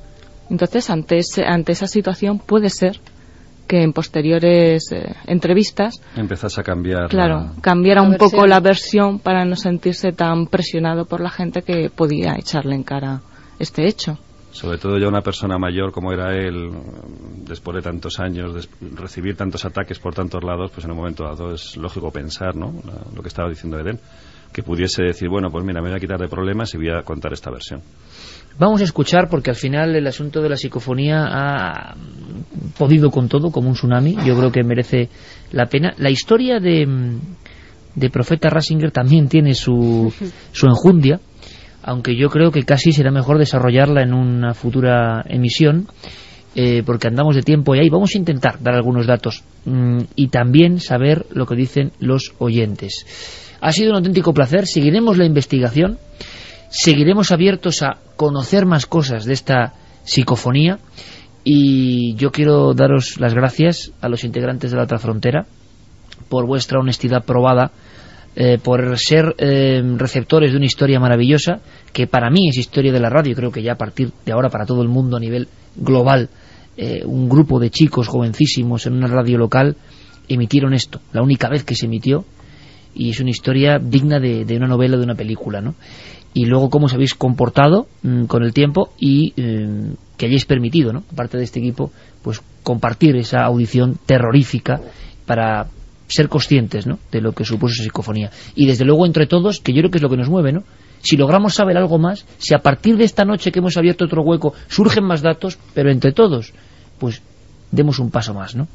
Entonces, 0.50 0.90
ante, 0.90 1.18
ese, 1.18 1.46
ante 1.46 1.72
esa 1.72 1.88
situación 1.88 2.40
puede 2.40 2.70
ser 2.70 3.00
que 3.72 3.84
en 3.84 3.94
posteriores 3.94 4.92
eh, 4.92 5.16
entrevistas 5.28 6.02
empezase 6.18 6.60
a 6.60 6.64
cambiar 6.66 7.08
claro 7.08 7.52
cambiara 7.62 8.02
un 8.02 8.18
poco 8.18 8.46
la 8.46 8.60
versión. 8.60 9.20
para 9.20 9.46
no 9.46 9.56
sentirse 9.56 10.12
tan 10.12 10.48
presionado 10.48 11.06
por 11.06 11.22
la 11.22 11.30
gente 11.30 11.62
que 11.62 11.90
podía 11.90 12.36
echarle 12.38 12.76
en 12.76 12.84
cara 12.84 13.22
este 13.60 13.88
hecho. 13.88 14.18
Sobre 14.52 14.78
todo 14.78 14.98
ya 14.98 15.08
una 15.08 15.22
persona 15.22 15.58
mayor 15.58 15.94
como 15.94 16.12
era 16.12 16.36
él 16.36 16.70
después 17.48 17.76
de 17.76 17.82
tantos 17.82 18.20
años 18.20 18.54
de 18.54 18.90
recibir 18.94 19.38
tantos 19.38 19.64
ataques 19.64 20.00
por 20.00 20.14
tantos 20.14 20.44
lados 20.44 20.70
pues 20.74 20.84
en 20.84 20.92
un 20.92 20.98
momento 20.98 21.24
dado 21.24 21.54
es 21.54 21.78
lógico 21.78 22.12
pensar 22.12 22.54
no 22.54 22.74
lo 23.16 23.22
que 23.22 23.30
estaba 23.30 23.48
diciendo 23.48 23.80
Eden 23.80 24.02
que 24.52 24.64
pudiese 24.64 25.04
decir 25.04 25.30
bueno 25.30 25.50
pues 25.50 25.64
mira 25.64 25.82
me 25.82 25.88
voy 25.88 25.98
a 25.98 26.02
quitar 26.02 26.20
de 26.20 26.28
problemas 26.28 26.74
y 26.74 26.78
voy 26.78 26.90
a 26.90 27.04
contar 27.04 27.32
esta 27.32 27.50
versión 27.50 27.82
Vamos 28.62 28.82
a 28.82 28.84
escuchar 28.84 29.28
porque 29.28 29.49
al 29.49 29.55
final 29.55 29.95
el 29.95 30.05
asunto 30.05 30.39
de 30.39 30.47
la 30.47 30.55
psicofonía 30.55 31.26
ha 31.32 31.95
podido 32.78 33.09
con 33.09 33.28
todo, 33.28 33.51
como 33.51 33.70
un 33.70 33.74
tsunami. 33.74 34.16
Yo 34.24 34.38
creo 34.38 34.51
que 34.51 34.62
merece 34.64 35.09
la 35.51 35.66
pena. 35.66 35.95
La 35.97 36.12
historia 36.12 36.59
de, 36.59 36.88
de 37.95 38.09
Profeta 38.12 38.51
Rasinger 38.51 38.91
también 38.91 39.30
tiene 39.30 39.55
su, 39.55 40.14
su 40.51 40.68
enjundia, 40.68 41.20
aunque 41.82 42.16
yo 42.16 42.30
creo 42.30 42.51
que 42.51 42.62
casi 42.62 42.91
será 42.91 43.09
mejor 43.09 43.39
desarrollarla 43.39 44.03
en 44.03 44.14
una 44.14 44.53
futura 44.53 45.26
emisión. 45.28 45.88
Eh, 46.53 46.84
porque 46.86 47.07
andamos 47.07 47.36
de 47.36 47.41
tiempo 47.41 47.74
y 47.74 47.80
ahí 47.80 47.89
vamos 47.89 48.14
a 48.14 48.18
intentar 48.18 48.62
dar 48.62 48.76
algunos 48.76 49.07
datos 49.07 49.45
mm, 49.64 49.99
y 50.18 50.28
también 50.28 50.82
saber 50.82 51.26
lo 51.32 51.47
que 51.47 51.55
dicen 51.55 51.93
los 51.99 52.34
oyentes. 52.38 53.07
Ha 53.59 53.72
sido 53.72 53.91
un 53.91 53.97
auténtico 53.97 54.34
placer, 54.34 54.68
seguiremos 54.68 55.18
la 55.18 55.26
investigación 55.26 55.97
Seguiremos 56.72 57.34
abiertos 57.34 57.84
a 57.84 57.98
conocer 58.16 58.66
más 58.66 58.86
cosas 58.86 59.26
de 59.26 59.34
esta 59.34 59.74
psicofonía 60.06 60.80
y 61.44 62.16
yo 62.16 62.32
quiero 62.32 62.74
daros 62.74 63.20
las 63.20 63.34
gracias 63.34 63.92
a 64.00 64.08
los 64.08 64.24
integrantes 64.24 64.72
de 64.72 64.78
la 64.78 64.84
otra 64.84 64.98
frontera 64.98 65.46
por 66.30 66.48
vuestra 66.48 66.80
honestidad 66.80 67.26
probada, 67.26 67.72
eh, 68.38 68.58
por 68.58 68.98
ser 68.98 69.36
eh, 69.38 69.84
receptores 69.98 70.52
de 70.52 70.58
una 70.58 70.66
historia 70.66 70.98
maravillosa 70.98 71.60
que 71.92 72.08
para 72.08 72.30
mí 72.30 72.48
es 72.48 72.58
historia 72.58 72.94
de 72.94 73.02
la 73.02 73.10
radio, 73.10 73.36
creo 73.36 73.52
que 73.52 73.64
ya 73.64 73.74
a 73.74 73.78
partir 73.78 74.14
de 74.26 74.32
ahora 74.32 74.50
para 74.50 74.66
todo 74.66 74.82
el 74.82 74.88
mundo 74.88 75.18
a 75.18 75.20
nivel 75.20 75.50
global, 75.76 76.30
eh, 76.78 77.04
un 77.04 77.28
grupo 77.28 77.60
de 77.60 77.70
chicos 77.70 78.08
jovencísimos 78.08 78.86
en 78.86 78.94
una 78.94 79.08
radio 79.08 79.38
local 79.38 79.76
emitieron 80.30 80.74
esto, 80.74 81.02
la 81.12 81.22
única 81.22 81.50
vez 81.50 81.66
que 81.66 81.76
se 81.76 81.88
emitió 81.88 82.24
y 82.94 83.10
es 83.10 83.20
una 83.20 83.30
historia 83.30 83.80
digna 83.80 84.20
de, 84.20 84.46
de 84.46 84.58
una 84.58 84.68
novela, 84.68 84.98
de 84.98 85.04
una 85.04 85.16
película, 85.16 85.62
¿no? 85.62 85.76
y 86.34 86.46
luego 86.46 86.70
cómo 86.70 86.86
os 86.86 86.94
habéis 86.94 87.14
comportado 87.14 87.88
mm, 88.04 88.26
con 88.26 88.44
el 88.44 88.54
tiempo 88.54 88.94
y 89.00 89.34
eh, 89.36 89.94
que 90.18 90.28
hayáis 90.28 90.46
permitido, 90.46 90.94
¿no? 90.94 91.04
aparte 91.12 91.38
de 91.38 91.44
este 91.44 91.60
equipo, 91.60 91.92
pues 92.22 92.42
compartir 92.64 93.16
esa 93.18 93.44
audición 93.44 93.98
terrorífica 94.06 94.80
para 95.26 95.68
ser 96.08 96.30
conscientes 96.30 96.88
¿no? 96.88 97.00
de 97.12 97.22
lo 97.22 97.34
que 97.34 97.46
supuso 97.46 97.74
esa 97.74 97.84
psicofonía. 97.84 98.32
Y 98.56 98.66
desde 98.66 98.86
luego 98.86 99.06
entre 99.06 99.28
todos, 99.28 99.60
que 99.60 99.74
yo 99.74 99.80
creo 99.80 99.92
que 99.92 99.98
es 99.98 100.02
lo 100.02 100.10
que 100.10 100.18
nos 100.18 100.30
mueve, 100.30 100.52
¿no? 100.52 100.64
Si 101.04 101.18
logramos 101.18 101.56
saber 101.56 101.78
algo 101.78 101.98
más, 101.98 102.28
si 102.38 102.54
a 102.54 102.60
partir 102.60 102.96
de 102.96 103.06
esta 103.06 103.26
noche 103.26 103.52
que 103.52 103.58
hemos 103.58 103.76
abierto 103.76 104.06
otro 104.06 104.22
hueco 104.22 104.54
surgen 104.68 105.04
más 105.04 105.24
datos, 105.24 105.58
pero 105.74 105.89
entre 105.89 106.12
todos, 106.12 106.54
pues 107.00 107.24
demos 107.72 107.98
un 107.98 108.12
paso 108.12 108.36
más, 108.36 108.56
¿no? 108.56 108.68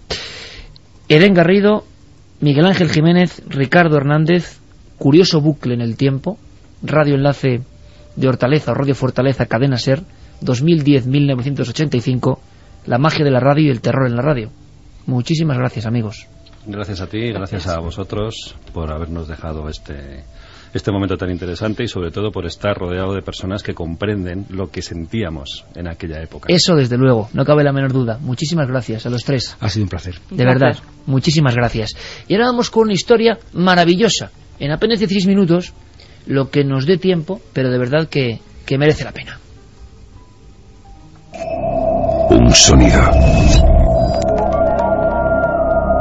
Eden 1.08 1.34
Garrido, 1.34 1.84
Miguel 2.40 2.66
Ángel 2.66 2.90
Jiménez, 2.90 3.42
Ricardo 3.48 3.96
Hernández, 3.96 4.60
curioso 4.98 5.40
bucle 5.40 5.74
en 5.74 5.80
el 5.80 5.96
tiempo, 5.96 6.38
Radio 6.82 7.14
Enlace 7.14 7.62
de 8.14 8.28
Hortaleza 8.28 8.72
o 8.72 8.74
Radio 8.74 8.94
Fortaleza 8.94 9.46
Cadena 9.46 9.78
Ser 9.78 10.02
2010-1985 10.42 12.38
La 12.86 12.98
magia 12.98 13.24
de 13.24 13.30
la 13.30 13.40
radio 13.40 13.66
y 13.66 13.70
el 13.70 13.80
terror 13.80 14.06
en 14.06 14.16
la 14.16 14.22
radio. 14.22 14.50
Muchísimas 15.06 15.56
gracias 15.58 15.86
amigos. 15.86 16.26
Gracias 16.66 17.00
a 17.00 17.06
ti, 17.06 17.32
gracias 17.32 17.68
a 17.68 17.78
vosotros 17.78 18.56
por 18.72 18.92
habernos 18.92 19.28
dejado 19.28 19.68
este, 19.68 20.24
este 20.76 20.92
momento 20.92 21.16
tan 21.16 21.30
interesante 21.30 21.84
y 21.84 21.88
sobre 21.88 22.10
todo 22.10 22.30
por 22.30 22.46
estar 22.46 22.76
rodeado 22.76 23.14
de 23.14 23.22
personas 23.22 23.62
que 23.62 23.74
comprenden 23.74 24.46
lo 24.50 24.70
que 24.70 24.82
sentíamos 24.82 25.64
en 25.74 25.88
aquella 25.88 26.22
época. 26.22 26.52
Eso 26.52 26.74
desde 26.74 26.96
luego, 26.96 27.28
no 27.32 27.44
cabe 27.44 27.64
la 27.64 27.72
menor 27.72 27.92
duda. 27.92 28.18
Muchísimas 28.20 28.68
gracias 28.68 29.06
a 29.06 29.10
los 29.10 29.24
tres. 29.24 29.56
Ha 29.60 29.68
sido 29.68 29.84
un 29.84 29.88
placer. 29.88 30.20
De 30.30 30.44
verdad, 30.44 30.76
muchísimas 31.06 31.54
gracias. 31.54 31.96
Y 32.28 32.34
ahora 32.34 32.46
vamos 32.46 32.70
con 32.70 32.84
una 32.84 32.92
historia 32.92 33.38
maravillosa. 33.52 34.30
En 34.58 34.70
apenas 34.70 34.98
16 34.98 35.26
minutos 35.26 35.72
lo 36.26 36.50
que 36.50 36.64
nos 36.64 36.86
dé 36.86 36.98
tiempo, 36.98 37.40
pero 37.52 37.70
de 37.70 37.78
verdad 37.78 38.08
que, 38.08 38.40
que 38.64 38.78
merece 38.78 39.04
la 39.04 39.12
pena. 39.12 39.38
Un 42.30 42.50
sonido. 42.54 43.10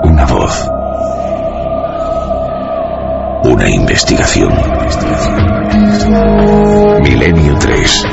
Una 0.04 0.26
voz. 0.26 0.75
Una 3.48 3.70
investigación. 3.70 4.52
Milenio 7.04 7.56
3. 7.60 8.06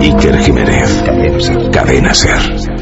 Iker 0.00 0.38
Jiménez. 0.38 1.04
Cadena 1.70 2.12
Ser. 2.12 2.77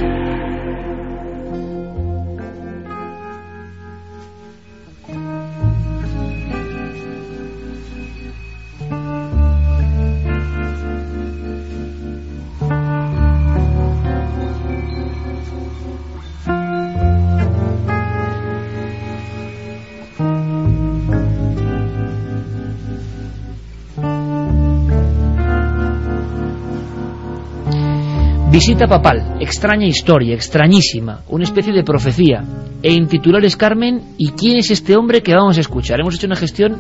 Visita 28.57 28.87
papal, 28.87 29.37
extraña 29.39 29.87
historia, 29.87 30.35
extrañísima, 30.35 31.21
una 31.29 31.45
especie 31.45 31.75
de 31.75 31.85
profecía. 31.85 32.43
En 32.83 33.07
titulares 33.07 33.55
Carmen, 33.55 34.15
¿y 34.17 34.31
quién 34.31 34.57
es 34.57 34.71
este 34.71 34.97
hombre 34.97 35.23
que 35.23 35.35
vamos 35.35 35.59
a 35.59 35.61
escuchar? 35.61 36.01
Hemos 36.01 36.15
hecho 36.15 36.27
una 36.27 36.37
gestión, 36.37 36.79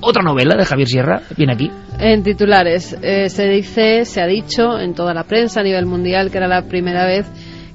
otra 0.00 0.22
novela 0.22 0.54
de 0.54 0.64
Javier 0.64 0.86
Sierra, 0.86 1.22
viene 1.36 1.54
aquí. 1.54 1.68
En 1.98 2.22
titulares, 2.22 2.96
eh, 3.02 3.28
se 3.28 3.48
dice, 3.48 4.04
se 4.04 4.22
ha 4.22 4.26
dicho 4.28 4.78
en 4.78 4.94
toda 4.94 5.14
la 5.14 5.24
prensa 5.24 5.62
a 5.62 5.62
nivel 5.64 5.84
mundial 5.84 6.30
que 6.30 6.38
era 6.38 6.46
la 6.46 6.62
primera 6.62 7.04
vez 7.06 7.26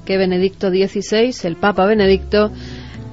que 0.06 0.16
Benedicto 0.16 0.70
XVI, 0.70 1.46
el 1.46 1.56
Papa 1.56 1.84
Benedicto, 1.84 2.50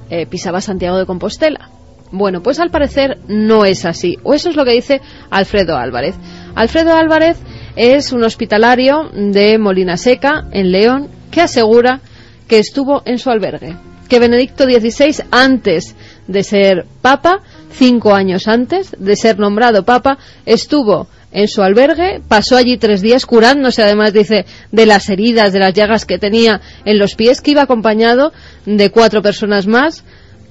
eh, 0.08 0.24
pisaba 0.24 0.62
Santiago 0.62 0.96
de 0.96 1.04
Compostela. 1.04 1.68
Bueno, 2.12 2.42
pues 2.42 2.60
al 2.60 2.70
parecer 2.70 3.18
no 3.28 3.66
es 3.66 3.84
así, 3.84 4.16
o 4.22 4.32
eso 4.32 4.48
es 4.48 4.56
lo 4.56 4.64
que 4.64 4.72
dice 4.72 5.02
Alfredo 5.28 5.76
Álvarez. 5.76 6.16
Alfredo 6.54 6.94
Álvarez 6.94 7.38
es 7.78 8.10
un 8.12 8.24
hospitalario 8.24 9.08
de 9.14 9.56
Molina 9.56 9.96
Seca, 9.96 10.46
en 10.50 10.72
León, 10.72 11.08
que 11.30 11.42
asegura 11.42 12.00
que 12.48 12.58
estuvo 12.58 13.02
en 13.04 13.20
su 13.20 13.30
albergue. 13.30 13.76
Que 14.08 14.18
Benedicto 14.18 14.64
XVI, 14.64 15.22
antes 15.30 15.94
de 16.26 16.42
ser 16.42 16.86
papa, 17.02 17.40
cinco 17.70 18.14
años 18.14 18.48
antes 18.48 18.96
de 18.98 19.14
ser 19.14 19.38
nombrado 19.38 19.84
papa, 19.84 20.18
estuvo 20.44 21.06
en 21.30 21.46
su 21.46 21.62
albergue, 21.62 22.20
pasó 22.26 22.56
allí 22.56 22.78
tres 22.78 23.00
días 23.00 23.26
curándose, 23.26 23.80
además 23.82 24.12
dice, 24.12 24.44
de 24.72 24.86
las 24.86 25.08
heridas, 25.08 25.52
de 25.52 25.60
las 25.60 25.72
llagas 25.72 26.04
que 26.04 26.18
tenía 26.18 26.60
en 26.84 26.98
los 26.98 27.14
pies, 27.14 27.40
que 27.40 27.52
iba 27.52 27.62
acompañado 27.62 28.32
de 28.66 28.90
cuatro 28.90 29.22
personas 29.22 29.68
más, 29.68 30.02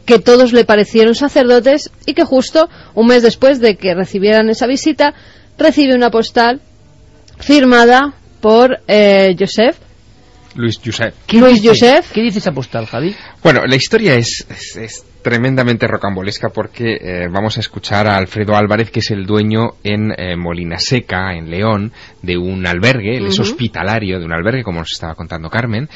que 0.06 0.20
todos 0.20 0.54
le 0.54 0.64
parecieron 0.64 1.14
sacerdotes 1.14 1.92
y 2.06 2.14
que 2.14 2.24
justo 2.24 2.70
un 2.96 3.08
mes 3.08 3.22
después 3.22 3.60
de 3.60 3.76
que 3.76 3.96
recibieran 3.96 4.50
esa 4.50 4.66
visita, 4.66 5.14
recibe 5.58 5.94
una 5.94 6.10
postal 6.10 6.62
firmada 7.40 8.14
por 8.42 8.80
eh, 8.88 9.36
Joseph. 9.38 9.78
Luis 10.56 10.80
Joseph. 10.84 11.14
¿Qué 11.28 11.38
Luis 11.38 11.62
dice? 11.62 11.70
Joseph. 11.70 12.12
¿Qué 12.14 12.22
dice 12.22 12.40
esa 12.40 12.52
postal, 12.52 12.88
Javi? 12.88 13.16
Bueno, 13.44 13.62
la 13.66 13.76
historia 13.76 14.16
es, 14.16 14.46
es, 14.50 14.76
es 14.76 15.06
tremendamente 15.28 15.88
rocambolesca 15.88 16.48
porque 16.50 16.96
eh, 17.02 17.28
vamos 17.30 17.58
a 17.58 17.60
escuchar 17.60 18.08
a 18.08 18.16
Alfredo 18.16 18.56
Álvarez, 18.56 18.90
que 18.92 19.02
es 19.02 19.12
el 19.12 19.26
dueño 19.26 19.74
en 19.84 20.12
eh, 20.18 20.38
Molina 20.38 20.80
Seca, 20.80 21.34
en 21.34 21.50
León, 21.50 21.92
de 22.22 22.38
un 22.38 22.66
albergue, 22.66 23.18
él 23.18 23.28
es 23.28 23.38
hospitalario 23.38 24.20
de 24.20 24.26
un 24.26 24.32
albergue, 24.32 24.64
como 24.64 24.80
nos 24.80 24.94
estaba 24.94 25.16
contando 25.16 25.50
Carmen, 25.50 25.90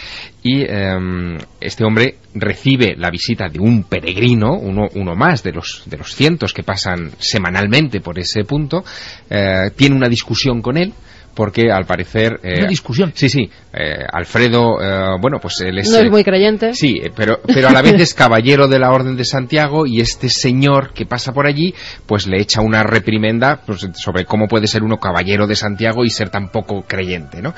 y 0.44 0.64
eh, 0.64 1.38
este 1.62 1.86
hombre 1.86 2.18
recibe 2.34 2.96
la 2.98 3.10
visita 3.10 3.48
de 3.48 3.60
un 3.60 3.86
peregrino, 3.86 4.52
uno, 4.52 4.89
uno 4.96 5.16
más 5.16 5.44
de 5.44 5.54
los, 5.54 5.84
de 5.86 5.98
los 5.98 6.14
cientos 6.14 6.54
que 6.54 6.64
pasan 6.64 7.12
semanalmente 7.18 8.02
por 8.02 8.20
ese 8.20 8.44
punto, 8.44 8.84
eh, 9.30 9.72
tiene 9.78 9.96
una 9.96 10.10
discusión 10.10 10.62
con 10.62 10.78
él, 10.78 10.94
porque 11.34 11.72
al 11.72 11.86
parecer... 11.86 12.40
eh, 12.44 12.60
Una 12.60 12.68
discusión. 12.68 13.12
Sí, 13.16 13.30
sí. 13.30 13.50
eh, 13.74 14.04
Alfredo, 14.12 14.82
eh, 14.82 15.18
bueno, 15.22 15.38
pues 15.42 15.62
él 15.62 15.78
es... 15.78 15.90
No 15.90 15.98
eh, 15.98 16.06
es 16.06 16.12
muy 16.12 16.24
creyente. 16.24 16.74
Sí, 16.74 17.00
eh, 17.04 17.12
pero, 17.16 17.40
pero 17.46 17.70
a 17.70 17.72
la 17.72 17.82
vez 17.82 18.00
es 18.00 18.14
caballero 18.14 18.68
de 18.68 18.80
la 18.80 18.92
Orden 18.92 19.16
de 19.16 19.26
Santiago 19.26 19.86
y 19.86 20.02
este 20.02 20.30
señor 20.30 20.94
que 20.94 21.06
pasa 21.06 21.32
por 21.32 21.48
allí, 21.48 21.74
pues 22.06 22.28
le 22.28 22.42
echa 22.42 22.62
una 22.62 22.84
reprimenda 22.84 23.62
pues, 23.66 23.88
sobre 23.94 24.26
cómo 24.26 24.48
puede 24.48 24.68
ser 24.68 24.84
uno 24.84 24.98
caballero 24.98 25.48
de 25.48 25.56
Santiago 25.56 26.04
y 26.04 26.10
ser 26.10 26.30
tan 26.30 26.50
poco 26.50 26.84
creyente, 26.88 27.42
¿no? 27.42 27.54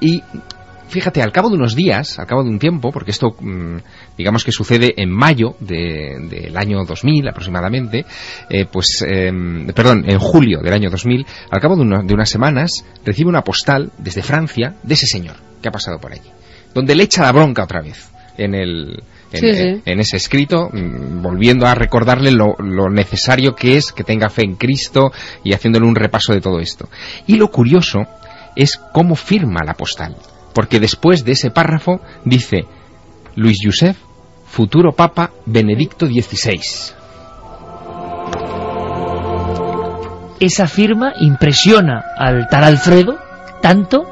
Y 0.00 0.22
fíjate, 0.88 1.22
al 1.22 1.32
cabo 1.32 1.48
de 1.50 1.56
unos 1.56 1.74
días, 1.74 2.18
al 2.18 2.26
cabo 2.26 2.42
de 2.44 2.50
un 2.50 2.58
tiempo, 2.58 2.90
porque 2.92 3.10
esto 3.10 3.34
mm, 3.40 3.76
digamos 4.16 4.44
que 4.44 4.52
sucede 4.52 4.94
en 4.96 5.10
mayo 5.10 5.56
de- 5.60 6.16
del 6.30 6.56
año 6.56 6.84
2000 6.84 7.28
aproximadamente, 7.28 8.04
eh, 8.50 8.66
pues, 8.70 9.04
em, 9.06 9.66
perdón, 9.68 10.04
en 10.08 10.18
julio 10.18 10.60
del 10.60 10.72
año 10.72 10.90
2000, 10.90 11.26
al 11.50 11.60
cabo 11.60 11.76
de, 11.76 11.82
una- 11.82 12.02
de 12.02 12.14
unas 12.14 12.28
semanas, 12.30 12.84
recibe 13.04 13.28
una 13.28 13.42
postal 13.42 13.90
desde 13.98 14.22
Francia 14.22 14.74
de 14.82 14.94
ese 14.94 15.06
señor 15.06 15.36
que 15.62 15.68
ha 15.68 15.72
pasado 15.72 15.98
por 15.98 16.12
allí, 16.12 16.30
donde 16.74 16.94
le 16.94 17.04
echa 17.04 17.22
la 17.22 17.32
bronca 17.32 17.64
otra 17.64 17.80
vez 17.82 18.10
en 18.36 18.54
el... 18.54 19.02
En, 19.32 19.40
Sí, 19.40 19.52
sí. 19.52 19.82
en 19.84 19.98
ese 19.98 20.16
escrito, 20.16 20.68
mm, 20.72 21.20
volviendo 21.20 21.66
a 21.66 21.74
recordarle 21.74 22.30
lo, 22.30 22.54
lo 22.60 22.88
necesario 22.88 23.56
que 23.56 23.76
es 23.76 23.90
que 23.90 24.04
tenga 24.04 24.30
fe 24.30 24.44
en 24.44 24.54
Cristo 24.54 25.10
y 25.42 25.54
haciéndole 25.54 25.86
un 25.86 25.96
repaso 25.96 26.32
de 26.32 26.40
todo 26.40 26.60
esto. 26.60 26.88
Y 27.26 27.34
lo 27.34 27.50
curioso 27.50 28.06
es 28.54 28.76
cómo 28.92 29.16
firma 29.16 29.62
la 29.66 29.74
postal, 29.74 30.14
porque 30.54 30.80
después 30.80 31.24
de 31.24 31.32
ese 31.32 31.50
párrafo 31.50 32.00
dice 32.24 32.66
Luis 33.36 33.58
Joseph, 33.62 33.98
futuro 34.46 34.92
Papa 34.92 35.32
Benedicto 35.46 36.06
XVI. 36.06 36.60
Esa 40.40 40.66
firma 40.66 41.12
impresiona 41.20 42.04
al 42.16 42.48
tal 42.48 42.64
Alfredo 42.64 43.18
tanto 43.60 44.04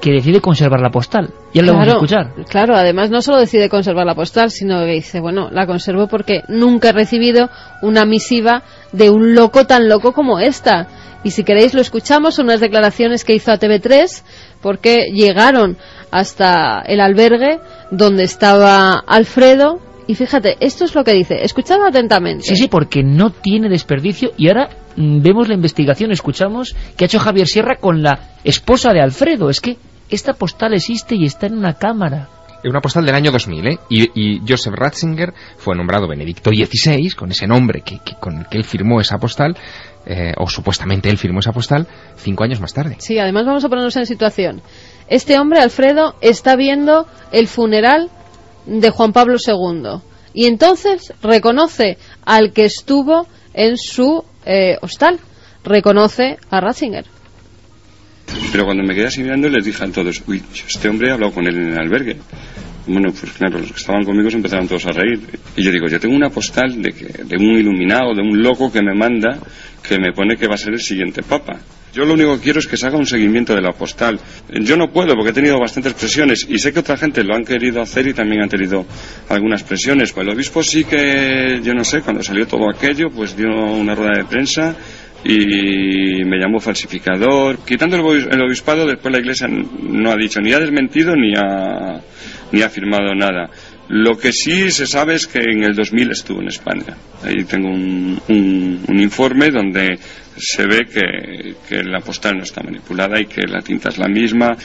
que 0.00 0.12
decide 0.12 0.40
conservar 0.40 0.80
la 0.80 0.90
postal. 0.90 1.34
Ya 1.52 1.62
lo 1.62 1.72
vamos 1.72 1.88
a 1.88 1.92
escuchar. 1.92 2.32
Claro, 2.48 2.76
además 2.76 3.10
no 3.10 3.20
solo 3.20 3.38
decide 3.38 3.68
conservar 3.68 4.06
la 4.06 4.14
postal, 4.14 4.50
sino 4.50 4.78
que 4.80 4.92
dice, 4.92 5.20
bueno, 5.20 5.48
la 5.50 5.66
conservo 5.66 6.06
porque 6.06 6.42
nunca 6.48 6.90
he 6.90 6.92
recibido 6.92 7.50
una 7.82 8.04
misiva 8.04 8.62
de 8.92 9.10
un 9.10 9.34
loco 9.34 9.66
tan 9.66 9.88
loco 9.88 10.12
como 10.12 10.38
esta. 10.38 10.88
Y 11.24 11.32
si 11.32 11.44
queréis 11.44 11.74
lo 11.74 11.80
escuchamos, 11.80 12.36
son 12.36 12.46
unas 12.46 12.60
declaraciones 12.60 13.24
que 13.24 13.34
hizo 13.34 13.50
a 13.50 13.58
TV3 13.58 14.22
porque 14.62 15.10
llegaron 15.12 15.76
hasta 16.10 16.80
el 16.82 17.00
albergue 17.00 17.60
donde 17.90 18.24
estaba 18.24 19.02
Alfredo 19.06 19.80
y 20.08 20.14
fíjate, 20.14 20.56
esto 20.60 20.86
es 20.86 20.94
lo 20.94 21.04
que 21.04 21.12
dice, 21.12 21.44
escuchad 21.44 21.84
atentamente. 21.86 22.44
Sí, 22.44 22.56
sí, 22.56 22.68
porque 22.68 23.02
no 23.02 23.28
tiene 23.28 23.68
desperdicio. 23.68 24.32
Y 24.38 24.48
ahora 24.48 24.70
mm, 24.96 25.20
vemos 25.20 25.48
la 25.48 25.54
investigación, 25.54 26.10
escuchamos 26.12 26.74
que 26.96 27.04
ha 27.04 27.06
hecho 27.06 27.18
Javier 27.18 27.46
Sierra 27.46 27.76
con 27.76 28.02
la 28.02 28.30
esposa 28.42 28.94
de 28.94 29.02
Alfredo. 29.02 29.50
Es 29.50 29.60
que 29.60 29.76
esta 30.08 30.32
postal 30.32 30.72
existe 30.72 31.14
y 31.14 31.26
está 31.26 31.46
en 31.46 31.58
una 31.58 31.74
cámara. 31.74 32.30
Es 32.62 32.70
una 32.70 32.80
postal 32.80 33.06
del 33.06 33.14
año 33.14 33.30
2000, 33.30 33.66
¿eh? 33.68 33.78
Y, 33.88 34.10
y 34.36 34.40
Joseph 34.48 34.74
Ratzinger 34.74 35.32
fue 35.58 35.76
nombrado 35.76 36.08
Benedicto 36.08 36.50
XVI, 36.50 37.10
con 37.10 37.30
ese 37.30 37.46
nombre 37.46 37.82
que, 37.82 37.98
que- 38.04 38.16
con 38.18 38.38
el 38.38 38.46
que 38.48 38.58
él 38.58 38.64
firmó 38.64 39.00
esa 39.00 39.18
postal, 39.18 39.56
eh, 40.06 40.32
o 40.36 40.48
supuestamente 40.48 41.08
él 41.08 41.18
firmó 41.18 41.38
esa 41.40 41.52
postal, 41.52 41.86
cinco 42.16 42.42
años 42.44 42.60
más 42.60 42.74
tarde. 42.74 42.96
Sí, 42.98 43.18
además 43.18 43.46
vamos 43.46 43.64
a 43.64 43.68
ponernos 43.68 43.96
en 43.96 44.06
situación. 44.06 44.60
Este 45.08 45.38
hombre, 45.38 45.60
Alfredo, 45.60 46.16
está 46.20 46.56
viendo 46.56 47.06
el 47.30 47.46
funeral 47.46 48.10
de 48.66 48.90
Juan 48.90 49.12
Pablo 49.12 49.36
II 49.44 50.00
y 50.34 50.46
entonces 50.46 51.12
reconoce 51.22 51.96
al 52.24 52.52
que 52.52 52.64
estuvo 52.64 53.26
en 53.54 53.76
su 53.76 54.24
eh, 54.44 54.76
hostal, 54.82 55.20
reconoce 55.64 56.38
a 56.50 56.60
Ratzinger. 56.60 57.06
Pero 58.50 58.64
cuando 58.64 58.82
me 58.82 58.94
quedé 58.94 59.06
así 59.06 59.22
mirando 59.22 59.48
les 59.48 59.64
dije 59.64 59.84
a 59.84 59.88
todos, 59.88 60.22
uy, 60.26 60.42
este 60.66 60.88
hombre 60.88 61.10
ha 61.10 61.14
hablado 61.14 61.32
con 61.32 61.46
él 61.46 61.56
en 61.56 61.72
el 61.72 61.78
albergue. 61.78 62.16
Bueno, 62.86 63.12
pues 63.12 63.32
claro, 63.32 63.58
los 63.58 63.70
que 63.70 63.80
estaban 63.80 64.04
conmigo 64.04 64.30
se 64.30 64.36
empezaron 64.36 64.66
todos 64.66 64.86
a 64.86 64.92
reír. 64.92 65.20
Y 65.56 65.62
yo 65.62 65.70
digo, 65.70 65.86
yo 65.88 66.00
tengo 66.00 66.16
una 66.16 66.30
postal 66.30 66.80
de, 66.80 66.92
que, 66.92 67.04
de 67.04 67.36
un 67.36 67.58
iluminado, 67.58 68.14
de 68.14 68.22
un 68.22 68.42
loco 68.42 68.72
que 68.72 68.80
me 68.80 68.94
manda, 68.94 69.38
que 69.86 69.98
me 69.98 70.12
pone 70.12 70.36
que 70.36 70.48
va 70.48 70.54
a 70.54 70.58
ser 70.58 70.72
el 70.72 70.80
siguiente 70.80 71.22
papa. 71.22 71.58
Yo 71.92 72.04
lo 72.04 72.14
único 72.14 72.36
que 72.36 72.44
quiero 72.44 72.60
es 72.60 72.66
que 72.66 72.76
se 72.76 72.86
haga 72.86 72.96
un 72.96 73.06
seguimiento 73.06 73.54
de 73.54 73.60
la 73.60 73.72
postal. 73.72 74.18
Yo 74.48 74.76
no 74.76 74.90
puedo 74.90 75.14
porque 75.14 75.30
he 75.30 75.32
tenido 75.34 75.58
bastantes 75.58 75.94
presiones 75.94 76.46
y 76.48 76.58
sé 76.58 76.72
que 76.72 76.80
otra 76.80 76.96
gente 76.96 77.22
lo 77.24 77.34
han 77.34 77.44
querido 77.44 77.82
hacer 77.82 78.06
y 78.06 78.14
también 78.14 78.42
han 78.42 78.48
tenido 78.48 78.86
algunas 79.28 79.62
presiones. 79.62 80.12
Pues 80.12 80.26
el 80.26 80.32
obispo 80.32 80.62
sí 80.62 80.84
que, 80.84 81.60
yo 81.62 81.74
no 81.74 81.84
sé, 81.84 82.00
cuando 82.00 82.22
salió 82.22 82.46
todo 82.46 82.70
aquello, 82.70 83.08
pues 83.14 83.36
dio 83.36 83.48
una 83.48 83.94
rueda 83.94 84.18
de 84.18 84.24
prensa 84.24 84.76
y 85.28 86.24
me 86.24 86.38
llamó 86.38 86.58
falsificador. 86.58 87.58
Quitando 87.64 87.96
el, 87.96 88.02
obis- 88.02 88.28
el 88.32 88.40
obispado, 88.40 88.86
después 88.86 89.12
la 89.12 89.20
iglesia 89.20 89.46
no 89.48 90.10
ha 90.10 90.16
dicho 90.16 90.40
ni 90.40 90.52
ha 90.54 90.58
desmentido 90.58 91.14
ni 91.14 91.34
ha, 91.36 92.00
ni 92.50 92.62
ha 92.62 92.66
afirmado 92.66 93.14
nada. 93.14 93.50
Lo 93.90 94.16
que 94.18 94.32
sí 94.32 94.70
se 94.70 94.86
sabe 94.86 95.14
es 95.14 95.26
que 95.26 95.38
en 95.38 95.64
el 95.64 95.74
2000 95.74 96.10
estuvo 96.10 96.40
en 96.40 96.48
España. 96.48 96.96
Ahí 97.22 97.44
tengo 97.44 97.68
un, 97.68 98.18
un- 98.28 98.84
un 98.88 99.00
informe 99.00 99.50
donde 99.50 99.98
se 100.36 100.66
ve 100.66 100.86
que, 100.86 101.54
que 101.68 101.82
la 101.84 102.00
postal 102.00 102.36
no 102.38 102.42
está 102.44 102.62
manipulada 102.62 103.20
y 103.20 103.26
que 103.26 103.42
la 103.46 103.60
tinta 103.60 103.90
es 103.90 103.98
la 103.98 104.08
misma. 104.08 104.56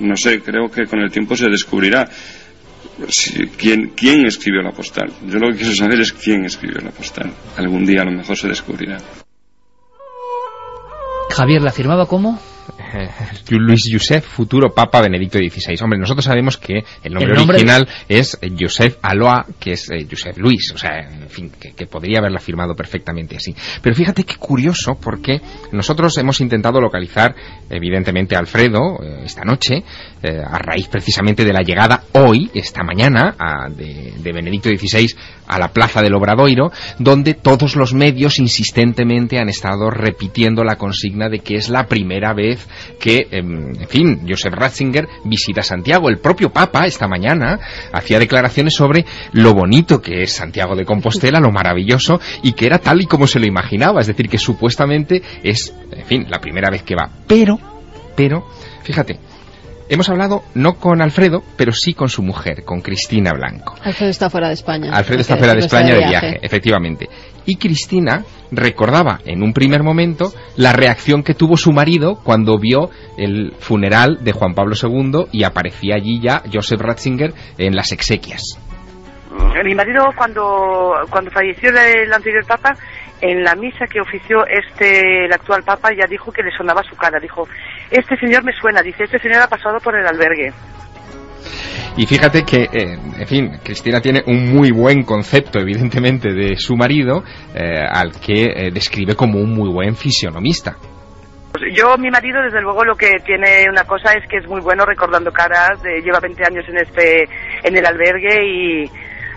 No 0.00 0.16
sé, 0.16 0.40
creo 0.40 0.70
que 0.70 0.84
con 0.86 1.00
el 1.00 1.10
tiempo 1.10 1.36
se 1.36 1.48
descubrirá 1.48 2.08
si- 3.08 3.46
quién, 3.56 3.92
quién 3.96 4.24
escribió 4.26 4.62
la 4.62 4.72
postal. 4.72 5.10
Yo 5.26 5.38
lo 5.38 5.50
que 5.52 5.58
quiero 5.58 5.74
saber 5.74 6.00
es 6.00 6.12
quién 6.12 6.44
escribió 6.44 6.80
la 6.80 6.90
postal. 6.90 7.32
Algún 7.56 7.84
día 7.84 8.02
a 8.02 8.04
lo 8.04 8.12
mejor 8.12 8.36
se 8.36 8.48
descubrirá. 8.48 8.98
Javier, 11.32 11.62
¿la 11.62 11.72
firmaba 11.72 12.06
como? 12.06 12.38
Luis 13.50 13.88
Joseph, 13.90 14.24
futuro 14.24 14.72
Papa 14.72 15.00
Benedicto 15.00 15.38
XVI. 15.38 15.76
Hombre, 15.82 15.98
nosotros 15.98 16.24
sabemos 16.24 16.56
que 16.56 16.84
el 17.02 17.12
nombre 17.12 17.32
El 17.32 17.36
nombre- 17.36 17.56
original 17.56 17.88
es 18.08 18.38
Joseph 18.58 18.98
Aloa, 19.02 19.44
que 19.58 19.72
es 19.72 19.90
eh, 19.90 20.06
Joseph 20.08 20.38
Luis, 20.38 20.72
o 20.72 20.78
sea, 20.78 21.00
en 21.00 21.28
fin, 21.28 21.50
que, 21.60 21.72
que 21.72 21.86
podría 21.86 22.18
haberla 22.20 22.38
firmado 22.38 22.74
perfectamente 22.74 23.36
así. 23.36 23.54
Pero 23.82 23.96
fíjate 23.96 24.24
qué 24.24 24.36
curioso, 24.36 24.94
porque 25.00 25.40
nosotros 25.72 26.16
hemos 26.18 26.40
intentado 26.40 26.80
localizar, 26.80 27.34
evidentemente, 27.68 28.36
a 28.36 28.38
Alfredo 28.38 29.02
eh, 29.02 29.22
esta 29.24 29.42
noche, 29.42 29.82
eh, 30.22 30.40
a 30.44 30.58
raíz 30.58 30.88
precisamente 30.88 31.44
de 31.44 31.52
la 31.52 31.62
llegada 31.62 32.04
hoy, 32.12 32.50
esta 32.54 32.82
mañana, 32.82 33.34
a- 33.38 33.68
de, 33.68 34.14
de 34.18 34.32
Benedicto 34.32 34.68
XVI 34.68 35.14
a 35.46 35.58
la 35.58 35.68
plaza 35.72 36.00
del 36.02 36.14
Obradoiro, 36.14 36.70
donde 36.98 37.34
todos 37.34 37.76
los 37.76 37.92
medios 37.92 38.38
insistentemente 38.38 39.38
han 39.38 39.48
estado 39.48 39.90
repitiendo 39.90 40.64
la 40.64 40.76
consigna 40.76 41.28
de 41.28 41.40
que 41.40 41.56
es 41.56 41.68
la 41.68 41.86
primera 41.86 42.32
vez 42.32 42.66
que, 42.98 43.26
em, 43.30 43.68
en 43.78 43.88
fin, 43.88 44.20
Joseph 44.28 44.54
Ratzinger 44.54 45.08
visita 45.24 45.62
Santiago. 45.62 46.08
El 46.08 46.18
propio 46.18 46.50
Papa 46.50 46.86
esta 46.86 47.08
mañana 47.08 47.58
hacía 47.92 48.18
declaraciones 48.18 48.74
sobre 48.74 49.04
lo 49.32 49.52
bonito 49.54 50.00
que 50.00 50.22
es 50.22 50.32
Santiago 50.32 50.74
de 50.76 50.84
Compostela, 50.84 51.40
lo 51.40 51.50
maravilloso 51.50 52.20
y 52.42 52.52
que 52.52 52.66
era 52.66 52.78
tal 52.78 53.02
y 53.02 53.06
como 53.06 53.26
se 53.26 53.40
lo 53.40 53.46
imaginaba. 53.46 54.00
Es 54.00 54.06
decir, 54.06 54.28
que 54.28 54.38
supuestamente 54.38 55.22
es, 55.42 55.74
en 55.92 56.04
fin, 56.06 56.26
la 56.30 56.38
primera 56.38 56.70
vez 56.70 56.82
que 56.82 56.94
va. 56.94 57.10
Pero, 57.26 57.58
pero, 58.16 58.46
fíjate, 58.84 59.18
Hemos 59.92 60.08
hablado 60.08 60.40
no 60.54 60.76
con 60.80 61.02
Alfredo, 61.02 61.42
pero 61.58 61.70
sí 61.70 61.92
con 61.92 62.08
su 62.08 62.22
mujer, 62.22 62.64
con 62.64 62.80
Cristina 62.80 63.32
Blanco. 63.34 63.74
Alfredo 63.84 64.10
está 64.10 64.30
fuera 64.30 64.48
de 64.48 64.54
España. 64.54 64.90
Alfredo 64.90 65.20
está 65.20 65.36
fuera 65.36 65.52
de 65.52 65.58
España 65.58 65.94
de 65.94 66.06
viaje, 66.06 66.38
efectivamente. 66.40 67.10
Y 67.44 67.56
Cristina 67.56 68.24
recordaba 68.50 69.18
en 69.26 69.42
un 69.42 69.52
primer 69.52 69.82
momento 69.82 70.32
la 70.56 70.72
reacción 70.72 71.22
que 71.22 71.34
tuvo 71.34 71.58
su 71.58 71.72
marido 71.72 72.14
cuando 72.24 72.58
vio 72.58 72.88
el 73.18 73.52
funeral 73.58 74.24
de 74.24 74.32
Juan 74.32 74.54
Pablo 74.54 74.74
II 74.82 75.26
y 75.30 75.44
aparecía 75.44 75.96
allí 75.96 76.22
ya 76.22 76.42
Joseph 76.50 76.80
Ratzinger 76.80 77.34
en 77.58 77.76
las 77.76 77.92
exequias. 77.92 78.58
Mi 79.62 79.74
marido 79.74 80.06
cuando, 80.16 80.94
cuando 81.10 81.30
falleció 81.30 81.68
el 81.68 82.10
anterior 82.10 82.46
papa 82.46 82.74
en 83.22 83.44
la 83.44 83.54
misa 83.54 83.86
que 83.86 84.00
ofició 84.00 84.44
este 84.46 85.26
el 85.26 85.32
actual 85.32 85.62
papa 85.62 85.90
ya 85.94 86.06
dijo 86.10 86.32
que 86.32 86.42
le 86.42 86.50
sonaba 86.50 86.82
su 86.82 86.96
cara 86.96 87.20
dijo 87.20 87.46
este 87.92 88.16
señor 88.16 88.44
me 88.44 88.52
suena 88.52 88.82
dice 88.82 89.04
este 89.04 89.18
señor 89.18 89.42
ha 89.42 89.48
pasado 89.48 89.78
por 89.78 89.96
el 89.96 90.06
albergue 90.06 90.52
y 91.96 92.06
fíjate 92.06 92.44
que, 92.44 92.62
eh, 92.62 92.96
en 93.18 93.26
fin, 93.26 93.58
Cristina 93.62 94.00
tiene 94.00 94.22
un 94.26 94.50
muy 94.50 94.70
buen 94.70 95.02
concepto, 95.02 95.58
evidentemente, 95.58 96.32
de 96.32 96.56
su 96.56 96.74
marido, 96.74 97.22
eh, 97.54 97.84
al 97.86 98.12
que 98.18 98.44
eh, 98.44 98.70
describe 98.72 99.14
como 99.14 99.38
un 99.38 99.52
muy 99.52 99.70
buen 99.70 99.94
fisionomista. 99.94 100.76
Pues 101.52 101.64
yo, 101.76 101.94
mi 101.98 102.10
marido, 102.10 102.40
desde 102.42 102.62
luego, 102.62 102.82
lo 102.82 102.94
que 102.94 103.10
tiene 103.26 103.66
una 103.68 103.84
cosa 103.84 104.14
es 104.14 104.26
que 104.26 104.38
es 104.38 104.48
muy 104.48 104.62
bueno 104.62 104.86
recordando 104.86 105.30
caras, 105.30 105.82
lleva 105.82 106.18
20 106.18 106.42
años 106.44 106.64
en 106.66 106.78
este, 106.78 107.24
en 107.62 107.76
el 107.76 107.84
albergue 107.84 108.42
y, 108.42 108.90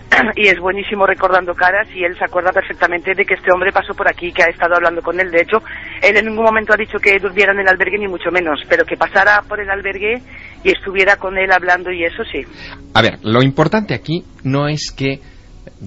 y 0.36 0.47
es 0.47 0.60
buenísimo 0.60 1.06
recordando 1.06 1.53
caras 1.53 1.88
y 1.95 2.03
él 2.03 2.18
se 2.18 2.26
acuerda 2.26 2.51
perfectamente 2.51 3.14
de 3.16 3.26
que 3.26 3.36
este 3.36 3.51
hombre 3.53 3.72
pasó 3.72 3.93
por 3.93 4.08
aquí, 4.08 4.32
que 4.32 4.43
ha 4.43 4.47
estado 4.47 4.76
hablando 4.76 5.01
con 5.01 5.20
él. 5.20 5.32
De 5.32 5.41
hecho, 5.41 5.58
él 6.01 6.18
en 6.18 6.26
ningún 6.26 6.45
momento 6.45 6.74
ha 6.74 6.78
dicho 6.78 6.99
que 6.99 7.18
durmiera 7.20 7.53
en 7.53 7.60
el 7.60 7.68
albergue, 7.68 7.97
ni 7.97 8.08
mucho 8.08 8.32
menos, 8.32 8.60
pero 8.70 8.86
que 8.86 8.97
pasara 8.97 9.41
por 9.47 9.60
el 9.60 9.70
albergue 9.70 10.22
y 10.64 10.72
estuviera 10.72 11.18
con 11.18 11.38
él 11.38 11.51
hablando 11.51 11.91
y 11.91 12.03
eso 12.03 12.24
sí. 12.32 12.41
A 12.93 13.01
ver, 13.01 13.20
lo 13.24 13.41
importante 13.41 13.93
aquí 13.93 14.24
no 14.43 14.68
es 14.68 14.91
que 14.91 15.20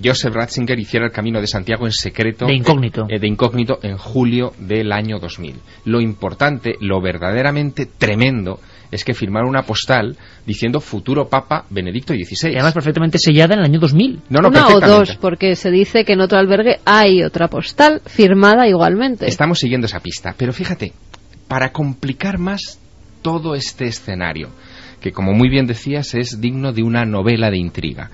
Joseph 0.03 0.35
Ratzinger 0.35 0.79
hiciera 0.79 1.07
el 1.07 1.13
camino 1.13 1.41
de 1.41 1.47
Santiago 1.47 1.87
en 1.87 1.93
secreto. 1.93 2.47
De 2.47 2.55
incógnito. 2.55 3.07
Eh, 3.09 3.19
de 3.19 3.27
incógnito 3.27 3.79
en 3.83 3.97
julio 3.97 4.53
del 4.59 4.93
año 4.93 5.19
2000. 5.19 5.57
Lo 5.87 6.01
importante, 6.01 6.75
lo 6.81 7.01
verdaderamente 7.01 7.87
tremendo, 7.87 8.61
es 8.91 9.05
que 9.05 9.15
firmaron 9.15 9.51
una 9.51 9.63
postal 9.63 10.17
diciendo 10.47 10.81
futuro 10.81 11.29
Papa 11.29 11.65
Benedicto 11.71 12.15
XVI. 12.15 12.51
Y 12.51 12.55
además 12.55 12.75
perfectamente 12.75 13.19
sellada 13.19 13.55
en 13.55 13.61
el 13.61 13.67
año 13.67 13.81
2000. 13.81 14.21
No, 14.31 14.41
no, 14.41 14.49
Una 14.49 14.69
o 14.69 14.81
dos, 14.81 15.17
porque 15.17 15.57
se 15.57 15.71
dice 15.71 16.05
que 16.05 16.15
en 16.15 16.21
otro 16.21 16.39
albergue 16.39 16.81
hay 16.85 17.23
otra 17.23 17.49
postal 17.49 18.01
firmada 18.07 18.67
igualmente. 18.67 19.27
Estamos 19.27 19.59
siguiendo 19.59 19.87
esa 19.87 20.01
pista, 20.01 20.35
pero 20.37 20.53
fíjate, 20.53 20.93
para 21.49 21.73
complicar 21.73 22.39
más 22.39 22.79
todo 23.23 23.55
este 23.55 23.87
escenario, 23.87 24.51
que 25.01 25.13
como 25.13 25.33
muy 25.33 25.49
bien 25.49 25.67
decías 25.67 26.15
es 26.15 26.41
digno 26.41 26.73
de 26.73 26.83
una 26.83 27.05
novela 27.05 27.51
de 27.51 27.59
intriga. 27.59 28.11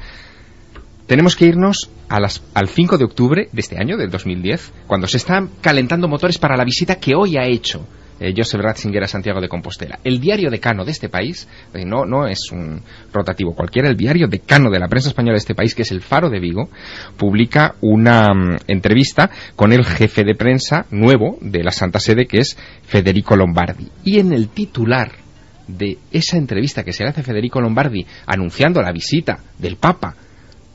Tenemos 1.07 1.37
que 1.37 1.45
irnos 1.45 1.91
a 2.09 2.19
las, 2.19 2.43
al 2.55 2.69
5 2.69 2.97
de 2.97 3.05
octubre 3.05 3.49
de 3.53 3.61
este 3.61 3.77
año, 3.79 3.99
del 3.99 4.11
2010, 4.11 4.73
cuando 4.87 5.07
se 5.07 5.19
están 5.19 5.51
calentando 5.61 6.09
motores 6.09 6.39
para 6.39 6.57
la 6.57 6.65
visita 6.65 6.99
que 6.99 7.15
hoy 7.15 7.37
ha 7.37 7.45
hecho 7.45 7.87
eh, 8.21 8.33
Joseph 8.37 8.61
Ratzinger 8.61 9.03
a 9.03 9.09
Santiago 9.09 9.41
de 9.41 9.49
Compostela. 9.49 9.99
El 10.05 10.21
diario 10.21 10.51
decano 10.51 10.85
de 10.85 10.93
este 10.93 11.09
país, 11.09 11.49
no, 11.87 12.05
no 12.05 12.27
es 12.27 12.51
un 12.53 12.81
rotativo 13.13 13.55
cualquiera, 13.55 13.89
el 13.89 13.97
diario 13.97 14.29
decano 14.29 14.71
de 14.71 14.79
la 14.79 14.89
prensa 14.89 15.09
española 15.09 15.35
de 15.35 15.39
este 15.39 15.55
país, 15.55 15.75
que 15.75 15.83
es 15.83 15.91
el 15.91 16.01
Faro 16.01 16.31
de 16.31 16.41
Vigo, 16.41 16.69
publica 17.17 17.75
una 17.81 18.33
mm, 18.33 18.59
entrevista 18.69 19.31
con 19.57 19.73
el 19.73 19.85
jefe 19.85 20.25
de 20.25 20.35
prensa 20.35 20.87
nuevo 20.91 21.39
de 21.41 21.63
la 21.63 21.73
Santa 21.73 22.01
Sede, 22.01 22.27
que 22.27 22.39
es 22.39 22.57
Federico 22.85 23.37
Lombardi. 23.37 23.89
Y 24.05 24.19
en 24.19 24.33
el 24.33 24.49
titular 24.49 25.25
de 25.67 25.99
esa 26.13 26.37
entrevista 26.37 26.85
que 26.85 26.93
se 26.93 27.03
le 27.03 27.11
hace 27.11 27.21
a 27.21 27.25
Federico 27.25 27.61
Lombardi 27.61 28.07
anunciando 28.27 28.83
la 28.83 28.93
visita 28.93 29.39
del 29.59 29.77
Papa 29.77 30.15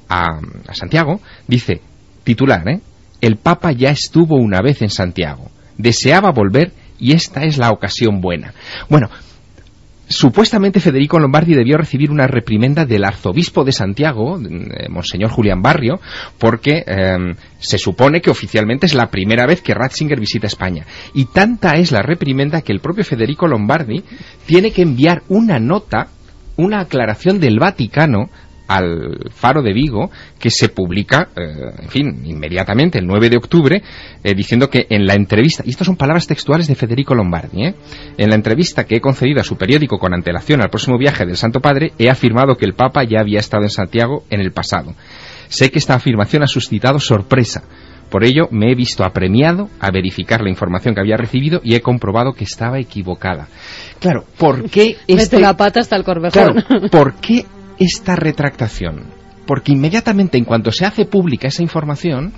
a, 0.10 0.40
Santiago, 0.74 1.22
dice, 1.48 1.82
titular, 2.24 2.68
¿eh? 2.68 2.82
El 3.22 3.38
Papa 3.38 3.72
ya 3.72 3.90
estuvo 3.90 4.38
una 4.38 4.62
vez 4.62 4.82
en 4.82 4.90
Santiago. 4.90 5.52
Deseaba 5.78 6.32
volver 6.32 6.72
y 7.00 7.14
esta 7.14 7.44
es 7.44 7.58
la 7.58 7.72
ocasión 7.72 8.22
buena. 8.22 8.54
Bueno, 8.90 9.10
Supuestamente 10.12 10.80
Federico 10.80 11.20
Lombardi 11.20 11.54
debió 11.54 11.78
recibir 11.78 12.10
una 12.10 12.26
reprimenda 12.26 12.84
del 12.84 13.06
arzobispo 13.06 13.64
de 13.64 13.72
Santiago, 13.72 14.40
eh, 14.40 14.90
Monseñor 14.90 15.30
Julián 15.30 15.62
Barrio, 15.62 16.00
porque 16.40 16.84
em, 16.88 17.36
se 17.60 17.78
supone 17.78 18.20
que 18.20 18.32
oficialmente 18.32 18.88
es 18.88 18.96
la 18.96 19.12
primera 19.12 19.46
vez 19.46 19.62
que 19.62 19.76
Ratzinger 19.76 20.20
visita 20.20 20.48
España. 20.48 20.88
Y 21.14 21.26
tanta 21.26 21.76
es 21.76 21.92
la 21.92 22.02
reprimenda 22.02 22.64
que 22.64 22.72
el 22.72 22.80
propio 22.80 23.04
Federico 23.04 23.48
Lombardi 23.48 24.04
tiene 24.48 24.72
que 24.72 24.82
enviar 24.82 25.22
una 25.30 25.60
nota, 25.60 26.08
una 26.58 26.80
aclaración 26.80 27.40
del 27.40 27.60
Vaticano 27.60 28.32
al 28.70 29.32
Faro 29.32 29.64
de 29.64 29.74
Vigo, 29.74 30.12
que 30.40 30.52
se 30.52 30.70
publica, 30.70 31.30
eh, 31.36 31.82
en 31.82 31.90
fin, 31.90 32.22
inmediatamente, 32.24 33.00
el 33.00 33.08
9 33.08 33.30
de 33.30 33.38
octubre, 33.38 33.82
eh, 34.24 34.36
diciendo 34.36 34.70
que 34.70 34.86
en 34.92 35.08
la 35.08 35.16
entrevista, 35.16 35.64
y 35.66 35.72
estas 35.72 35.88
son 35.88 35.98
palabras 35.98 36.28
textuales 36.28 36.68
de 36.68 36.76
Federico 36.76 37.16
Lombardi, 37.16 37.66
¿eh? 37.66 37.76
en 38.16 38.30
la 38.30 38.36
entrevista 38.36 38.84
que 38.84 38.98
he 38.98 39.02
concedido 39.02 39.42
a 39.42 39.44
su 39.44 39.58
periódico 39.58 39.98
con 39.98 40.14
antelación 40.14 40.62
al 40.62 40.70
próximo 40.70 41.00
viaje 41.00 41.26
del 41.26 41.36
Santo 41.36 41.62
Padre, 41.62 41.94
he 41.98 42.12
afirmado 42.12 42.58
que 42.58 42.66
el 42.66 42.76
Papa 42.76 43.04
ya 43.04 43.22
había 43.22 43.40
estado 43.40 43.64
en 43.64 43.70
Santiago 43.72 44.24
en 44.30 44.40
el 44.40 44.52
pasado. 44.52 44.94
Sé 45.48 45.72
que 45.72 45.80
esta 45.80 45.96
afirmación 45.96 46.44
ha 46.44 46.48
suscitado 46.48 47.00
sorpresa. 47.00 47.64
Por 48.12 48.24
ello, 48.24 48.48
me 48.52 48.72
he 48.72 48.76
visto 48.76 49.04
apremiado 49.04 49.70
a 49.80 49.90
verificar 49.90 50.42
la 50.42 50.50
información 50.50 50.94
que 50.94 51.02
había 51.02 51.18
recibido 51.18 51.60
y 51.64 51.74
he 51.74 51.82
comprobado 51.82 52.34
que 52.34 52.44
estaba 52.44 52.80
equivocada. 52.80 53.48
Claro, 54.00 54.26
¿por 54.38 54.70
qué 54.70 54.98
este... 55.08 55.40
la 55.40 55.58
pata 55.58 55.80
hasta 55.80 55.96
el 55.96 56.04
corvejón. 56.04 56.64
¿por 56.92 57.16
qué 57.16 57.46
esta 57.80 58.16
retractación? 58.16 59.06
Porque 59.46 59.72
inmediatamente 59.72 60.38
en 60.38 60.46
cuanto 60.46 60.72
se 60.72 60.86
hace 60.86 61.06
pública 61.06 61.48
esa 61.48 61.64
información, 61.64 62.34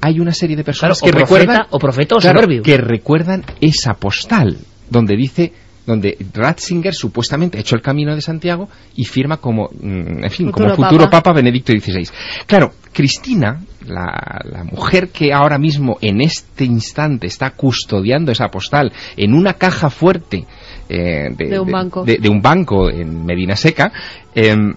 hay 0.00 0.20
una 0.20 0.32
serie 0.32 0.56
de 0.56 0.64
personas 0.64 1.00
que 1.00 1.10
recuerdan 1.10 1.66
o 1.70 1.78
profeta 1.78 2.16
que 2.62 2.76
recuerdan 2.76 3.44
esa 3.60 3.94
postal 3.94 4.58
donde 4.90 5.16
dice 5.16 5.52
donde 5.88 6.18
Ratzinger 6.34 6.92
supuestamente 6.92 7.56
ha 7.56 7.62
hecho 7.62 7.74
el 7.74 7.80
camino 7.80 8.14
de 8.14 8.20
Santiago 8.20 8.68
y 8.94 9.06
firma 9.06 9.38
como, 9.38 9.70
mm, 9.72 10.22
en 10.22 10.30
fin, 10.30 10.50
como 10.50 10.68
futuro 10.76 11.08
Papa. 11.08 11.32
Benedicto 11.32 11.72
XVI. 11.72 12.06
Claro, 12.46 12.72
Cristina, 12.92 13.62
la, 13.86 14.64
mujer 14.70 15.08
que 15.08 15.32
ahora 15.32 15.58
mismo, 15.58 15.96
en 16.02 16.20
este 16.20 16.66
instante, 16.66 17.26
está 17.26 17.52
custodiando 17.52 18.30
esa 18.30 18.48
postal 18.48 18.92
en 19.16 19.32
una 19.32 19.54
caja 19.54 19.88
fuerte 19.88 20.44
eh, 20.88 21.28
de, 21.30 21.60
un 21.60 21.70
banco. 21.70 22.04
De, 22.04 22.28
un 22.28 22.40
banco 22.40 22.88
en 22.90 23.24
Medina 23.24 23.56
Seca, 23.56 23.92
em, 24.34 24.74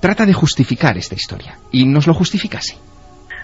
trata 0.00 0.24
de 0.24 0.32
justificar 0.32 0.96
esta 0.96 1.14
historia. 1.14 1.58
Y 1.72 1.86
nos 1.86 2.06
lo 2.06 2.14
justifica 2.14 2.58
así. 2.58 2.76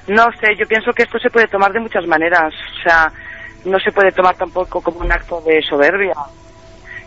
No 0.08 0.24
sé, 0.40 0.56
yo 0.58 0.66
pienso 0.66 0.92
que 0.92 1.02
esto 1.02 1.18
se 1.18 1.30
puede 1.30 1.46
tomar 1.48 1.72
de 1.72 1.80
muchas 1.80 2.06
maneras. 2.06 2.52
O 2.52 2.82
sea, 2.82 3.12
no 3.64 3.78
se 3.78 3.92
puede 3.92 4.10
tomar 4.12 4.36
tampoco 4.36 4.80
como 4.80 5.00
un 5.00 5.12
acto 5.12 5.40
de 5.42 5.60
soberbia. 5.62 6.14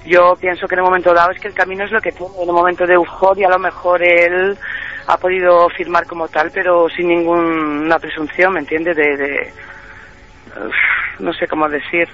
Yo 0.06 0.34
pienso 0.40 0.68
que 0.68 0.76
en 0.76 0.82
un 0.82 0.88
momento 0.88 1.14
dado 1.14 1.32
es 1.32 1.40
que 1.40 1.48
el 1.48 1.54
camino 1.54 1.86
es 1.86 1.92
lo 1.92 2.02
que 2.02 2.12
tiene. 2.12 2.34
En 2.42 2.50
un 2.50 2.56
momento 2.56 2.86
de 2.86 2.94
euforia 2.94 3.48
a 3.48 3.52
lo 3.52 3.60
mejor 3.60 4.04
él 4.04 4.58
ha 5.08 5.18
podido 5.18 5.68
firmar 5.70 6.06
como 6.06 6.28
tal, 6.28 6.52
pero 6.54 6.88
sin 6.90 7.08
ninguna 7.08 7.98
presunción, 8.00 8.54
¿me 8.54 8.60
entiende? 8.60 8.94
De, 8.94 9.18
de 9.18 9.54
no 11.20 11.34
sé 11.34 11.48
cómo 11.48 11.68
decir 11.68 12.08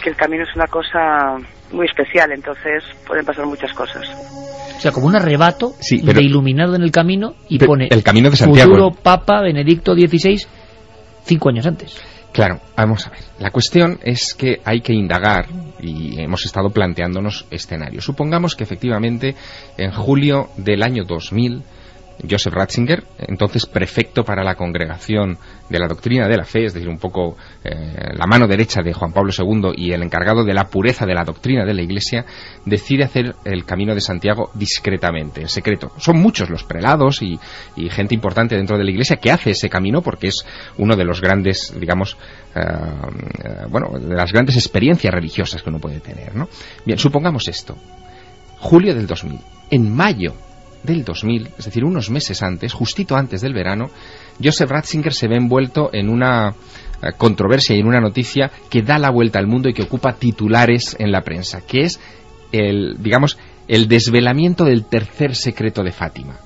que 0.00 0.10
el 0.10 0.16
camino 0.16 0.44
es 0.44 0.54
una 0.54 0.66
cosa 0.66 1.36
muy 1.72 1.86
especial, 1.86 2.32
entonces 2.32 2.84
pueden 3.06 3.24
pasar 3.24 3.46
muchas 3.46 3.72
cosas. 3.72 4.08
O 4.76 4.80
sea, 4.80 4.92
como 4.92 5.06
un 5.06 5.16
arrebato 5.16 5.72
de 5.90 6.22
iluminado 6.22 6.76
en 6.76 6.82
el 6.82 6.90
camino 6.90 7.34
y 7.48 7.58
pone 7.58 7.88
el 7.90 8.02
camino 8.02 8.30
de 8.30 8.36
Santiago. 8.36 8.70
futuro 8.70 8.90
Papa 9.02 9.42
Benedicto 9.42 9.94
XVI 9.94 10.46
cinco 11.24 11.48
años 11.50 11.66
antes. 11.66 12.00
Claro, 12.32 12.60
vamos 12.76 13.06
a 13.06 13.10
ver. 13.10 13.20
La 13.38 13.50
cuestión 13.50 13.98
es 14.02 14.34
que 14.34 14.60
hay 14.64 14.80
que 14.80 14.92
indagar 14.92 15.46
y 15.80 16.20
hemos 16.20 16.44
estado 16.44 16.70
planteándonos 16.70 17.46
escenarios. 17.50 18.04
Supongamos 18.04 18.54
que 18.54 18.64
efectivamente 18.64 19.34
en 19.76 19.90
julio 19.92 20.48
del 20.56 20.82
año 20.82 21.04
2000 21.04 21.62
Joseph 22.28 22.52
Ratzinger, 22.52 23.04
entonces 23.18 23.66
prefecto 23.66 24.24
para 24.24 24.42
la 24.42 24.54
congregación 24.54 25.38
de 25.68 25.78
la 25.78 25.86
doctrina 25.86 26.28
de 26.28 26.36
la 26.36 26.44
fe, 26.44 26.64
es 26.64 26.74
decir, 26.74 26.88
un 26.88 26.98
poco 26.98 27.36
eh, 27.62 28.12
la 28.14 28.26
mano 28.26 28.46
derecha 28.46 28.82
de 28.82 28.92
Juan 28.92 29.12
Pablo 29.12 29.32
II 29.36 29.72
y 29.76 29.92
el 29.92 30.02
encargado 30.02 30.44
de 30.44 30.54
la 30.54 30.68
pureza 30.68 31.06
de 31.06 31.14
la 31.14 31.24
doctrina 31.24 31.64
de 31.64 31.74
la 31.74 31.82
Iglesia, 31.82 32.24
decide 32.64 33.04
hacer 33.04 33.34
el 33.44 33.64
camino 33.64 33.94
de 33.94 34.00
Santiago 34.00 34.50
discretamente, 34.54 35.42
en 35.42 35.48
secreto. 35.48 35.92
Son 35.98 36.18
muchos 36.18 36.50
los 36.50 36.64
prelados 36.64 37.22
y, 37.22 37.38
gente 37.90 38.14
importante 38.14 38.56
dentro 38.56 38.76
de 38.76 38.84
la 38.84 38.90
Iglesia 38.90 39.16
que 39.16 39.30
hace 39.30 39.50
ese 39.50 39.68
camino 39.68 40.02
porque 40.02 40.28
es 40.28 40.44
uno 40.76 40.96
de 40.96 41.04
los 41.04 41.20
grandes, 41.20 41.74
digamos, 41.78 42.16
eh, 42.54 42.60
eh, 42.60 43.66
bueno, 43.68 43.98
de 43.98 44.14
las 44.14 44.32
grandes 44.32 44.56
experiencias 44.56 45.12
religiosas 45.12 45.62
que 45.62 45.70
uno 45.70 45.78
puede 45.78 46.00
tener, 46.00 46.34
¿no? 46.34 46.48
Bien, 46.84 46.98
supongamos 46.98 47.48
esto. 47.48 47.76
Julio 48.58 48.94
del 48.94 49.06
2000. 49.06 49.40
En 49.70 49.94
mayo 49.94 50.34
del 50.82 51.04
2000, 51.04 51.50
es 51.58 51.64
decir, 51.64 51.84
unos 51.84 52.10
meses 52.10 52.42
antes, 52.42 52.72
justito 52.72 53.16
antes 53.16 53.40
del 53.40 53.54
verano, 53.54 53.90
Joseph 54.42 54.70
Ratzinger 54.70 55.12
se 55.12 55.28
ve 55.28 55.36
envuelto 55.36 55.90
en 55.92 56.08
una 56.08 56.54
eh, 57.02 57.12
controversia 57.16 57.76
y 57.76 57.80
en 57.80 57.86
una 57.86 58.00
noticia 58.00 58.50
que 58.70 58.82
da 58.82 58.98
la 58.98 59.10
vuelta 59.10 59.38
al 59.38 59.46
mundo 59.46 59.68
y 59.68 59.74
que 59.74 59.82
ocupa 59.82 60.14
titulares 60.14 60.96
en 60.98 61.12
la 61.12 61.22
prensa, 61.22 61.62
que 61.66 61.80
es 61.80 62.00
el, 62.52 62.96
digamos, 62.98 63.38
el 63.66 63.88
desvelamiento 63.88 64.64
del 64.64 64.84
tercer 64.84 65.34
secreto 65.34 65.82
de 65.82 65.92
Fátima, 65.92 66.36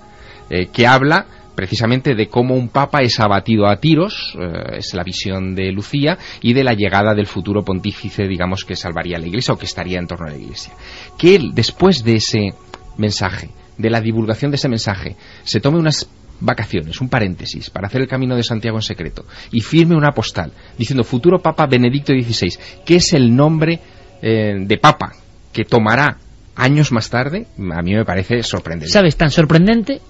eh, 0.50 0.68
que 0.72 0.86
habla 0.86 1.26
precisamente 1.54 2.14
de 2.14 2.28
cómo 2.28 2.54
un 2.54 2.68
papa 2.68 3.02
es 3.02 3.20
abatido 3.20 3.66
a 3.66 3.76
tiros, 3.76 4.36
eh, 4.38 4.78
es 4.78 4.94
la 4.94 5.04
visión 5.04 5.54
de 5.54 5.70
Lucía, 5.70 6.18
y 6.40 6.54
de 6.54 6.64
la 6.64 6.74
llegada 6.74 7.14
del 7.14 7.26
futuro 7.26 7.62
pontífice, 7.62 8.26
digamos, 8.26 8.64
que 8.64 8.74
salvaría 8.74 9.16
a 9.16 9.20
la 9.20 9.26
Iglesia 9.26 9.54
o 9.54 9.58
que 9.58 9.66
estaría 9.66 9.98
en 9.98 10.06
torno 10.06 10.26
a 10.26 10.30
la 10.30 10.38
Iglesia. 10.38 10.72
Que 11.18 11.36
él, 11.36 11.50
después 11.54 12.02
de 12.04 12.16
ese 12.16 12.54
mensaje, 12.96 13.50
de 13.78 13.90
la 13.90 14.00
divulgación 14.00 14.50
de 14.50 14.56
ese 14.56 14.68
mensaje, 14.68 15.16
se 15.44 15.60
tome 15.60 15.78
unas 15.78 16.08
vacaciones, 16.40 17.00
un 17.00 17.08
paréntesis, 17.08 17.70
para 17.70 17.86
hacer 17.86 18.00
el 18.00 18.08
camino 18.08 18.36
de 18.36 18.42
Santiago 18.42 18.78
en 18.78 18.82
secreto, 18.82 19.24
y 19.50 19.60
firme 19.60 19.96
una 19.96 20.12
postal 20.12 20.52
diciendo 20.76 21.04
futuro 21.04 21.40
Papa 21.40 21.66
Benedicto 21.66 22.12
XVI, 22.12 22.58
que 22.84 22.96
es 22.96 23.12
el 23.12 23.34
nombre 23.34 23.80
eh, 24.20 24.54
de 24.58 24.78
Papa 24.78 25.12
que 25.52 25.64
tomará 25.64 26.18
años 26.56 26.92
más 26.92 27.10
tarde, 27.10 27.46
a 27.56 27.82
mí 27.82 27.94
me 27.94 28.04
parece 28.04 28.42
sorprendente. 28.42 28.92
¿Sabes? 28.92 29.16
Tan 29.16 29.30
sorprendente 29.30 30.00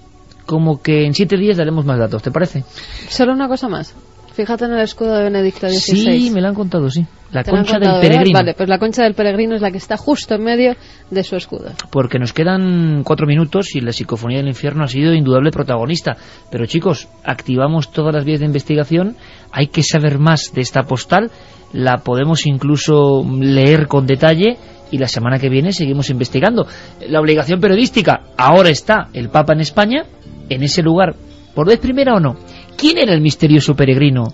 como 0.45 0.81
que 0.81 1.05
en 1.05 1.13
siete 1.13 1.37
días 1.37 1.57
daremos 1.57 1.85
más 1.85 1.99
datos, 1.99 2.21
¿te 2.21 2.31
parece? 2.31 2.63
Solo 3.09 3.33
una 3.33 3.47
cosa 3.47 3.69
más. 3.69 3.95
Fíjate 4.33 4.65
en 4.65 4.73
el 4.73 4.79
escudo 4.79 5.13
de 5.13 5.23
Benedicto 5.25 5.69
XVI. 5.69 6.19
Sí, 6.19 6.31
me 6.31 6.41
lo 6.41 6.47
han 6.47 6.55
contado, 6.55 6.89
sí. 6.89 7.05
La 7.31 7.43
concha 7.43 7.77
del 7.77 8.01
peregrino. 8.01 8.39
Vale, 8.39 8.55
pues 8.55 8.67
la 8.67 8.79
concha 8.79 9.03
del 9.03 9.13
peregrino 9.13 9.55
es 9.55 9.61
la 9.61 9.69
que 9.69 9.77
está 9.77 9.95
justo 9.95 10.33
en 10.33 10.43
medio 10.43 10.75
de 11.11 11.23
su 11.23 11.35
escudo. 11.35 11.71
Porque 11.91 12.17
nos 12.17 12.33
quedan 12.33 13.03
cuatro 13.03 13.27
minutos 13.27 13.75
y 13.75 13.81
la 13.81 13.91
psicofonía 13.91 14.39
del 14.39 14.47
infierno 14.47 14.83
ha 14.83 14.87
sido 14.87 15.13
indudable 15.13 15.51
protagonista. 15.51 16.17
Pero 16.49 16.65
chicos, 16.65 17.07
activamos 17.23 17.91
todas 17.91 18.13
las 18.13 18.25
vías 18.25 18.39
de 18.39 18.47
investigación, 18.47 19.15
hay 19.51 19.67
que 19.67 19.83
saber 19.83 20.17
más 20.17 20.51
de 20.53 20.61
esta 20.61 20.81
postal, 20.83 21.29
la 21.71 21.97
podemos 21.97 22.47
incluso 22.47 23.23
leer 23.39 23.87
con 23.87 24.07
detalle 24.07 24.57
y 24.89 24.97
la 24.97 25.07
semana 25.07 25.37
que 25.37 25.49
viene 25.49 25.73
seguimos 25.73 26.09
investigando. 26.09 26.67
La 27.07 27.19
obligación 27.19 27.59
periodística, 27.59 28.21
ahora 28.37 28.69
está 28.69 29.09
el 29.13 29.29
Papa 29.29 29.53
en 29.53 29.61
España, 29.61 30.05
en 30.49 30.63
ese 30.63 30.81
lugar, 30.81 31.15
por 31.55 31.67
vez 31.67 31.79
primera 31.79 32.15
o 32.15 32.19
no. 32.19 32.35
¿Quién 32.77 32.97
era 32.97 33.13
el 33.13 33.21
misterioso 33.21 33.75
peregrino 33.75 34.33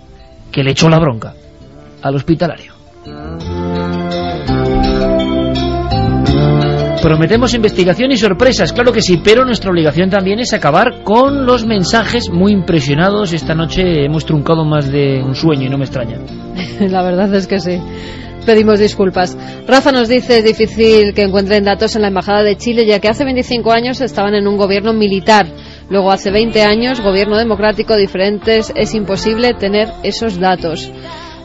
que 0.50 0.62
le 0.62 0.72
echó 0.72 0.88
la 0.88 0.98
bronca 0.98 1.34
al 2.02 2.14
hospitalario? 2.16 2.74
Prometemos 7.02 7.54
investigación 7.54 8.12
y 8.12 8.18
sorpresas, 8.18 8.74
claro 8.74 8.92
que 8.92 9.00
sí, 9.00 9.22
pero 9.24 9.46
nuestra 9.46 9.70
obligación 9.70 10.10
también 10.10 10.38
es 10.38 10.52
acabar 10.52 11.02
con 11.02 11.46
los 11.46 11.64
mensajes 11.64 12.28
muy 12.28 12.52
impresionados. 12.52 13.32
Esta 13.32 13.54
noche 13.54 14.04
hemos 14.04 14.26
truncado 14.26 14.66
más 14.66 14.92
de 14.92 15.22
un 15.22 15.34
sueño 15.34 15.66
y 15.66 15.70
no 15.70 15.78
me 15.78 15.86
extraña. 15.86 16.18
La 16.80 17.02
verdad 17.02 17.34
es 17.34 17.46
que 17.46 17.58
sí. 17.58 17.80
Pedimos 18.44 18.78
disculpas. 18.78 19.36
Rafa 19.66 19.92
nos 19.92 20.08
dice 20.08 20.38
es 20.38 20.44
difícil 20.44 21.14
que 21.14 21.22
encuentren 21.22 21.64
datos 21.64 21.96
en 21.96 22.02
la 22.02 22.08
Embajada 22.08 22.42
de 22.42 22.56
Chile, 22.56 22.84
ya 22.84 22.98
que 22.98 23.08
hace 23.08 23.24
25 23.24 23.72
años 23.72 24.00
estaban 24.02 24.34
en 24.34 24.46
un 24.46 24.58
gobierno 24.58 24.92
militar. 24.92 25.46
Luego, 25.90 26.12
hace 26.12 26.30
20 26.30 26.62
años, 26.62 27.00
gobierno 27.00 27.36
democrático 27.36 27.96
diferentes, 27.96 28.72
es 28.76 28.94
imposible 28.94 29.54
tener 29.54 29.88
esos 30.04 30.38
datos. 30.38 30.90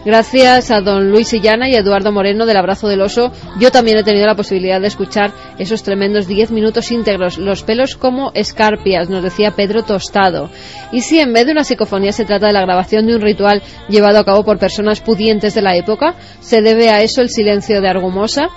Gracias 0.06 0.70
a 0.70 0.82
don 0.82 1.10
Luis 1.10 1.34
Illana 1.34 1.68
y 1.68 1.74
Eduardo 1.74 2.12
Moreno 2.12 2.46
del 2.46 2.58
Abrazo 2.58 2.88
del 2.88 3.02
Oso, 3.02 3.32
yo 3.60 3.72
también 3.72 3.98
he 3.98 4.04
tenido 4.04 4.28
la 4.28 4.36
posibilidad 4.36 4.80
de 4.80 4.86
escuchar 4.86 5.34
esos 5.58 5.82
tremendos 5.82 6.28
10 6.28 6.52
minutos 6.52 6.92
íntegros, 6.92 7.40
los 7.40 7.64
pelos 7.64 7.96
como 7.96 8.30
escarpias, 8.36 9.10
nos 9.10 9.24
decía 9.24 9.56
Pedro 9.56 9.82
Tostado. 9.82 10.52
Y 10.92 11.02
si 11.02 11.20
en 11.20 11.34
vez 11.34 11.48
de 11.48 11.54
una 11.54 11.64
psicofonía 11.64 12.12
se 12.12 12.26
trata 12.26 12.46
de 12.46 12.54
la 12.54 12.62
grabación 12.62 13.08
de 13.08 13.16
un 13.16 13.22
ritual 13.24 13.64
llevado 13.90 14.20
a 14.20 14.26
cabo 14.26 14.46
por 14.46 14.60
personas 14.60 15.02
pudientes 15.02 15.56
de 15.56 15.64
la 15.64 15.76
época, 15.76 16.14
¿se 16.40 16.62
debe 16.62 16.92
a 16.92 17.02
eso 17.02 17.22
el 17.22 17.30
silencio 17.30 17.82
de 17.82 17.90
Argumosa? 17.90 18.50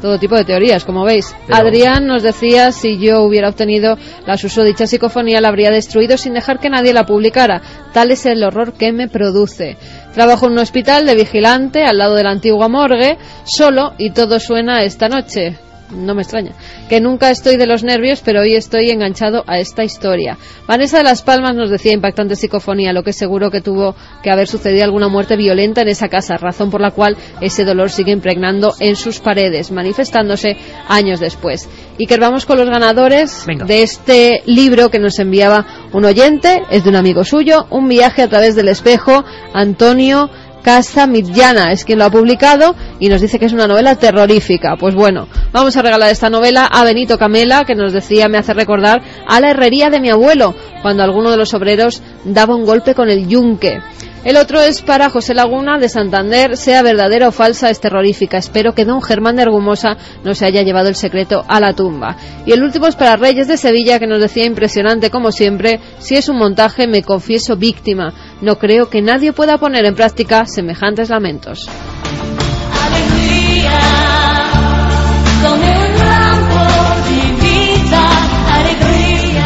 Todo 0.00 0.18
tipo 0.18 0.36
de 0.36 0.44
teorías, 0.44 0.84
como 0.84 1.04
veis. 1.04 1.34
Adrián 1.50 2.06
nos 2.06 2.22
decía 2.22 2.72
si 2.72 2.98
yo 2.98 3.22
hubiera 3.22 3.48
obtenido 3.48 3.96
la 4.26 4.36
susodicha 4.36 4.86
psicofonía 4.86 5.40
la 5.40 5.48
habría 5.48 5.70
destruido 5.70 6.16
sin 6.16 6.34
dejar 6.34 6.58
que 6.58 6.70
nadie 6.70 6.92
la 6.92 7.06
publicara. 7.06 7.62
Tal 7.92 8.10
es 8.10 8.26
el 8.26 8.42
horror 8.44 8.72
que 8.74 8.92
me 8.92 9.08
produce. 9.08 9.76
Trabajo 10.14 10.46
en 10.46 10.52
un 10.52 10.58
hospital 10.58 11.06
de 11.06 11.14
vigilante 11.14 11.84
al 11.84 11.98
lado 11.98 12.14
de 12.14 12.24
la 12.24 12.30
antigua 12.30 12.68
morgue, 12.68 13.18
solo 13.44 13.94
y 13.98 14.10
todo 14.10 14.40
suena 14.40 14.82
esta 14.82 15.08
noche 15.08 15.65
no 15.90 16.14
me 16.14 16.22
extraña. 16.22 16.52
Que 16.88 17.00
nunca 17.00 17.30
estoy 17.30 17.56
de 17.56 17.66
los 17.66 17.82
nervios, 17.82 18.22
pero 18.24 18.40
hoy 18.40 18.54
estoy 18.54 18.90
enganchado 18.90 19.44
a 19.46 19.58
esta 19.58 19.84
historia. 19.84 20.38
Vanessa 20.66 20.98
de 20.98 21.04
Las 21.04 21.22
Palmas 21.22 21.54
nos 21.54 21.70
decía 21.70 21.92
impactante 21.92 22.36
psicofonía, 22.36 22.92
lo 22.92 23.02
que 23.02 23.12
seguro 23.12 23.50
que 23.50 23.60
tuvo 23.60 23.94
que 24.22 24.30
haber 24.30 24.48
sucedido 24.48 24.84
alguna 24.84 25.08
muerte 25.08 25.36
violenta 25.36 25.82
en 25.82 25.88
esa 25.88 26.08
casa, 26.08 26.36
razón 26.36 26.70
por 26.70 26.80
la 26.80 26.90
cual 26.90 27.16
ese 27.40 27.64
dolor 27.64 27.90
sigue 27.90 28.12
impregnando 28.12 28.74
en 28.80 28.96
sus 28.96 29.20
paredes, 29.20 29.70
manifestándose 29.70 30.56
años 30.88 31.20
después. 31.20 31.68
Y 31.98 32.06
que 32.06 32.16
vamos 32.16 32.46
con 32.46 32.58
los 32.58 32.68
ganadores 32.68 33.46
de 33.46 33.82
este 33.82 34.42
libro 34.46 34.90
que 34.90 34.98
nos 34.98 35.18
enviaba 35.18 35.88
un 35.92 36.04
oyente, 36.04 36.62
es 36.70 36.84
de 36.84 36.90
un 36.90 36.96
amigo 36.96 37.24
suyo, 37.24 37.66
Un 37.70 37.88
viaje 37.88 38.22
a 38.22 38.28
través 38.28 38.54
del 38.54 38.68
espejo, 38.68 39.24
Antonio 39.52 40.30
Casa 40.66 41.06
Midjana 41.06 41.70
es 41.70 41.84
quien 41.84 42.00
lo 42.00 42.06
ha 42.06 42.10
publicado 42.10 42.74
y 42.98 43.08
nos 43.08 43.20
dice 43.20 43.38
que 43.38 43.44
es 43.44 43.52
una 43.52 43.68
novela 43.68 43.94
terrorífica. 43.94 44.74
Pues 44.76 44.96
bueno, 44.96 45.28
vamos 45.52 45.76
a 45.76 45.82
regalar 45.82 46.10
esta 46.10 46.28
novela 46.28 46.66
a 46.66 46.82
Benito 46.82 47.18
Camela, 47.18 47.62
que 47.64 47.76
nos 47.76 47.92
decía, 47.92 48.28
me 48.28 48.36
hace 48.36 48.52
recordar 48.52 49.00
a 49.28 49.40
la 49.40 49.50
herrería 49.50 49.90
de 49.90 50.00
mi 50.00 50.10
abuelo, 50.10 50.56
cuando 50.82 51.04
alguno 51.04 51.30
de 51.30 51.36
los 51.36 51.54
obreros 51.54 52.02
daba 52.24 52.56
un 52.56 52.64
golpe 52.64 52.96
con 52.96 53.08
el 53.08 53.28
yunque. 53.28 53.78
El 54.26 54.36
otro 54.38 54.60
es 54.60 54.82
para 54.82 55.08
José 55.08 55.34
Laguna 55.34 55.78
de 55.78 55.88
Santander, 55.88 56.56
sea 56.56 56.82
verdadera 56.82 57.28
o 57.28 57.30
falsa, 57.30 57.70
es 57.70 57.78
terrorífica. 57.78 58.38
Espero 58.38 58.74
que 58.74 58.84
don 58.84 59.00
Germán 59.00 59.36
de 59.36 59.42
Argumosa 59.42 59.96
no 60.24 60.34
se 60.34 60.44
haya 60.44 60.62
llevado 60.62 60.88
el 60.88 60.96
secreto 60.96 61.44
a 61.46 61.60
la 61.60 61.74
tumba. 61.74 62.16
Y 62.44 62.50
el 62.50 62.64
último 62.64 62.88
es 62.88 62.96
para 62.96 63.14
Reyes 63.14 63.46
de 63.46 63.56
Sevilla, 63.56 64.00
que 64.00 64.08
nos 64.08 64.20
decía 64.20 64.44
impresionante 64.44 65.12
como 65.12 65.30
siempre, 65.30 65.78
si 66.00 66.16
es 66.16 66.28
un 66.28 66.38
montaje 66.38 66.88
me 66.88 67.04
confieso 67.04 67.54
víctima. 67.54 68.12
No 68.40 68.58
creo 68.58 68.90
que 68.90 69.00
nadie 69.00 69.32
pueda 69.32 69.58
poner 69.58 69.84
en 69.84 69.94
práctica 69.94 70.44
semejantes 70.44 71.08
lamentos. 71.08 71.68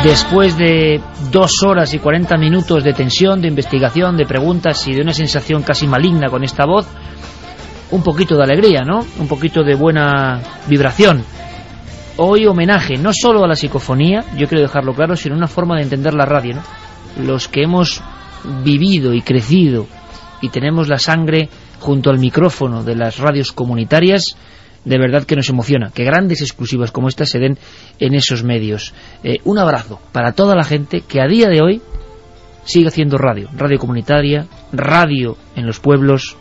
Después 0.03 0.57
de 0.57 1.03
dos 1.31 1.63
horas 1.63 1.95
y 1.95 1.99
cuarenta 1.99 2.37
minutos 2.37 2.83
de 2.85 2.93
tensión, 2.93 3.41
de 3.41 3.49
investigación, 3.49 4.17
de 4.17 4.27
preguntas 4.27 4.87
y 4.89 4.95
de 4.95 5.03
una 5.03 5.13
sensación 5.13 5.63
casi 5.63 5.87
maligna 5.87 6.29
con 6.29 6.43
esta 6.45 6.67
voz, 6.67 6.87
un 7.91 8.03
poquito 8.03 8.37
de 8.37 8.45
alegría, 8.45 8.81
¿no? 8.85 9.01
Un 9.19 9.29
poquito 9.29 9.63
de 9.63 9.75
buena 9.75 10.41
vibración. 10.67 11.25
Hoy 12.17 12.47
homenaje 12.47 12.97
no 12.97 13.13
solo 13.13 13.45
a 13.45 13.49
la 13.49 13.57
psicofonía, 13.57 14.25
yo 14.37 14.47
quiero 14.47 14.63
dejarlo 14.63 14.93
claro, 14.95 15.17
sino 15.17 15.37
una 15.37 15.47
forma 15.47 15.77
de 15.77 15.83
entender 15.83 16.15
la 16.15 16.27
radio, 16.27 16.57
¿no? 16.57 16.63
Los 17.25 17.49
que 17.49 17.63
hemos 17.63 18.03
vivido 18.63 19.15
y 19.15 19.23
crecido 19.23 19.87
y 20.41 20.49
tenemos 20.49 20.89
la 20.89 20.99
sangre 20.99 21.49
junto 21.81 22.11
al 22.11 22.19
micrófono 22.19 22.83
de 22.83 22.97
las 22.97 23.19
radios 23.19 23.53
comunitarias, 23.53 24.37
de 24.85 24.99
verdad 24.99 25.25
que 25.25 25.37
nos 25.37 25.49
emociona 25.49 25.91
que 25.93 26.05
grandes 26.05 26.41
exclusivas 26.41 26.91
como 26.91 27.09
esta 27.09 27.27
se 27.27 27.39
den 27.39 27.59
en 27.99 28.15
esos 28.15 28.43
medios. 28.43 28.95
Eh, 29.23 29.39
un 29.45 29.59
abrazo 29.59 30.01
para 30.13 30.33
toda 30.33 30.55
la 30.55 30.65
gente 30.65 31.03
que 31.03 31.21
a 31.21 31.27
día 31.27 31.49
de 31.49 31.61
hoy 31.61 31.83
sigue 32.65 32.89
haciendo 32.89 33.19
radio, 33.19 33.49
radio 33.57 33.79
comunitaria, 33.79 34.47
radio 34.73 35.37
en 35.57 35.67
los 35.67 35.81
pueblos, 35.81 36.37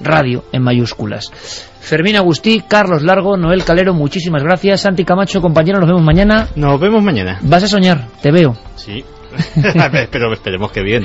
radio 0.00 0.44
en 0.52 0.62
mayúsculas. 0.62 1.30
Fermín 1.80 2.16
Agustí, 2.16 2.62
Carlos 2.66 3.02
Largo, 3.02 3.36
Noel 3.36 3.64
Calero, 3.64 3.92
muchísimas 3.92 4.42
gracias. 4.42 4.80
Santi 4.80 5.04
Camacho, 5.04 5.42
compañero, 5.42 5.78
nos 5.80 5.88
vemos 5.88 6.02
mañana. 6.02 6.48
Nos 6.56 6.80
vemos 6.80 7.02
mañana. 7.02 7.38
Vas 7.42 7.64
a 7.64 7.68
soñar, 7.68 8.08
te 8.22 8.30
veo. 8.30 8.56
Sí. 8.76 9.04
Pero 10.10 10.32
esperemos 10.32 10.70
que 10.70 10.82
bien. 10.82 11.04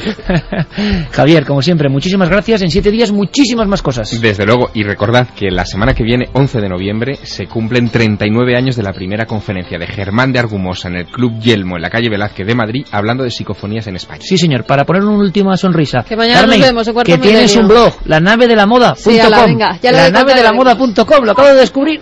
Javier, 1.11 1.45
como 1.45 1.61
siempre, 1.61 1.89
muchísimas 1.89 2.30
gracias. 2.30 2.61
En 2.61 2.69
siete 2.69 2.91
días, 2.91 3.11
muchísimas 3.11 3.67
más 3.67 3.82
cosas. 3.82 4.19
Desde 4.21 4.45
luego, 4.45 4.69
y 4.73 4.84
recordad 4.84 5.27
que 5.36 5.51
la 5.51 5.65
semana 5.65 5.93
que 5.93 6.03
viene, 6.03 6.30
11 6.34 6.61
de 6.61 6.69
noviembre, 6.69 7.15
se 7.23 7.47
cumplen 7.47 7.89
39 7.89 8.55
años 8.55 8.75
de 8.75 8.84
la 8.84 8.93
primera 8.93 9.25
conferencia 9.25 9.77
de 9.77 9.88
Germán 9.88 10.32
de 10.32 10.39
Argumosa 10.39 10.89
en 10.89 10.97
el 10.97 11.05
Club 11.05 11.39
Yelmo, 11.39 11.75
en 11.75 11.82
la 11.82 11.89
calle 11.89 12.09
Velázquez 12.09 12.45
de 12.45 12.55
Madrid, 12.55 12.86
hablando 12.91 13.23
de 13.23 13.32
psicofonías 13.32 13.88
en 13.88 13.95
España. 13.95 14.21
Sí, 14.21 14.38
señor, 14.38 14.65
para 14.65 14.86
poner 14.86 15.03
una 15.03 15.17
última 15.17 15.55
sonrisa. 15.57 16.03
Que 16.07 16.15
mañana 16.15 16.45
nos 16.45 16.59
vemos 16.59 16.88
en 16.88 16.95
Que 17.03 17.17
tienes 17.17 17.55
un 17.55 17.67
blog, 17.67 17.93
la 18.05 18.19
nave 18.19 18.47
de 18.47 18.55
la 18.55 18.65
moda. 18.65 18.95
Sí, 18.95 19.17
venga, 19.45 19.77
ya 19.82 19.91
la 19.91 20.07
lo 20.07 20.11
nave 20.11 20.34
de 20.34 20.43
la 20.43 20.53
moda.com, 20.53 21.23
lo 21.23 21.32
acabo 21.32 21.49
de 21.49 21.55
descubrir. 21.55 22.01